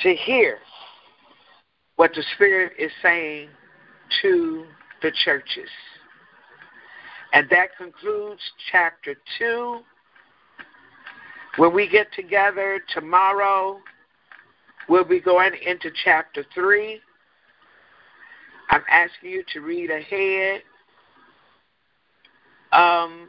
to 0.00 0.14
hear 0.14 0.58
what 1.96 2.12
the 2.14 2.24
Spirit 2.34 2.72
is 2.78 2.90
saying 3.02 3.48
to 4.22 4.64
the 5.02 5.12
churches. 5.24 5.68
And 7.32 7.48
that 7.50 7.76
concludes 7.76 8.40
chapter 8.70 9.14
2. 9.38 9.80
When 11.56 11.72
we 11.72 11.88
get 11.88 12.12
together 12.12 12.80
tomorrow, 12.92 13.80
we'll 14.88 15.04
be 15.04 15.20
going 15.20 15.52
into 15.64 15.90
chapter 16.04 16.44
3. 16.54 17.00
I'm 18.70 18.82
asking 18.90 19.30
you 19.30 19.44
to 19.52 19.60
read 19.60 19.90
ahead. 19.90 20.62
Um, 22.72 23.28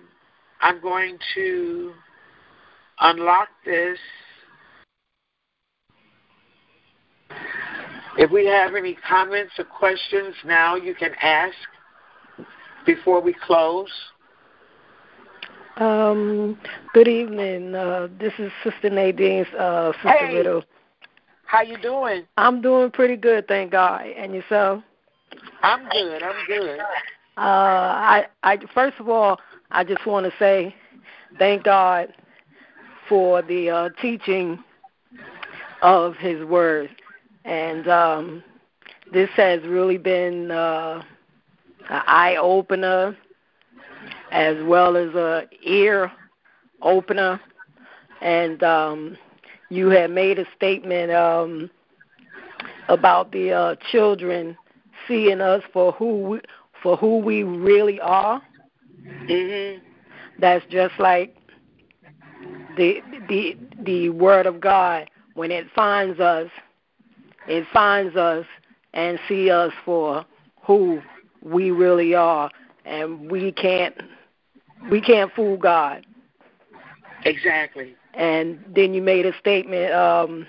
I'm 0.61 0.81
going 0.81 1.17
to 1.35 1.93
unlock 2.99 3.49
this 3.65 3.99
If 8.17 8.31
we 8.31 8.45
have 8.45 8.75
any 8.75 8.97
comments 9.07 9.53
or 9.57 9.65
questions 9.65 10.33
now, 10.45 10.75
you 10.75 10.95
can 10.95 11.11
ask 11.21 11.55
before 12.85 13.21
we 13.21 13.33
close. 13.33 13.89
Um, 15.75 16.57
good 16.93 17.09
evening. 17.09 17.75
Uh, 17.75 18.07
this 18.17 18.31
is 18.39 18.51
Sister 18.63 18.89
Nadine's 18.89 19.47
uh, 19.59 19.91
Sister 19.93 20.27
hey, 20.27 20.33
Riddle. 20.33 20.63
How 21.45 21.61
you 21.61 21.77
doing? 21.81 22.23
I'm 22.37 22.61
doing 22.61 22.89
pretty 22.89 23.17
good, 23.17 23.49
thank 23.49 23.73
God. 23.73 24.05
And 24.05 24.33
yourself? 24.33 24.81
I'm 25.65 25.89
good. 25.89 26.23
I'm 26.23 26.45
good. 26.47 26.79
Uh, 27.37 27.41
I, 27.41 28.25
I 28.43 28.57
first 28.73 28.99
of 28.99 29.09
all, 29.09 29.39
I 29.71 29.83
just 29.83 30.05
want 30.05 30.25
to 30.25 30.37
say 30.37 30.73
thank 31.37 31.63
God 31.63 32.13
for 33.09 33.41
the 33.41 33.69
uh, 33.69 33.89
teaching 34.01 34.63
of 35.81 36.15
His 36.15 36.43
Word 36.45 36.89
and 37.45 37.87
um, 37.87 38.43
this 39.13 39.29
has 39.35 39.61
really 39.63 39.97
been 39.97 40.49
uh, 40.51 41.03
an 41.89 42.01
eye 42.07 42.35
opener 42.37 43.15
as 44.31 44.57
well 44.63 44.97
as 44.97 45.13
a 45.13 45.47
ear 45.63 46.11
opener. 46.81 47.39
And 48.21 48.63
um, 48.63 49.17
you 49.69 49.89
had 49.89 50.09
made 50.09 50.39
a 50.39 50.45
statement 50.55 51.11
um, 51.11 51.69
about 52.87 53.31
the 53.31 53.51
uh, 53.51 53.75
children 53.91 54.57
seeing 55.07 55.41
us 55.41 55.63
for 55.73 55.91
who 55.93 56.21
we, 56.21 56.41
for 56.81 56.97
who 56.97 57.17
we 57.19 57.43
really 57.43 57.99
are. 57.99 58.41
Mm-hmm. 59.27 59.83
That's 60.39 60.65
just 60.69 60.93
like 60.99 61.35
the 62.77 63.01
the 63.29 63.57
the 63.83 64.09
word 64.09 64.45
of 64.45 64.59
God 64.59 65.09
when 65.33 65.51
it 65.51 65.67
finds 65.75 66.19
us 66.19 66.49
it 67.47 67.65
finds 67.73 68.15
us 68.15 68.45
and 68.93 69.19
see 69.27 69.49
us 69.49 69.71
for 69.83 70.25
who 70.61 71.01
we 71.41 71.71
really 71.71 72.15
are 72.15 72.49
and 72.85 73.31
we 73.31 73.51
can't 73.51 73.95
we 74.89 75.01
can't 75.01 75.31
fool 75.33 75.57
God. 75.57 76.05
Exactly. 77.23 77.95
And 78.13 78.63
then 78.73 78.93
you 78.93 79.01
made 79.01 79.25
a 79.25 79.37
statement 79.39 79.93
um 79.93 80.47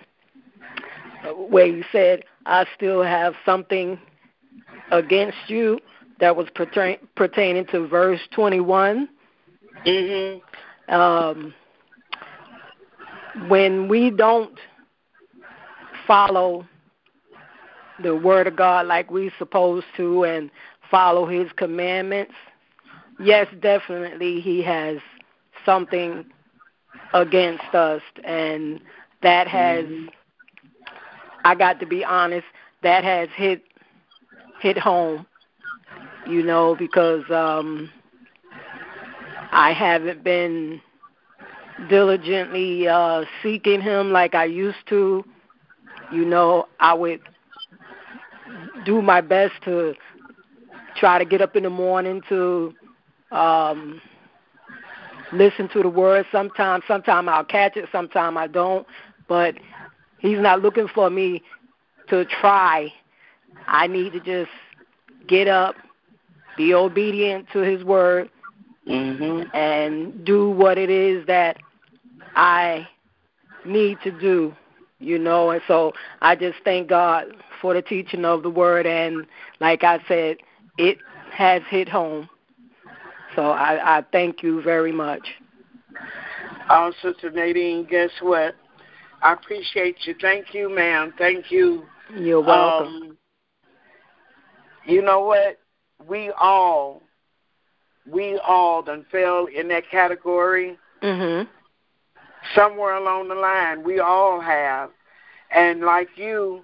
where 1.49 1.67
you 1.67 1.85
said 1.93 2.25
I 2.47 2.67
still 2.75 3.03
have 3.03 3.35
something 3.45 3.99
against 4.91 5.39
you 5.49 5.79
that 6.21 6.35
was 6.35 6.49
pertain, 6.55 6.99
pertaining 7.15 7.67
to 7.67 7.87
verse 7.87 8.21
21. 8.33 9.09
Mhm. 9.85 10.43
Um 10.89 11.55
when 13.49 13.89
we 13.89 14.11
don't 14.11 14.59
follow 16.07 16.67
the 18.03 18.15
word 18.15 18.47
of 18.47 18.57
God 18.57 18.87
like 18.87 19.11
we're 19.11 19.33
supposed 19.39 19.87
to 19.97 20.25
and 20.25 20.51
follow 20.91 21.27
his 21.27 21.51
commandments, 21.53 22.35
yes, 23.19 23.47
definitely 23.61 24.41
he 24.41 24.63
has 24.63 24.99
something 25.65 26.25
against 27.13 27.75
us 27.75 28.03
and 28.25 28.81
that 29.23 29.49
has 29.49 29.85
I 31.45 31.55
got 31.55 31.79
to 31.81 31.87
be 31.87 32.05
honest, 32.05 32.47
that 32.83 33.05
has 33.05 33.29
hit 33.35 33.63
hit 34.61 34.79
home. 34.79 35.27
You 36.27 36.43
know, 36.43 36.75
because 36.75 37.23
um 37.31 37.91
I 39.53 39.73
haven't 39.73 40.25
been 40.25 40.81
diligently 41.89 42.89
uh 42.89 43.25
seeking 43.43 43.81
him 43.81 44.13
like 44.13 44.35
I 44.35 44.45
used 44.45 44.87
to. 44.89 45.25
You 46.13 46.25
know, 46.25 46.67
I 46.79 46.95
would 46.95 47.21
do 48.85 49.03
my 49.03 49.21
best 49.21 49.55
to 49.65 49.95
try 50.97 51.19
to 51.19 51.25
get 51.25 51.41
up 51.43 51.57
in 51.57 51.63
the 51.65 51.71
morning 51.71 52.23
to 52.29 52.75
um 53.33 54.01
listen 55.33 55.69
to 55.69 55.83
the 55.83 55.89
word 55.89 56.25
sometimes 56.31 56.85
sometimes 56.87 57.29
I'll 57.29 57.45
catch 57.45 57.77
it 57.77 57.89
sometimes 57.91 58.37
I 58.37 58.47
don't 58.47 58.87
but 59.29 59.57
he's 60.19 60.39
not 60.39 60.63
looking 60.63 60.89
for 60.89 61.11
me 61.11 61.43
to 62.09 62.25
try 62.25 62.93
I 63.67 63.87
need 63.87 64.13
to 64.13 64.21
just 64.21 64.51
get 65.27 65.49
up 65.49 65.75
be 66.57 66.73
obedient 66.73 67.47
to 67.53 67.59
his 67.59 67.85
word 67.85 68.31
mm-hmm. 68.89 69.55
and 69.55 70.25
do 70.25 70.51
what 70.51 70.79
it 70.79 70.89
is 70.89 71.27
that 71.27 71.59
I 72.35 72.89
need 73.65 73.99
to 74.05 74.11
do 74.11 74.55
you 74.99 75.19
know 75.19 75.51
and 75.51 75.61
so 75.67 75.93
I 76.23 76.37
just 76.37 76.59
thank 76.65 76.89
God 76.89 77.27
for 77.61 77.75
the 77.75 77.83
teaching 77.83 78.25
of 78.25 78.43
the 78.43 78.51
word 78.51 78.87
and 78.87 79.27
like 79.61 79.85
I 79.85 79.99
said 80.09 80.39
it 80.79 80.99
has 81.33 81.63
hit 81.69 81.89
home 81.89 82.29
so 83.37 83.51
I, 83.51 83.99
I 83.99 84.05
thank 84.13 84.43
you 84.43 84.63
very 84.63 84.91
much. 84.91 85.23
Oh, 86.71 86.91
Sister 87.03 87.31
Nadine, 87.31 87.87
guess 87.89 88.11
what? 88.21 88.57
I 89.23 89.35
appreciate 89.35 89.97
you. 90.07 90.15
Thank 90.21 90.55
you, 90.55 90.75
ma'am. 90.75 91.13
Thank 91.19 91.53
you. 91.53 91.85
You're 92.17 92.41
welcome. 92.41 92.87
Um, 92.87 93.19
you 94.87 95.03
know 95.03 95.21
what? 95.21 95.59
We 96.07 96.31
all, 96.31 97.03
we 98.11 98.39
all 98.39 98.83
done 98.83 99.05
fell 99.11 99.47
in 99.47 99.69
that 99.69 99.89
category. 99.91 100.79
Mhm. 101.03 101.49
Somewhere 102.55 102.95
along 102.95 103.29
the 103.29 103.35
line, 103.35 103.83
we 103.83 103.99
all 103.99 104.41
have, 104.41 104.91
and 105.51 105.81
like 105.81 106.09
you, 106.17 106.63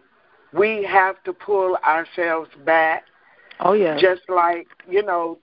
we 0.53 0.85
have 0.85 1.23
to 1.25 1.33
pull 1.33 1.77
ourselves 1.85 2.51
back. 2.65 3.05
Oh 3.61 3.73
yeah. 3.73 3.99
Just 3.99 4.23
like 4.29 4.69
you 4.89 5.03
know, 5.03 5.39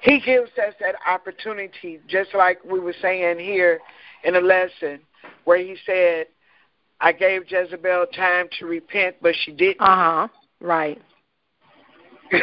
he 0.00 0.20
gives 0.20 0.50
us 0.58 0.74
that 0.80 0.96
opportunity, 1.06 2.00
just 2.06 2.34
like 2.34 2.62
we 2.64 2.78
were 2.78 2.94
saying 3.00 3.38
here 3.38 3.80
in 4.22 4.36
a 4.36 4.40
lesson, 4.40 5.00
where 5.44 5.58
he 5.58 5.76
said, 5.86 6.26
I 7.00 7.12
gave 7.12 7.50
Jezebel 7.50 8.06
time 8.14 8.48
to 8.58 8.66
repent, 8.66 9.16
but 9.22 9.34
she 9.34 9.52
didn't. 9.52 9.80
Uh 9.80 9.96
huh. 9.96 10.28
Right. 10.60 11.00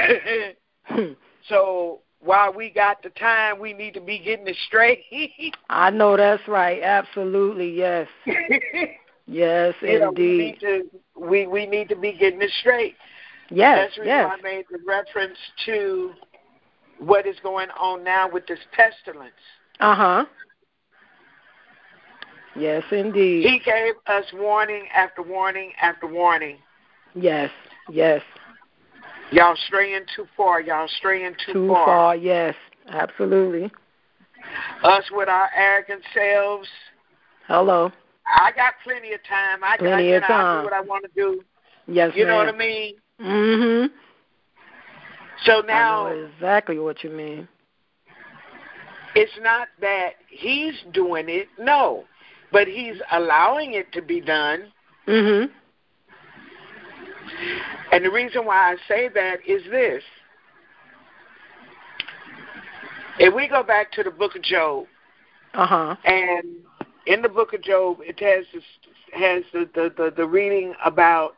so 1.48 2.00
while 2.20 2.54
we 2.54 2.70
got 2.70 3.02
the 3.04 3.10
time, 3.10 3.60
we 3.60 3.74
need 3.74 3.94
to 3.96 4.02
be 4.02 4.20
getting 4.20 4.48
it 4.48 4.58
straight. 4.68 5.04
I 5.70 5.90
know 5.90 6.16
that's 6.18 6.48
right. 6.48 6.82
Absolutely, 6.82 7.72
yes. 7.72 8.08
yes, 9.28 9.74
you 9.82 10.10
indeed. 10.10 10.18
we, 10.18 10.38
need 10.38 10.60
to, 10.60 10.84
we 11.20 11.48
we 11.48 11.66
need 11.66 11.90
to 11.90 11.96
be 11.96 12.14
getting 12.14 12.42
it 12.42 12.52
straight. 12.60 12.96
Yes, 13.50 13.92
That's 13.96 14.08
yes. 14.08 14.32
I 14.32 14.42
made 14.42 14.66
the 14.72 14.80
reference 14.88 15.38
to 15.66 16.12
what 17.00 17.26
is 17.26 17.36
going 17.44 17.70
on 17.72 18.04
now 18.04 18.30
with 18.32 18.48
this 18.48 18.60
pestilence. 18.72 19.34
Uh 19.80 19.96
huh. 19.96 20.26
Yes, 22.56 22.84
indeed. 22.92 23.46
He 23.46 23.60
gave 23.60 23.94
us 24.08 24.26
warning 24.34 24.86
after 24.94 25.22
warning 25.22 25.72
after 25.82 26.06
warning. 26.06 26.58
Yes, 27.16 27.50
yes. 27.90 28.22
Y'all 29.32 29.56
straying 29.68 30.04
too 30.16 30.28
far. 30.36 30.60
Y'all 30.62 30.90
straying 30.98 31.36
too, 31.46 31.54
too 31.54 31.68
far. 31.70 31.86
far. 31.86 32.16
Yes, 32.16 32.56
absolutely. 32.90 33.72
Us 34.84 35.04
with 35.12 35.30
our 35.30 35.50
arrogant 35.56 36.02
selves. 36.14 36.68
Hello. 37.48 37.92
I 38.26 38.52
got 38.52 38.74
plenty 38.84 39.14
of 39.14 39.22
time. 39.28 39.64
I 39.64 39.78
plenty 39.78 40.10
got, 40.12 40.16
of 40.18 40.24
time. 40.24 40.32
I 40.32 40.60
do 40.60 40.64
what 40.66 40.74
I 40.74 40.82
want 40.82 41.06
to 41.06 41.12
do. 41.16 41.44
Yes, 41.88 42.12
you 42.16 42.26
ma'am. 42.26 42.32
know 42.32 42.38
what 42.38 42.54
I 42.54 42.58
mean. 42.58 42.96
Mhm. 43.20 43.92
So 45.46 45.62
now, 45.62 46.08
I 46.08 46.14
know 46.14 46.26
exactly 46.26 46.80
what 46.80 47.04
you 47.04 47.10
mean. 47.10 47.48
It's 49.16 49.32
not 49.42 49.68
that 49.82 50.12
he's 50.30 50.76
doing 50.94 51.28
it, 51.28 51.48
no, 51.60 52.06
but 52.52 52.68
he's 52.68 52.96
allowing 53.12 53.74
it 53.74 53.92
to 53.94 54.02
be 54.02 54.22
done. 54.22 54.72
Mhm. 55.08 55.52
And 57.92 58.06
the 58.06 58.12
reason 58.12 58.46
why 58.46 58.74
I 58.74 58.76
say 58.88 59.10
that 59.10 59.38
is 59.48 59.64
this: 59.70 60.04
if 63.20 63.34
we 63.34 63.48
go 63.48 63.64
back 63.64 63.92
to 63.94 64.04
the 64.04 64.12
Book 64.12 64.36
of 64.36 64.42
Job, 64.42 64.86
uh 65.54 65.66
huh, 65.66 65.96
and 66.06 66.46
in 67.06 67.22
the 67.22 67.30
Book 67.30 67.54
of 67.54 67.62
Job, 67.62 67.98
it 68.02 68.20
has 68.20 68.46
this, 68.54 68.64
has 69.14 69.44
the, 69.54 69.70
the 69.74 69.94
the 69.96 70.14
the 70.16 70.28
reading 70.28 70.74
about 70.84 71.36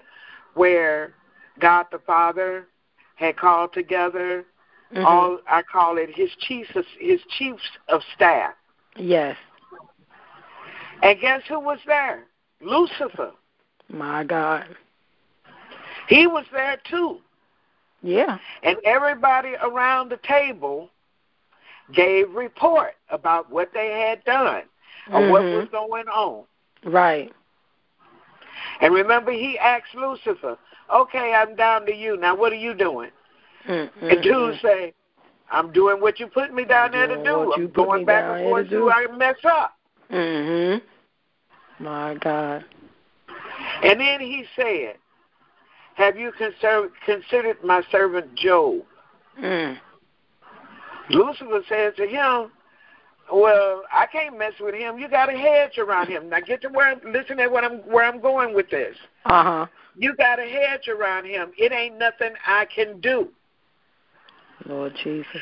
where 0.54 1.14
God 1.60 1.88
the 1.92 2.00
Father 2.00 2.68
had 3.16 3.38
called 3.38 3.74
together 3.74 4.46
mm-hmm. 4.94 5.06
all 5.06 5.40
I 5.48 5.62
call 5.64 5.98
it 5.98 6.10
his 6.14 6.30
chiefs 6.40 6.70
of, 6.76 6.86
his 7.00 7.20
chiefs 7.38 7.64
of 7.90 8.02
staff. 8.16 8.54
Yes. 8.96 9.38
And 11.02 11.20
guess 11.20 11.42
who 11.48 11.60
was 11.60 11.80
there? 11.86 12.26
Lucifer. 12.62 13.32
My 13.90 14.24
God. 14.24 14.76
He 16.08 16.28
was 16.28 16.46
there 16.52 16.78
too. 16.90 17.20
Yeah. 18.02 18.38
And 18.64 18.78
everybody 18.84 19.56
around 19.62 20.10
the 20.10 20.18
table 20.18 20.90
gave 21.94 22.32
report 22.32 22.96
about 23.10 23.52
what 23.52 23.72
they 23.74 23.90
had 23.90 24.24
done 24.26 24.64
or 25.12 25.22
mm-hmm. 25.22 25.32
what 25.32 25.44
was 25.44 25.68
going 25.72 26.08
on. 26.08 26.44
Right. 26.84 27.32
And 28.82 28.94
remember, 28.94 29.32
he 29.32 29.58
asked 29.58 29.96
Lucifer, 29.96 30.58
okay, 30.94 31.34
I'm 31.34 31.56
down 31.56 31.86
to 31.86 31.96
you. 31.96 32.18
Now, 32.18 32.36
what 32.36 32.52
are 32.52 32.56
you 32.56 32.74
doing? 32.74 33.12
Mm-hmm. 33.68 34.08
And 34.08 34.22
dude 34.22 34.60
say, 34.62 34.94
I'm 35.52 35.72
doing 35.72 36.02
what 36.02 36.20
you 36.20 36.28
put 36.28 36.54
me 36.54 36.66
down 36.66 36.92
there 36.92 37.08
to 37.08 37.24
do. 37.24 37.54
I'm 37.54 37.70
going 37.70 38.06
back 38.06 38.24
and 38.24 38.44
forth 38.44 38.70
so 38.70 38.92
I 38.92 39.08
mess 39.16 39.38
up. 39.46 39.76
Mhm. 40.12 40.82
My 41.80 42.16
God. 42.16 42.66
And 43.84 44.00
then 44.00 44.20
he 44.20 44.46
said, 44.56 44.96
Have 45.96 46.18
you 46.18 46.32
consider, 46.32 46.90
considered 47.06 47.58
my 47.64 47.84
servant 47.92 48.36
Job? 48.36 48.82
Mm. 49.42 49.78
Lucifer 51.10 51.62
said 51.68 51.96
to 51.98 52.08
him, 52.08 52.52
Well, 53.32 53.84
I 53.92 54.06
can't 54.08 54.38
mess 54.38 54.54
with 54.60 54.76
him. 54.76 54.98
You 54.98 55.08
got 55.08 55.34
a 55.34 55.38
hedge 55.38 55.78
around 55.78 56.08
him. 56.08 56.30
Now 56.30 56.40
get 56.40 56.62
to 56.62 56.70
where 56.70 56.96
listen 57.06 57.38
to 57.38 57.48
what 57.48 57.64
I'm 57.64 57.80
where 57.80 58.06
I'm 58.06 58.22
going 58.22 58.56
with 58.56 58.70
this. 58.70 58.96
Uh 59.26 59.44
huh. 59.44 59.66
You 59.96 60.16
got 60.16 60.40
a 60.40 60.44
hedge 60.44 60.88
around 60.88 61.26
him. 61.26 61.52
It 61.58 61.72
ain't 61.72 62.00
nothing 62.00 62.34
I 62.46 62.66
can 62.66 63.00
do. 63.00 63.30
Lord 64.66 64.94
Jesus. 65.04 65.42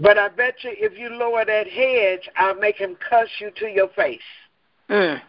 But 0.00 0.18
I 0.18 0.28
bet 0.28 0.56
you 0.62 0.70
if 0.74 0.96
you 0.96 1.08
lower 1.08 1.44
that 1.44 1.66
hedge, 1.68 2.28
I'll 2.36 2.54
make 2.54 2.76
him 2.76 2.96
cuss 3.08 3.28
you 3.40 3.50
to 3.56 3.66
your 3.66 3.88
face. 3.88 4.20
Mm. 4.88 5.20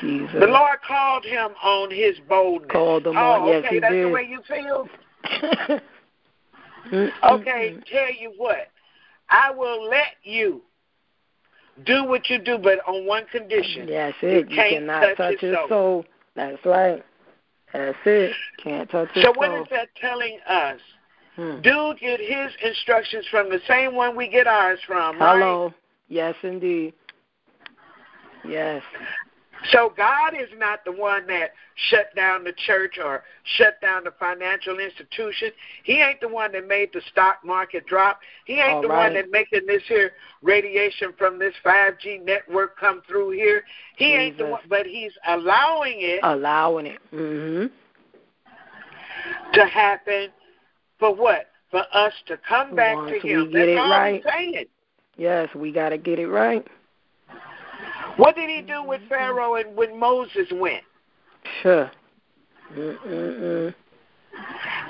Jesus. 0.00 0.36
The 0.38 0.46
Lord 0.46 0.78
called 0.86 1.24
him 1.24 1.50
on 1.62 1.90
his 1.90 2.16
boldness. 2.28 2.70
Called 2.70 3.06
him 3.06 3.16
oh, 3.16 3.20
on, 3.20 3.48
yes, 3.48 3.64
okay, 3.64 3.74
he 3.74 3.80
that's 3.80 3.92
did. 3.92 4.06
the 4.06 4.10
way 4.10 4.28
you 4.28 4.40
feel? 4.46 4.88
Okay, 6.92 7.76
tell 7.90 8.12
you 8.18 8.32
what. 8.36 8.68
I 9.30 9.50
will 9.50 9.88
let 9.88 10.16
you 10.22 10.62
do 11.84 12.04
what 12.04 12.30
you 12.30 12.38
do, 12.38 12.58
but 12.58 12.78
on 12.86 13.06
one 13.06 13.26
condition. 13.26 13.86
Yes, 13.88 14.14
it. 14.22 14.48
You, 14.48 14.56
you 14.56 14.62
cannot 14.62 15.00
touch, 15.00 15.16
touch 15.16 15.40
his 15.40 15.54
soul. 15.54 15.68
soul. 15.68 16.04
That's 16.34 16.64
right. 16.64 17.04
That's 17.72 17.96
it. 18.06 18.32
Can't 18.62 18.90
touch 18.90 19.08
his 19.12 19.22
so 19.22 19.32
soul. 19.32 19.34
So 19.34 19.50
what 19.50 19.60
is 19.60 19.66
that 19.70 19.88
telling 20.00 20.38
us? 20.48 20.80
Hmm. 21.36 21.60
Dude 21.60 22.00
get 22.00 22.20
his 22.20 22.50
instructions 22.64 23.26
from 23.30 23.50
the 23.50 23.60
same 23.68 23.94
one 23.94 24.16
we 24.16 24.28
get 24.28 24.46
ours 24.46 24.80
from, 24.86 25.16
Hello. 25.18 25.64
right? 25.66 25.74
Yes, 26.08 26.34
indeed. 26.42 26.94
Yes. 28.48 28.82
So 29.72 29.92
God 29.96 30.34
is 30.34 30.48
not 30.56 30.84
the 30.84 30.92
one 30.92 31.26
that 31.26 31.52
shut 31.90 32.14
down 32.14 32.44
the 32.44 32.52
church 32.66 32.98
or 33.02 33.22
shut 33.56 33.80
down 33.80 34.04
the 34.04 34.12
financial 34.18 34.78
institution. 34.78 35.50
He 35.84 36.00
ain't 36.00 36.20
the 36.20 36.28
one 36.28 36.52
that 36.52 36.66
made 36.66 36.90
the 36.92 37.00
stock 37.10 37.38
market 37.44 37.86
drop. 37.86 38.20
He 38.44 38.54
ain't 38.54 38.68
All 38.76 38.82
the 38.82 38.88
right. 38.88 39.04
one 39.04 39.14
that 39.14 39.30
making 39.30 39.66
this 39.66 39.82
here 39.88 40.12
radiation 40.42 41.12
from 41.18 41.38
this 41.38 41.54
5G 41.64 42.24
network 42.24 42.78
come 42.78 43.02
through 43.08 43.30
here. 43.30 43.64
He 43.96 44.06
Jesus. 44.06 44.18
ain't 44.20 44.38
the 44.38 44.46
one, 44.46 44.60
but 44.68 44.86
he's 44.86 45.12
allowing 45.26 45.96
it 46.00 46.20
Allowing 46.22 46.86
it. 46.86 47.00
Mhm. 47.12 47.70
to 49.54 49.66
happen 49.66 50.28
for 50.98 51.14
what? 51.14 51.46
For 51.70 51.84
us 51.92 52.14
to 52.26 52.38
come 52.38 52.74
back 52.74 52.94
Once 52.94 53.10
to 53.10 53.28
him. 53.28 53.50
get 53.50 53.52
That's 53.52 53.68
it 53.68 53.78
all 53.78 53.90
right. 53.90 54.24
I'm 54.26 54.32
saying. 54.32 54.66
Yes, 55.16 55.52
we 55.54 55.72
got 55.72 55.88
to 55.90 55.98
get 55.98 56.18
it 56.18 56.28
right. 56.28 56.66
What 58.18 58.34
did 58.34 58.50
he 58.50 58.62
do 58.62 58.82
with 58.82 59.00
Pharaoh 59.08 59.54
and 59.54 59.76
when 59.76 59.98
Moses 59.98 60.48
went? 60.52 60.82
Sure. 61.62 61.88
Mm-mm-mm. 62.74 63.72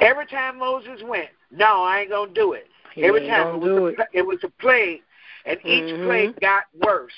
Every 0.01 0.27
time 0.27 0.59
Moses 0.59 1.03
went, 1.05 1.29
no, 1.51 1.83
I 1.83 2.01
ain't 2.01 2.11
gonna 2.11 2.33
do 2.33 2.55
it. 2.55 2.69
He 2.95 3.05
Every 3.05 3.27
time 3.27 3.57
it 3.57 3.59
was, 3.61 3.95
a, 3.99 4.19
it 4.19 4.27
was 4.27 4.39
a 4.45 4.49
plague, 4.49 5.03
and 5.45 5.59
each 5.63 5.85
Mhm. 5.85 6.05
plague 6.05 6.41
got 6.41 6.65
worse. 6.83 7.13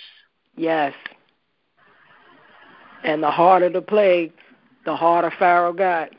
Yes. 0.56 0.94
And 3.04 3.22
the 3.22 3.30
harder 3.30 3.68
the 3.68 3.80
plague, 3.80 4.32
the 4.84 4.96
harder 4.96 5.30
Pharaoh 5.30 5.72
got. 5.72 6.10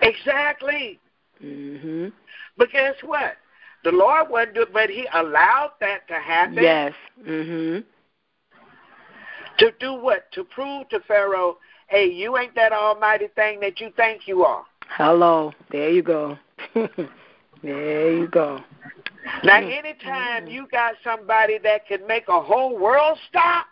Exactly. 0.00 0.98
Mhm. 1.42 2.10
But 2.56 2.70
guess 2.72 2.94
what? 3.02 3.36
The 3.84 3.92
Lord 3.92 4.30
wasn't 4.30 4.54
do 4.54 4.66
but 4.72 4.88
He 4.88 5.06
allowed 5.12 5.72
that 5.80 6.08
to 6.08 6.14
happen. 6.14 6.62
Yes. 6.62 6.94
Mhm. 7.22 7.84
To 9.58 9.70
do 9.80 9.94
what? 9.94 10.30
To 10.32 10.44
prove 10.44 10.88
to 10.90 11.00
Pharaoh, 11.06 11.58
hey, 11.88 12.06
you 12.06 12.36
ain't 12.36 12.54
that 12.54 12.72
almighty 12.72 13.28
thing 13.34 13.60
that 13.60 13.80
you 13.80 13.90
think 13.96 14.22
you 14.26 14.44
are. 14.44 14.64
Hello. 14.88 15.52
There 15.70 15.90
you 15.90 16.02
go. 16.02 16.38
there 17.62 18.16
you 18.16 18.28
go. 18.28 18.60
Now, 19.42 19.58
anytime 19.58 20.48
you 20.48 20.66
got 20.70 20.94
somebody 21.02 21.58
that 21.62 21.86
can 21.86 22.06
make 22.06 22.28
a 22.28 22.40
whole 22.40 22.78
world 22.78 23.18
stop, 23.28 23.66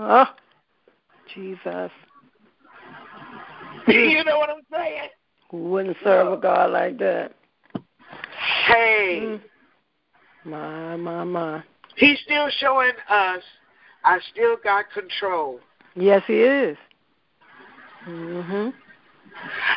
Oh, 0.00 0.26
Jesus. 1.34 1.58
you 3.88 4.22
know 4.24 4.38
what 4.38 4.48
I'm 4.48 4.62
saying? 4.72 5.08
Who 5.50 5.70
wouldn't 5.70 5.96
serve 6.04 6.32
a 6.32 6.36
God 6.36 6.70
like 6.70 6.98
that? 6.98 7.32
Hey, 8.66 9.20
Mm. 9.22 9.40
My, 10.44 10.96
my, 10.96 11.24
my. 11.24 11.62
He's 11.96 12.18
still 12.24 12.48
showing 12.60 12.92
us 13.10 13.42
I 14.04 14.18
still 14.32 14.56
got 14.62 14.90
control. 14.92 15.60
Yes, 15.94 16.22
he 16.26 16.42
is. 16.42 16.76
Mhm. 18.06 18.72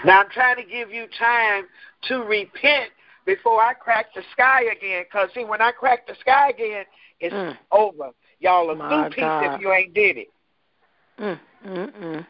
Now, 0.06 0.22
I'm 0.22 0.30
trying 0.30 0.56
to 0.58 0.64
give 0.64 0.92
you 0.92 1.08
time 1.08 1.68
to 2.04 2.24
repent 2.24 2.92
before 3.26 3.62
I 3.62 3.74
crack 3.74 4.14
the 4.14 4.24
sky 4.32 4.64
again. 4.64 5.04
Because, 5.04 5.30
see, 5.34 5.44
when 5.44 5.62
I 5.62 5.72
crack 5.72 6.08
the 6.08 6.16
sky 6.16 6.50
again, 6.50 6.86
it's 7.20 7.34
Mm. 7.34 7.58
over. 7.72 8.12
Y'all 8.40 8.72
are 8.72 8.76
My 8.76 9.10
through 9.10 9.10
peace 9.12 9.54
if 9.54 9.62
you 9.62 9.72
ain't 9.72 9.94
did 9.94 10.18
it. 10.18 10.30
Mm. 11.20 11.40
Mm. 11.66 12.26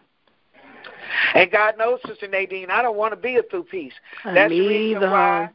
And 1.33 1.51
God 1.51 1.77
knows, 1.77 2.01
Sister 2.05 2.27
Nadine, 2.27 2.69
I 2.69 2.81
don't 2.81 2.97
want 2.97 3.13
to 3.13 3.15
be 3.15 3.37
a 3.37 3.43
through 3.43 3.63
piece. 3.65 3.93
That's 4.25 4.49
the 4.51 4.59
Me 4.59 4.67
reason 4.67 4.97
either, 4.97 5.11
why. 5.11 5.49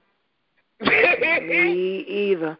Me 0.81 1.99
either. 1.99 2.59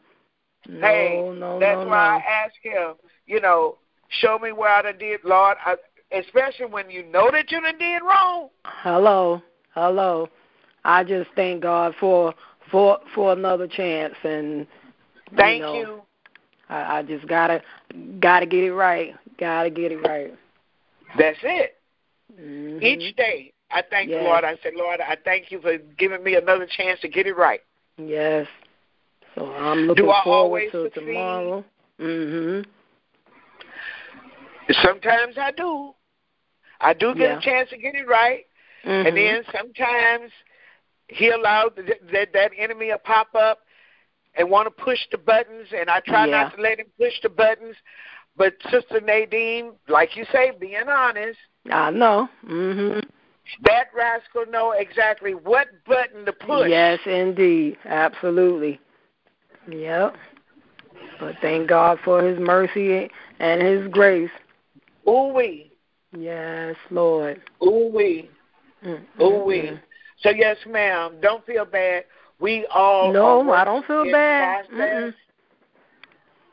No, 0.69 0.81
hey, 0.81 1.33
no, 1.39 1.61
that's 1.61 1.83
no, 1.85 1.89
why. 1.89 2.17
I 2.17 2.45
ask 2.45 2.55
him, 2.63 2.95
you 3.27 3.41
know, 3.41 3.77
show 4.09 4.39
me 4.39 4.53
where 4.53 4.71
I 4.71 4.93
did, 4.93 5.21
Lord, 5.25 5.57
I, 5.65 5.77
especially 6.13 6.67
when 6.67 6.91
you 6.91 7.05
know 7.05 7.31
that 7.31 7.51
you 7.51 7.61
done 7.61 7.79
did 7.79 8.03
wrong. 8.03 8.49
Hello, 8.65 9.43
hello. 9.75 10.29
I 10.85 11.05
just 11.05 11.31
thank 11.37 11.63
God 11.63 11.95
for 11.99 12.35
for 12.71 12.99
for 13.15 13.33
another 13.33 13.67
chance, 13.67 14.15
and 14.25 14.67
Thank 15.37 15.61
you. 15.61 15.67
Know, 15.67 15.81
you. 15.81 16.03
I, 16.69 16.99
I 16.99 17.03
just 17.03 17.27
gotta 17.27 17.63
gotta 18.21 18.47
get 18.47 18.65
it 18.65 18.73
right. 18.73 19.15
Gotta 19.39 19.71
get 19.71 19.93
it 19.93 19.99
right. 19.99 20.35
That's 21.19 21.39
it. 21.43 21.77
Mhm. 22.41 22.83
Each 22.83 23.17
day, 23.17 23.53
I 23.71 23.83
thank 23.83 24.11
Yes. 24.11 24.19
the 24.19 24.25
Lord. 24.25 24.45
I 24.45 24.57
said, 24.63 24.75
Lord, 24.75 25.01
I 25.01 25.17
thank 25.25 25.51
you 25.51 25.61
for 25.61 25.79
giving 25.99 26.23
me 26.23 26.37
another 26.37 26.67
chance 26.67 27.01
to 27.01 27.09
get 27.09 27.27
it 27.27 27.37
right. 27.37 27.61
Yes. 27.99 28.47
So 29.37 29.47
I'm 29.55 29.87
looking 29.87 30.05
Do 30.05 30.11
I 30.11 30.23
forward 30.25 30.39
always 30.49 30.73
to 30.73 30.85
succeed? 30.85 31.05
tomorrow. 31.07 31.65
Mhm. 32.01 32.67
Sometimes 34.83 35.39
I 35.39 35.53
do. 35.53 35.95
I 36.81 36.93
do 36.93 37.15
get 37.15 37.31
Yeah. 37.31 37.39
a 37.39 37.41
chance 37.41 37.71
to 37.71 37.77
get 37.77 37.95
it 37.95 38.07
right, 38.07 38.47
Mhm. 38.85 39.07
and 39.07 39.17
then 39.17 39.45
sometimes 39.53 40.33
He 41.09 41.31
allows 41.31 41.71
that 41.77 41.87
that, 42.11 42.33
that 42.33 42.51
enemy 42.59 42.89
to 42.89 42.99
pop 42.99 43.33
up 43.37 43.61
and 44.35 44.51
want 44.51 44.67
to 44.67 44.71
push 44.83 44.99
the 45.13 45.19
buttons, 45.19 45.73
and 45.73 45.89
I 45.89 46.01
try 46.01 46.25
Yeah. 46.27 46.43
not 46.43 46.57
to 46.57 46.61
let 46.61 46.81
him 46.81 46.91
push 46.99 47.21
the 47.21 47.29
buttons. 47.29 47.77
But 48.37 48.61
Sister 48.71 49.01
Nadine, 49.01 49.79
like 49.87 50.17
you 50.17 50.25
say, 50.27 50.51
being 50.51 50.89
honest, 50.89 51.39
I 51.71 51.91
know. 51.91 52.29
Mhm. 52.45 53.09
that 53.63 53.95
rascal 53.95 54.47
know 54.47 54.73
exactly 54.73 55.35
what 55.35 55.69
button 55.85 56.25
to 56.27 56.33
push. 56.33 56.69
Yes, 56.69 56.99
indeed. 57.07 57.79
Absolutely. 57.85 58.81
Yep. 59.69 60.17
But 61.19 61.37
thank 61.41 61.69
God 61.69 61.99
for 62.05 62.23
His 62.23 62.39
mercy 62.39 63.11
and 63.39 63.63
His 63.63 63.89
grace. 63.89 64.31
Ooh 65.09 65.33
wee, 65.35 65.73
Yes, 66.17 66.77
Lord. 66.91 67.41
ooh 67.63 67.91
wee, 67.95 68.31
Mm, 68.85 69.03
ooh 69.21 69.45
mm. 69.47 69.81
So 70.21 70.31
yes, 70.31 70.57
ma'am. 70.67 71.17
Don't 71.21 71.45
feel 71.47 71.65
bad. 71.65 72.05
We 72.39 72.67
all 72.67 73.13
No, 73.13 73.51
I 73.53 73.65
don't 73.65 73.87
feel 73.87 74.05
bad. 74.11 74.67
Mm-mm. 74.71 75.15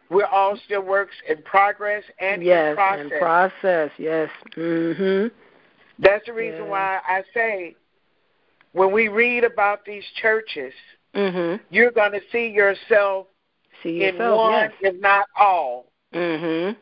We're 0.09 0.25
all 0.25 0.57
still 0.65 0.81
works 0.81 1.15
in 1.27 1.41
progress 1.41 2.03
and 2.19 2.43
yes, 2.43 2.69
in 2.69 2.75
process. 2.75 3.11
and 3.11 3.19
process. 3.19 3.91
Yes. 3.97 4.29
Mhm. 4.55 5.31
That's 5.99 6.25
the 6.25 6.33
reason 6.33 6.65
Yeah. 6.65 6.69
why 6.69 7.01
I 7.07 7.23
say 7.33 7.75
when 8.73 8.91
we 8.91 9.07
read 9.07 9.43
about 9.43 9.85
these 9.85 10.05
churches, 10.21 10.73
Mhm. 11.15 11.59
you're 11.69 11.91
going 11.91 12.11
to 12.11 12.21
see 12.31 12.47
yourself 12.47 13.27
See 13.83 14.03
in 14.03 14.15
yourself. 14.15 14.37
one, 14.37 14.51
yes. 14.53 14.71
if 14.81 15.01
not 15.01 15.27
all. 15.35 15.85
Mm-hmm. 16.13 16.79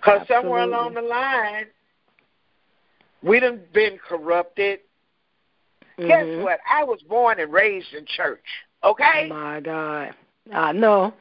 Because 0.00 0.26
somewhere 0.26 0.62
along 0.62 0.94
the 0.94 1.02
line, 1.02 1.66
we 3.22 3.38
done 3.40 3.60
been 3.72 3.98
corrupted. 3.98 4.80
Guess 5.98 6.24
Mhm. 6.24 6.42
what? 6.42 6.60
I 6.68 6.84
was 6.84 7.02
born 7.02 7.38
and 7.38 7.52
raised 7.52 7.92
in 7.94 8.06
church. 8.06 8.44
Okay? 8.82 9.28
My 9.28 9.60
God. 9.60 10.14
I 10.52 10.72
know. 10.72 11.12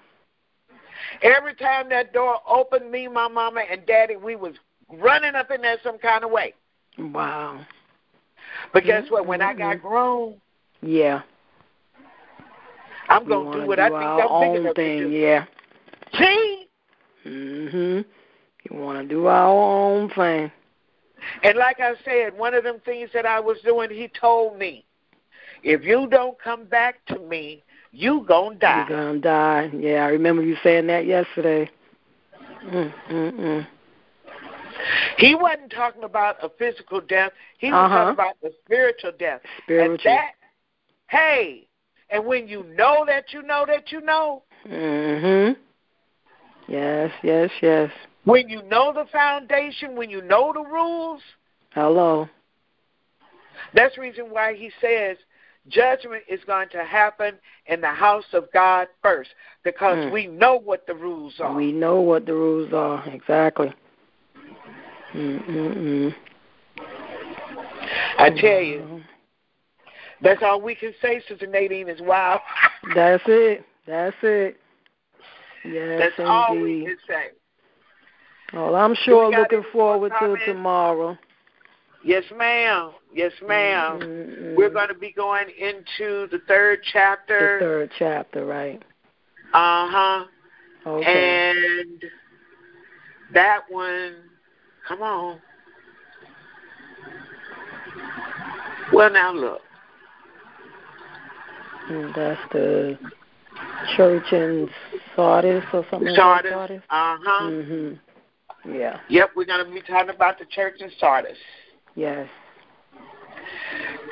Every 1.22 1.54
time 1.56 1.90
that 1.90 2.14
door 2.14 2.40
opened, 2.48 2.90
me, 2.90 3.08
my 3.08 3.28
mama, 3.28 3.62
and 3.70 3.86
daddy, 3.86 4.16
we 4.16 4.36
was 4.36 4.56
running 4.90 5.36
up 5.36 5.52
in 5.52 5.62
there 5.62 5.78
some 5.84 5.98
kind 6.00 6.24
of 6.24 6.32
way. 6.32 6.54
Wow. 6.98 7.66
But 8.74 8.84
guess 8.86 9.10
what? 9.12 9.26
When 9.26 9.42
I 9.42 9.54
got 9.54 9.78
Mhm. 9.78 9.82
grown, 9.82 10.42
Yeah. 10.82 11.22
I'm 13.10 13.26
going 13.26 13.52
to 13.52 13.62
do 13.62 13.68
what 13.68 13.80
I 13.80 13.90
do 13.90 13.96
think 13.96 14.06
our 14.06 14.44
I'm 14.44 14.52
big 14.54 14.62
enough 14.62 14.76
thing. 14.76 14.98
to 15.00 15.04
do. 15.06 15.10
Yeah. 15.12 15.46
See? 16.18 16.68
Mhm. 17.26 18.06
You 18.70 18.78
want 18.78 19.00
to 19.00 19.08
do 19.08 19.28
our 19.28 19.48
own 19.48 20.10
thing. 20.10 20.52
And 21.44 21.58
like 21.58 21.80
I 21.80 21.94
said, 22.04 22.38
one 22.38 22.54
of 22.54 22.64
them 22.64 22.80
things 22.84 23.10
that 23.14 23.26
I 23.26 23.40
was 23.40 23.58
doing, 23.64 23.90
he 23.90 24.08
told 24.08 24.58
me, 24.58 24.86
if 25.64 25.84
you 25.84 26.08
don't 26.10 26.40
come 26.40 26.66
back 26.66 27.06
to 27.08 27.20
me, 27.20 27.64
you 27.92 28.26
gonna 28.28 28.56
die. 28.56 28.86
You're 28.90 28.98
gonna 28.98 29.20
die. 29.20 29.70
Yeah, 29.78 30.06
I 30.06 30.10
remember 30.10 30.42
you 30.42 30.56
saying 30.64 30.88
that 30.88 31.06
yesterday. 31.06 31.70
Mm, 32.66 32.94
mm, 33.10 33.32
mm. 33.34 33.68
He 35.18 35.36
wasn't 35.36 35.72
talking 35.72 36.04
about 36.04 36.38
a 36.44 36.50
physical 36.58 37.02
death. 37.02 37.32
He 37.60 37.72
was 37.72 37.78
Uh-huh. 37.86 37.96
talking 37.96 38.14
about 38.14 38.36
the 38.42 38.52
spiritual 38.66 39.12
death. 39.20 39.42
And 39.44 39.62
Spiritual. 39.64 40.12
that, 40.12 40.32
hey, 41.10 41.68
and 42.12 42.26
when 42.26 42.48
you 42.48 42.64
know 42.78 43.06
that 43.08 43.34
you 43.34 43.42
know 43.42 43.66
that 43.66 43.92
you 43.92 44.02
know, 44.02 44.44
Mhm. 44.66 45.56
Yes, 46.68 47.12
yes, 47.24 47.50
yes. 47.62 47.92
when 48.26 48.48
you 48.50 48.62
know 48.64 48.94
the 48.94 49.06
foundation, 49.06 49.96
when 49.96 50.10
you 50.10 50.22
know 50.22 50.54
the 50.54 50.62
rules, 50.62 51.22
Hello. 51.74 52.30
that's 53.74 53.96
the 53.96 54.02
reason 54.02 54.30
why 54.30 54.54
he 54.54 54.70
says 54.80 55.18
judgment 55.68 56.24
is 56.28 56.44
going 56.46 56.70
to 56.70 56.84
happen 56.84 57.40
in 57.68 57.82
the 57.82 57.88
house 57.88 58.34
of 58.34 58.52
God 58.52 58.88
first 59.02 59.34
because 59.64 59.98
Mm. 59.98 60.12
we 60.12 60.28
know 60.28 60.56
what 60.56 60.86
the 60.86 60.94
rules 60.94 61.40
are. 61.40 61.54
We 61.54 61.72
know 61.72 62.02
what 62.02 62.26
the 62.26 62.34
rules 62.34 62.74
are 62.74 63.04
exactly. 63.08 63.74
Mm, 65.14 65.46
mm, 65.46 65.76
mm. 65.76 66.16
I 68.18 68.30
tell 68.30 68.62
you, 68.62 69.04
that's 70.22 70.44
all 70.44 70.62
we 70.62 70.76
can 70.76 70.94
say, 71.02 71.22
Sister 71.28 71.48
Nadine, 71.48 71.90
is 71.90 72.02
wow. 72.02 72.42
That's 72.96 73.24
it. 73.28 73.66
That's 73.88 74.16
it. 74.22 74.58
Yes, 75.64 76.00
that's 76.00 76.18
indeed. 76.18 76.30
all 76.30 76.60
we 76.60 76.86
can 76.86 76.98
say. 77.08 77.28
Well, 78.54 78.76
I'm 78.76 78.96
sure 78.96 79.30
looking 79.30 79.64
forward 79.72 80.12
to 80.20 80.36
tomorrow. 80.46 81.18
Yes, 82.04 82.24
ma'am. 82.36 82.92
Yes, 83.14 83.32
ma'am. 83.48 84.00
Mm, 84.00 84.40
mm, 84.42 84.56
We're 84.56 84.72
going 84.72 84.88
to 84.88 84.96
be 84.96 85.12
going 85.12 85.48
into 85.50 86.28
the 86.32 86.40
third 86.48 86.80
chapter. 86.92 87.60
the 87.60 87.66
third 87.66 87.92
chapter, 87.98 88.46
right? 88.46 88.82
Uh 89.54 89.88
huh. 89.88 90.26
Okay. 90.88 91.52
And 91.52 92.04
that 93.34 93.62
one, 93.70 94.16
come 94.88 95.02
on. 95.04 95.40
Well, 98.92 99.12
now 99.12 99.32
look. 99.32 99.62
And 101.90 102.14
that's 102.16 102.42
the 102.52 102.98
church 103.96 104.32
in 104.32 104.70
Sardis 105.16 105.64
or 105.74 105.86
something 105.92 106.14
Sardis. 106.16 106.52
like 106.52 106.54
Sardis. 106.54 106.82
Uh 106.90 107.18
huh. 107.24 107.50
Mhm. 107.50 108.00
Yeah. 108.66 109.00
Yep, 109.10 109.32
we're 109.36 109.46
going 109.46 109.66
to 109.66 109.72
be 109.72 109.82
talking 109.82 110.14
about 110.14 110.38
the 110.38 110.46
church 110.46 110.82
in 110.82 110.92
Sardis. 111.00 111.38
Yes. 111.96 112.28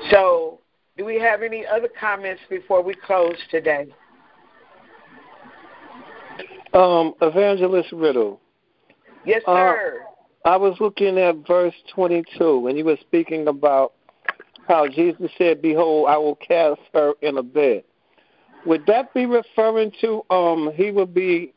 So, 0.10 0.60
do 0.98 1.06
we 1.06 1.20
have 1.20 1.44
any 1.44 1.66
other 1.66 1.90
comments 2.00 2.41
before 2.50 2.82
we 2.82 2.96
close 2.96 3.38
today? 3.52 3.88
Um, 6.74 7.14
Evangelist 7.22 7.91
Riddle. 7.91 8.40
Yes, 9.26 9.41
uh, 9.48 9.56
sir. 9.56 10.02
Uh, 10.46 10.50
I 10.50 10.58
was 10.58 10.78
looking 10.80 11.18
at 11.18 11.48
verse 11.48 11.74
22, 11.94 12.68
and 12.68 12.78
you 12.78 12.86
were 12.86 12.98
speaking 13.02 13.48
about 13.48 13.94
how 14.70 14.88
Jesus 14.88 15.30
said, 15.38 15.62
Behold, 15.62 16.08
I 16.08 16.18
will 16.18 16.36
cast 16.36 16.80
her 16.94 17.14
in 17.22 17.38
a 17.38 17.44
bed. 17.44 17.84
Would 18.66 18.86
that 18.86 19.14
be 19.14 19.26
referring 19.26 19.91
to 20.02 20.24
um 20.30 20.72
he 20.76 20.91
would 20.91 21.14
be 21.14 21.54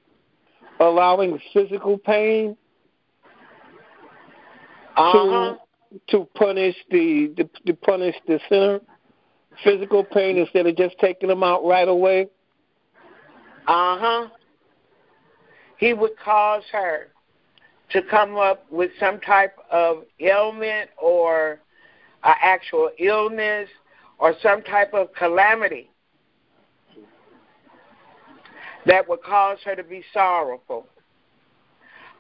allowing 0.81 1.39
physical 1.53 1.99
pain 1.99 2.57
uh-huh. 4.97 5.57
to 6.09 6.19
to 6.19 6.29
punish 6.35 6.75
the 6.91 7.33
to, 7.37 7.49
to 7.67 7.75
punish 7.75 8.17
the 8.27 8.41
sinner? 8.49 8.81
Physical 9.63 10.03
pain 10.03 10.39
instead 10.39 10.67
of 10.67 10.77
just 10.77 10.97
taking 10.99 11.29
them 11.29 11.43
out 11.43 11.63
right 11.65 11.89
away? 11.89 12.29
Uh 13.69 13.99
huh. 13.99 14.29
He 15.77 15.93
would 15.93 16.17
cause 16.17 16.63
her 16.73 17.09
to 17.91 18.01
come 18.03 18.37
up 18.37 18.65
with 18.71 18.91
some 18.99 19.21
type 19.21 19.57
of 19.71 20.05
ailment 20.21 20.89
or 20.97 21.61
an 22.25 22.35
actual 22.41 22.91
illness 22.99 23.69
or 24.19 24.35
some 24.43 24.63
type 24.63 24.95
of 24.95 25.13
calamity 25.15 25.91
that 28.87 29.09
would 29.09 29.23
cause 29.23 29.59
her 29.65 29.75
to 29.75 29.85
be 29.85 30.03
sorrowful. 30.13 30.87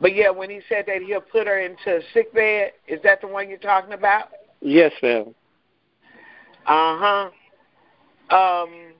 But 0.00 0.16
yeah, 0.16 0.30
when 0.30 0.50
he 0.50 0.60
said 0.68 0.84
that 0.88 1.02
he'll 1.02 1.20
put 1.20 1.46
her 1.46 1.60
into 1.60 1.98
a 1.98 2.00
sick 2.12 2.34
bed, 2.34 2.72
is 2.88 3.00
that 3.04 3.20
the 3.20 3.28
one 3.28 3.48
you're 3.48 3.58
talking 3.58 3.92
about? 3.92 4.30
Yes, 4.60 4.92
ma'am. 5.02 5.34
Uh 6.66 7.30
huh. 8.28 8.36
Um, 8.36 8.92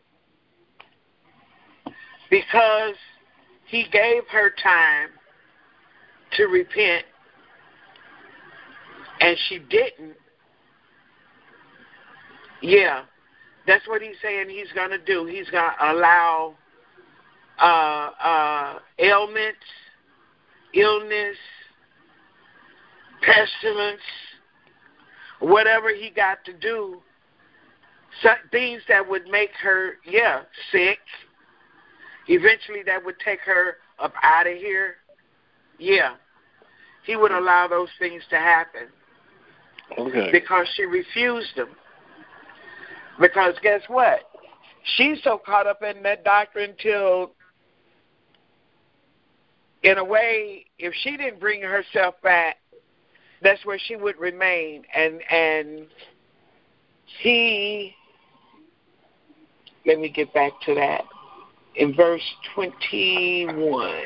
because 2.31 2.95
he 3.67 3.87
gave 3.91 4.23
her 4.31 4.53
time 4.63 5.11
to 6.37 6.45
repent, 6.45 7.05
and 9.21 9.37
she 9.49 9.59
didn't. 9.59 10.17
Yeah, 12.63 13.03
that's 13.67 13.87
what 13.89 14.01
he's 14.01 14.17
saying 14.23 14.49
he's 14.49 14.73
going 14.75 14.91
to 14.91 14.99
do. 14.99 15.27
He's 15.27 15.51
going 15.51 15.71
to 15.79 15.93
allow 15.93 16.55
uh, 17.61 18.11
uh, 18.23 18.79
ailments, 18.99 19.59
illness, 20.73 21.37
pestilence, 23.23 24.01
whatever 25.41 25.91
he 25.95 26.11
got 26.11 26.45
to 26.45 26.53
do, 26.53 27.03
things 28.51 28.83
that 28.89 29.09
would 29.09 29.27
make 29.27 29.51
her, 29.63 29.95
yeah, 30.07 30.43
sick. 30.71 30.99
Eventually, 32.29 32.83
that 32.87 33.05
would 33.05 33.19
take 33.25 33.41
her 33.41 33.79
up 33.99 34.15
out 34.23 34.47
of 34.47 34.55
here. 34.57 34.97
Yeah, 35.79 36.15
he 37.05 37.17
would 37.17 37.33
allow 37.33 37.67
those 37.67 37.89
things 37.99 38.23
to 38.31 38.37
happen. 38.37 38.83
Okay. 39.99 40.31
Because 40.31 40.69
she 40.75 40.85
refused 40.85 41.57
them. 41.57 41.69
Because 43.23 43.55
guess 43.63 43.81
what? 43.87 44.21
She's 44.97 45.23
so 45.23 45.39
caught 45.39 45.69
up 45.69 45.81
in 45.83 46.03
that 46.03 46.25
doctrine 46.25 46.75
till 46.83 47.31
in 49.85 49.99
a 49.99 50.05
way, 50.05 50.67
if 50.79 50.93
she 51.03 51.17
didn't 51.17 51.39
bring 51.39 51.63
herself 51.63 52.17
back, 52.23 52.57
that's 53.41 53.65
where 53.65 53.79
she 53.79 53.95
would 53.95 54.19
remain. 54.19 54.83
And 54.93 55.23
and 55.31 55.87
he, 57.23 57.95
let 59.87 60.01
me 60.01 60.09
get 60.09 60.35
back 60.35 60.53
to 60.67 60.75
that 60.75 61.05
in 61.77 61.95
verse 61.95 62.23
twenty-one. 62.55 64.01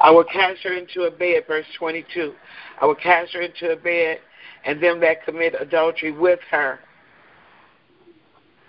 I 0.00 0.10
will 0.10 0.24
cast 0.24 0.62
her 0.62 0.72
into 0.72 1.02
a 1.02 1.10
bed, 1.10 1.44
verse 1.46 1.66
22. 1.78 2.32
I 2.80 2.86
will 2.86 2.94
cast 2.94 3.34
her 3.34 3.42
into 3.42 3.70
a 3.70 3.76
bed, 3.76 4.20
and 4.64 4.82
them 4.82 5.00
that 5.00 5.24
commit 5.24 5.54
adultery 5.58 6.12
with 6.12 6.40
her 6.50 6.80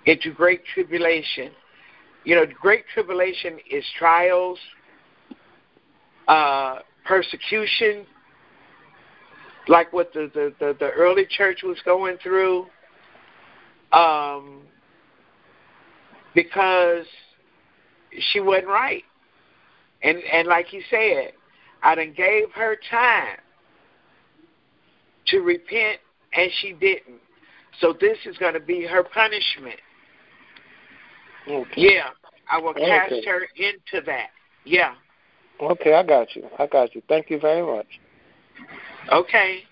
into 0.06 0.32
great 0.32 0.64
tribulation 0.74 1.52
you 2.24 2.36
know, 2.36 2.44
great 2.60 2.84
tribulation 2.92 3.58
is 3.70 3.84
trials, 3.98 4.58
uh, 6.28 6.78
persecution, 7.04 8.06
like 9.68 9.92
what 9.92 10.12
the, 10.12 10.30
the, 10.32 10.54
the, 10.60 10.76
the, 10.78 10.90
early 10.90 11.26
church 11.28 11.62
was 11.62 11.78
going 11.84 12.16
through, 12.22 12.66
um, 13.92 14.62
because 16.34 17.06
she 18.32 18.40
wasn't 18.40 18.68
right. 18.68 19.04
And 20.02 20.18
and 20.32 20.48
like 20.48 20.66
he 20.66 20.82
said, 20.90 21.32
I 21.82 21.94
done 21.94 22.12
gave 22.16 22.50
her 22.54 22.76
time 22.90 23.38
to 25.26 25.40
repent 25.40 26.00
and 26.34 26.50
she 26.60 26.72
didn't. 26.72 27.20
So 27.80 27.94
this 27.98 28.18
is 28.26 28.36
going 28.38 28.54
to 28.54 28.60
be 28.60 28.86
her 28.86 29.02
punishment. 29.02 29.80
Okay. 31.48 31.70
Yeah, 31.76 32.10
I 32.50 32.58
will 32.58 32.74
cast 32.74 33.12
okay. 33.12 33.24
her 33.26 33.48
into 33.56 34.04
that. 34.06 34.28
Yeah. 34.64 34.94
Okay, 35.60 35.94
I 35.94 36.02
got 36.02 36.34
you. 36.34 36.44
I 36.58 36.66
got 36.66 36.94
you. 36.94 37.02
Thank 37.08 37.30
you 37.30 37.38
very 37.38 37.64
much. 37.64 37.86
Okay. 39.10 39.62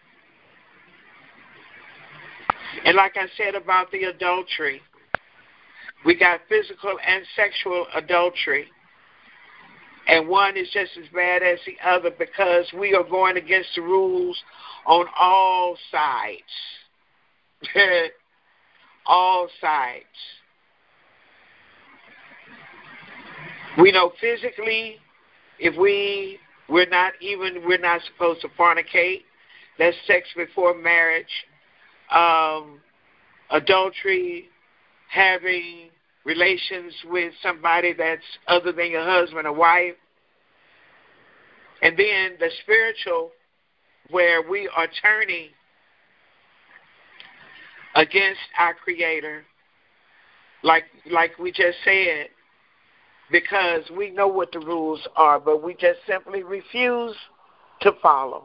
And 2.84 2.96
like 2.96 3.16
I 3.16 3.26
said 3.36 3.54
about 3.54 3.90
the 3.90 4.04
adultery, 4.04 4.80
we 6.04 6.16
got 6.16 6.40
physical 6.48 6.96
and 7.06 7.24
sexual 7.36 7.86
adultery. 7.94 8.66
And 10.10 10.28
one 10.28 10.56
is 10.56 10.68
just 10.72 10.90
as 11.00 11.06
bad 11.14 11.44
as 11.44 11.60
the 11.64 11.76
other 11.88 12.10
because 12.10 12.66
we 12.76 12.94
are 12.94 13.04
going 13.04 13.36
against 13.36 13.68
the 13.76 13.82
rules 13.82 14.36
on 14.84 15.06
all 15.16 15.76
sides. 15.92 16.42
all 19.06 19.48
sides. 19.60 20.04
We 23.78 23.92
know 23.92 24.10
physically, 24.20 24.96
if 25.60 25.78
we 25.78 26.40
we're 26.68 26.88
not 26.88 27.12
even 27.20 27.62
we're 27.64 27.78
not 27.78 28.00
supposed 28.12 28.40
to 28.40 28.48
fornicate. 28.48 29.22
That's 29.78 29.96
sex 30.08 30.28
before 30.36 30.74
marriage. 30.74 31.26
Um, 32.10 32.80
adultery, 33.50 34.48
having 35.08 35.90
relations 36.24 36.92
with 37.06 37.32
somebody 37.42 37.92
that's 37.92 38.22
other 38.46 38.72
than 38.72 38.90
your 38.90 39.04
husband 39.04 39.46
or 39.46 39.52
wife. 39.52 39.94
And 41.82 41.98
then 41.98 42.32
the 42.38 42.50
spiritual, 42.62 43.30
where 44.10 44.42
we 44.42 44.68
are 44.76 44.88
turning 45.02 45.48
against 47.94 48.40
our 48.58 48.74
Creator, 48.74 49.44
like 50.62 50.84
like 51.10 51.38
we 51.38 51.52
just 51.52 51.78
said, 51.84 52.28
because 53.30 53.82
we 53.96 54.10
know 54.10 54.28
what 54.28 54.52
the 54.52 54.58
rules 54.58 55.00
are, 55.16 55.40
but 55.40 55.62
we 55.62 55.72
just 55.74 56.00
simply 56.06 56.42
refuse 56.42 57.16
to 57.80 57.92
follow. 58.02 58.44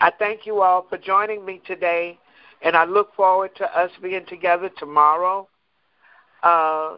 I 0.00 0.12
thank 0.16 0.46
you 0.46 0.60
all 0.62 0.86
for 0.88 0.96
joining 0.96 1.44
me 1.44 1.60
today, 1.66 2.18
and 2.62 2.76
I 2.76 2.84
look 2.84 3.14
forward 3.14 3.50
to 3.56 3.78
us 3.78 3.90
being 4.02 4.26
together 4.26 4.70
tomorrow. 4.78 5.48
Uh, 6.42 6.96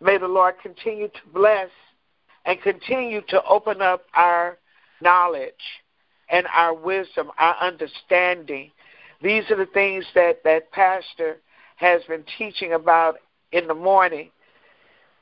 may 0.00 0.18
the 0.18 0.28
Lord 0.28 0.54
continue 0.62 1.08
to 1.08 1.20
bless 1.32 1.70
and 2.44 2.60
continue 2.62 3.20
to 3.28 3.42
open 3.44 3.82
up 3.82 4.02
our 4.14 4.58
knowledge 5.00 5.52
and 6.30 6.46
our 6.52 6.74
wisdom, 6.74 7.30
our 7.38 7.56
understanding. 7.60 8.70
These 9.22 9.50
are 9.50 9.56
the 9.56 9.66
things 9.66 10.04
that, 10.14 10.42
that 10.44 10.70
Pastor 10.72 11.38
has 11.76 12.02
been 12.08 12.24
teaching 12.38 12.72
about 12.72 13.16
in 13.52 13.66
the 13.66 13.74
morning, 13.74 14.30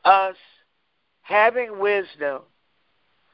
us 0.04 0.36
having 1.22 1.78
wisdom, 1.78 2.42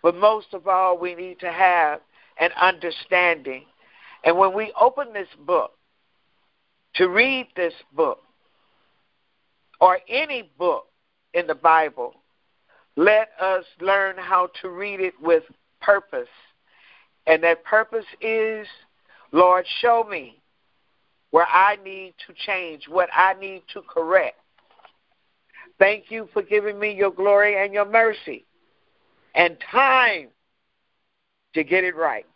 but 0.03 0.17
most 0.17 0.49
of 0.53 0.69
all, 0.69 0.99
we 0.99 1.15
need 1.15 1.41
to 1.41 1.51
have 1.51 2.01
an 2.39 2.51
understanding. 2.61 3.65
And 4.25 4.37
when 4.39 4.55
we 4.55 4.73
open 4.81 5.13
this 5.13 5.29
book, 5.47 5.73
to 6.95 7.09
read 7.09 7.49
this 7.57 7.75
book, 7.95 8.21
or 9.81 9.99
any 10.09 10.51
book 10.59 10.87
in 11.35 11.47
the 11.47 11.55
Bible, 11.55 12.15
let 12.97 13.31
us 13.41 13.65
learn 13.81 14.17
how 14.17 14.49
to 14.63 14.71
read 14.71 15.01
it 15.01 15.15
with 15.21 15.43
purpose. 15.81 16.29
And 17.27 17.43
that 17.43 17.65
purpose 17.65 18.05
is, 18.21 18.67
Lord, 19.33 19.67
show 19.81 20.07
me 20.09 20.41
where 21.31 21.47
I 21.47 21.77
need 21.85 22.15
to 22.27 22.35
change, 22.47 22.87
what 22.89 23.09
I 23.13 23.35
need 23.35 23.63
to 23.73 23.83
correct. 23.83 24.37
Thank 25.79 26.11
you 26.11 26.29
for 26.33 26.43
giving 26.43 26.79
me 26.79 26.95
your 26.95 27.11
glory 27.11 27.63
and 27.63 27.73
your 27.75 27.85
mercy 27.91 28.45
and 29.35 29.57
time 29.73 30.29
to 31.55 31.65
get 31.65 31.83
it 31.83 31.97
right. 31.97 32.27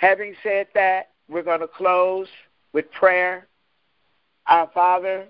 Having 0.00 0.34
said 0.42 0.66
that, 0.74 1.10
we're 1.28 1.44
going 1.44 1.60
to 1.60 1.68
close 1.68 2.26
with 2.74 2.90
prayer. 2.90 3.48
Our 4.46 4.70
Father, 4.74 5.28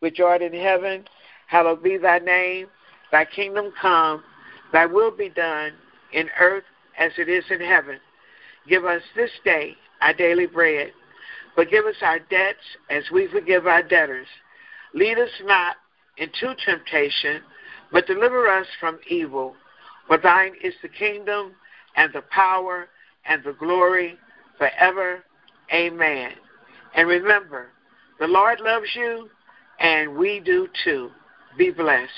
which 0.00 0.18
art 0.18 0.42
in 0.42 0.52
heaven, 0.52 1.04
hallowed 1.46 1.84
be 1.84 1.98
thy 1.98 2.18
name. 2.18 2.66
Thy 3.12 3.24
kingdom 3.24 3.72
come, 3.80 4.24
thy 4.72 4.86
will 4.86 5.12
be 5.12 5.28
done 5.28 5.72
in 6.12 6.28
earth 6.40 6.64
as 6.98 7.12
it 7.18 7.28
is 7.28 7.44
in 7.50 7.60
heaven. 7.60 7.98
Give 8.68 8.84
us 8.84 9.02
this 9.14 9.30
day 9.44 9.76
our 10.00 10.12
daily 10.12 10.46
bread. 10.46 10.90
Forgive 11.54 11.84
us 11.86 11.94
our 12.02 12.18
debts 12.18 12.58
as 12.90 13.04
we 13.12 13.28
forgive 13.28 13.66
our 13.68 13.82
debtors. 13.82 14.26
Lead 14.92 15.18
us 15.18 15.30
not 15.44 15.76
into 16.18 16.54
temptation, 16.64 17.42
but 17.92 18.06
deliver 18.06 18.48
us 18.48 18.66
from 18.80 18.98
evil. 19.08 19.54
For 20.08 20.18
thine 20.18 20.54
is 20.62 20.74
the 20.82 20.88
kingdom 20.88 21.52
and 21.94 22.12
the 22.12 22.22
power 22.30 22.88
and 23.24 23.42
the 23.44 23.52
glory 23.52 24.18
forever. 24.58 25.22
Amen. 25.72 26.32
And 26.94 27.08
remember, 27.08 27.68
the 28.18 28.26
Lord 28.26 28.60
loves 28.60 28.88
you, 28.94 29.28
and 29.78 30.16
we 30.16 30.40
do 30.40 30.68
too. 30.84 31.10
Be 31.58 31.70
blessed. 31.70 32.10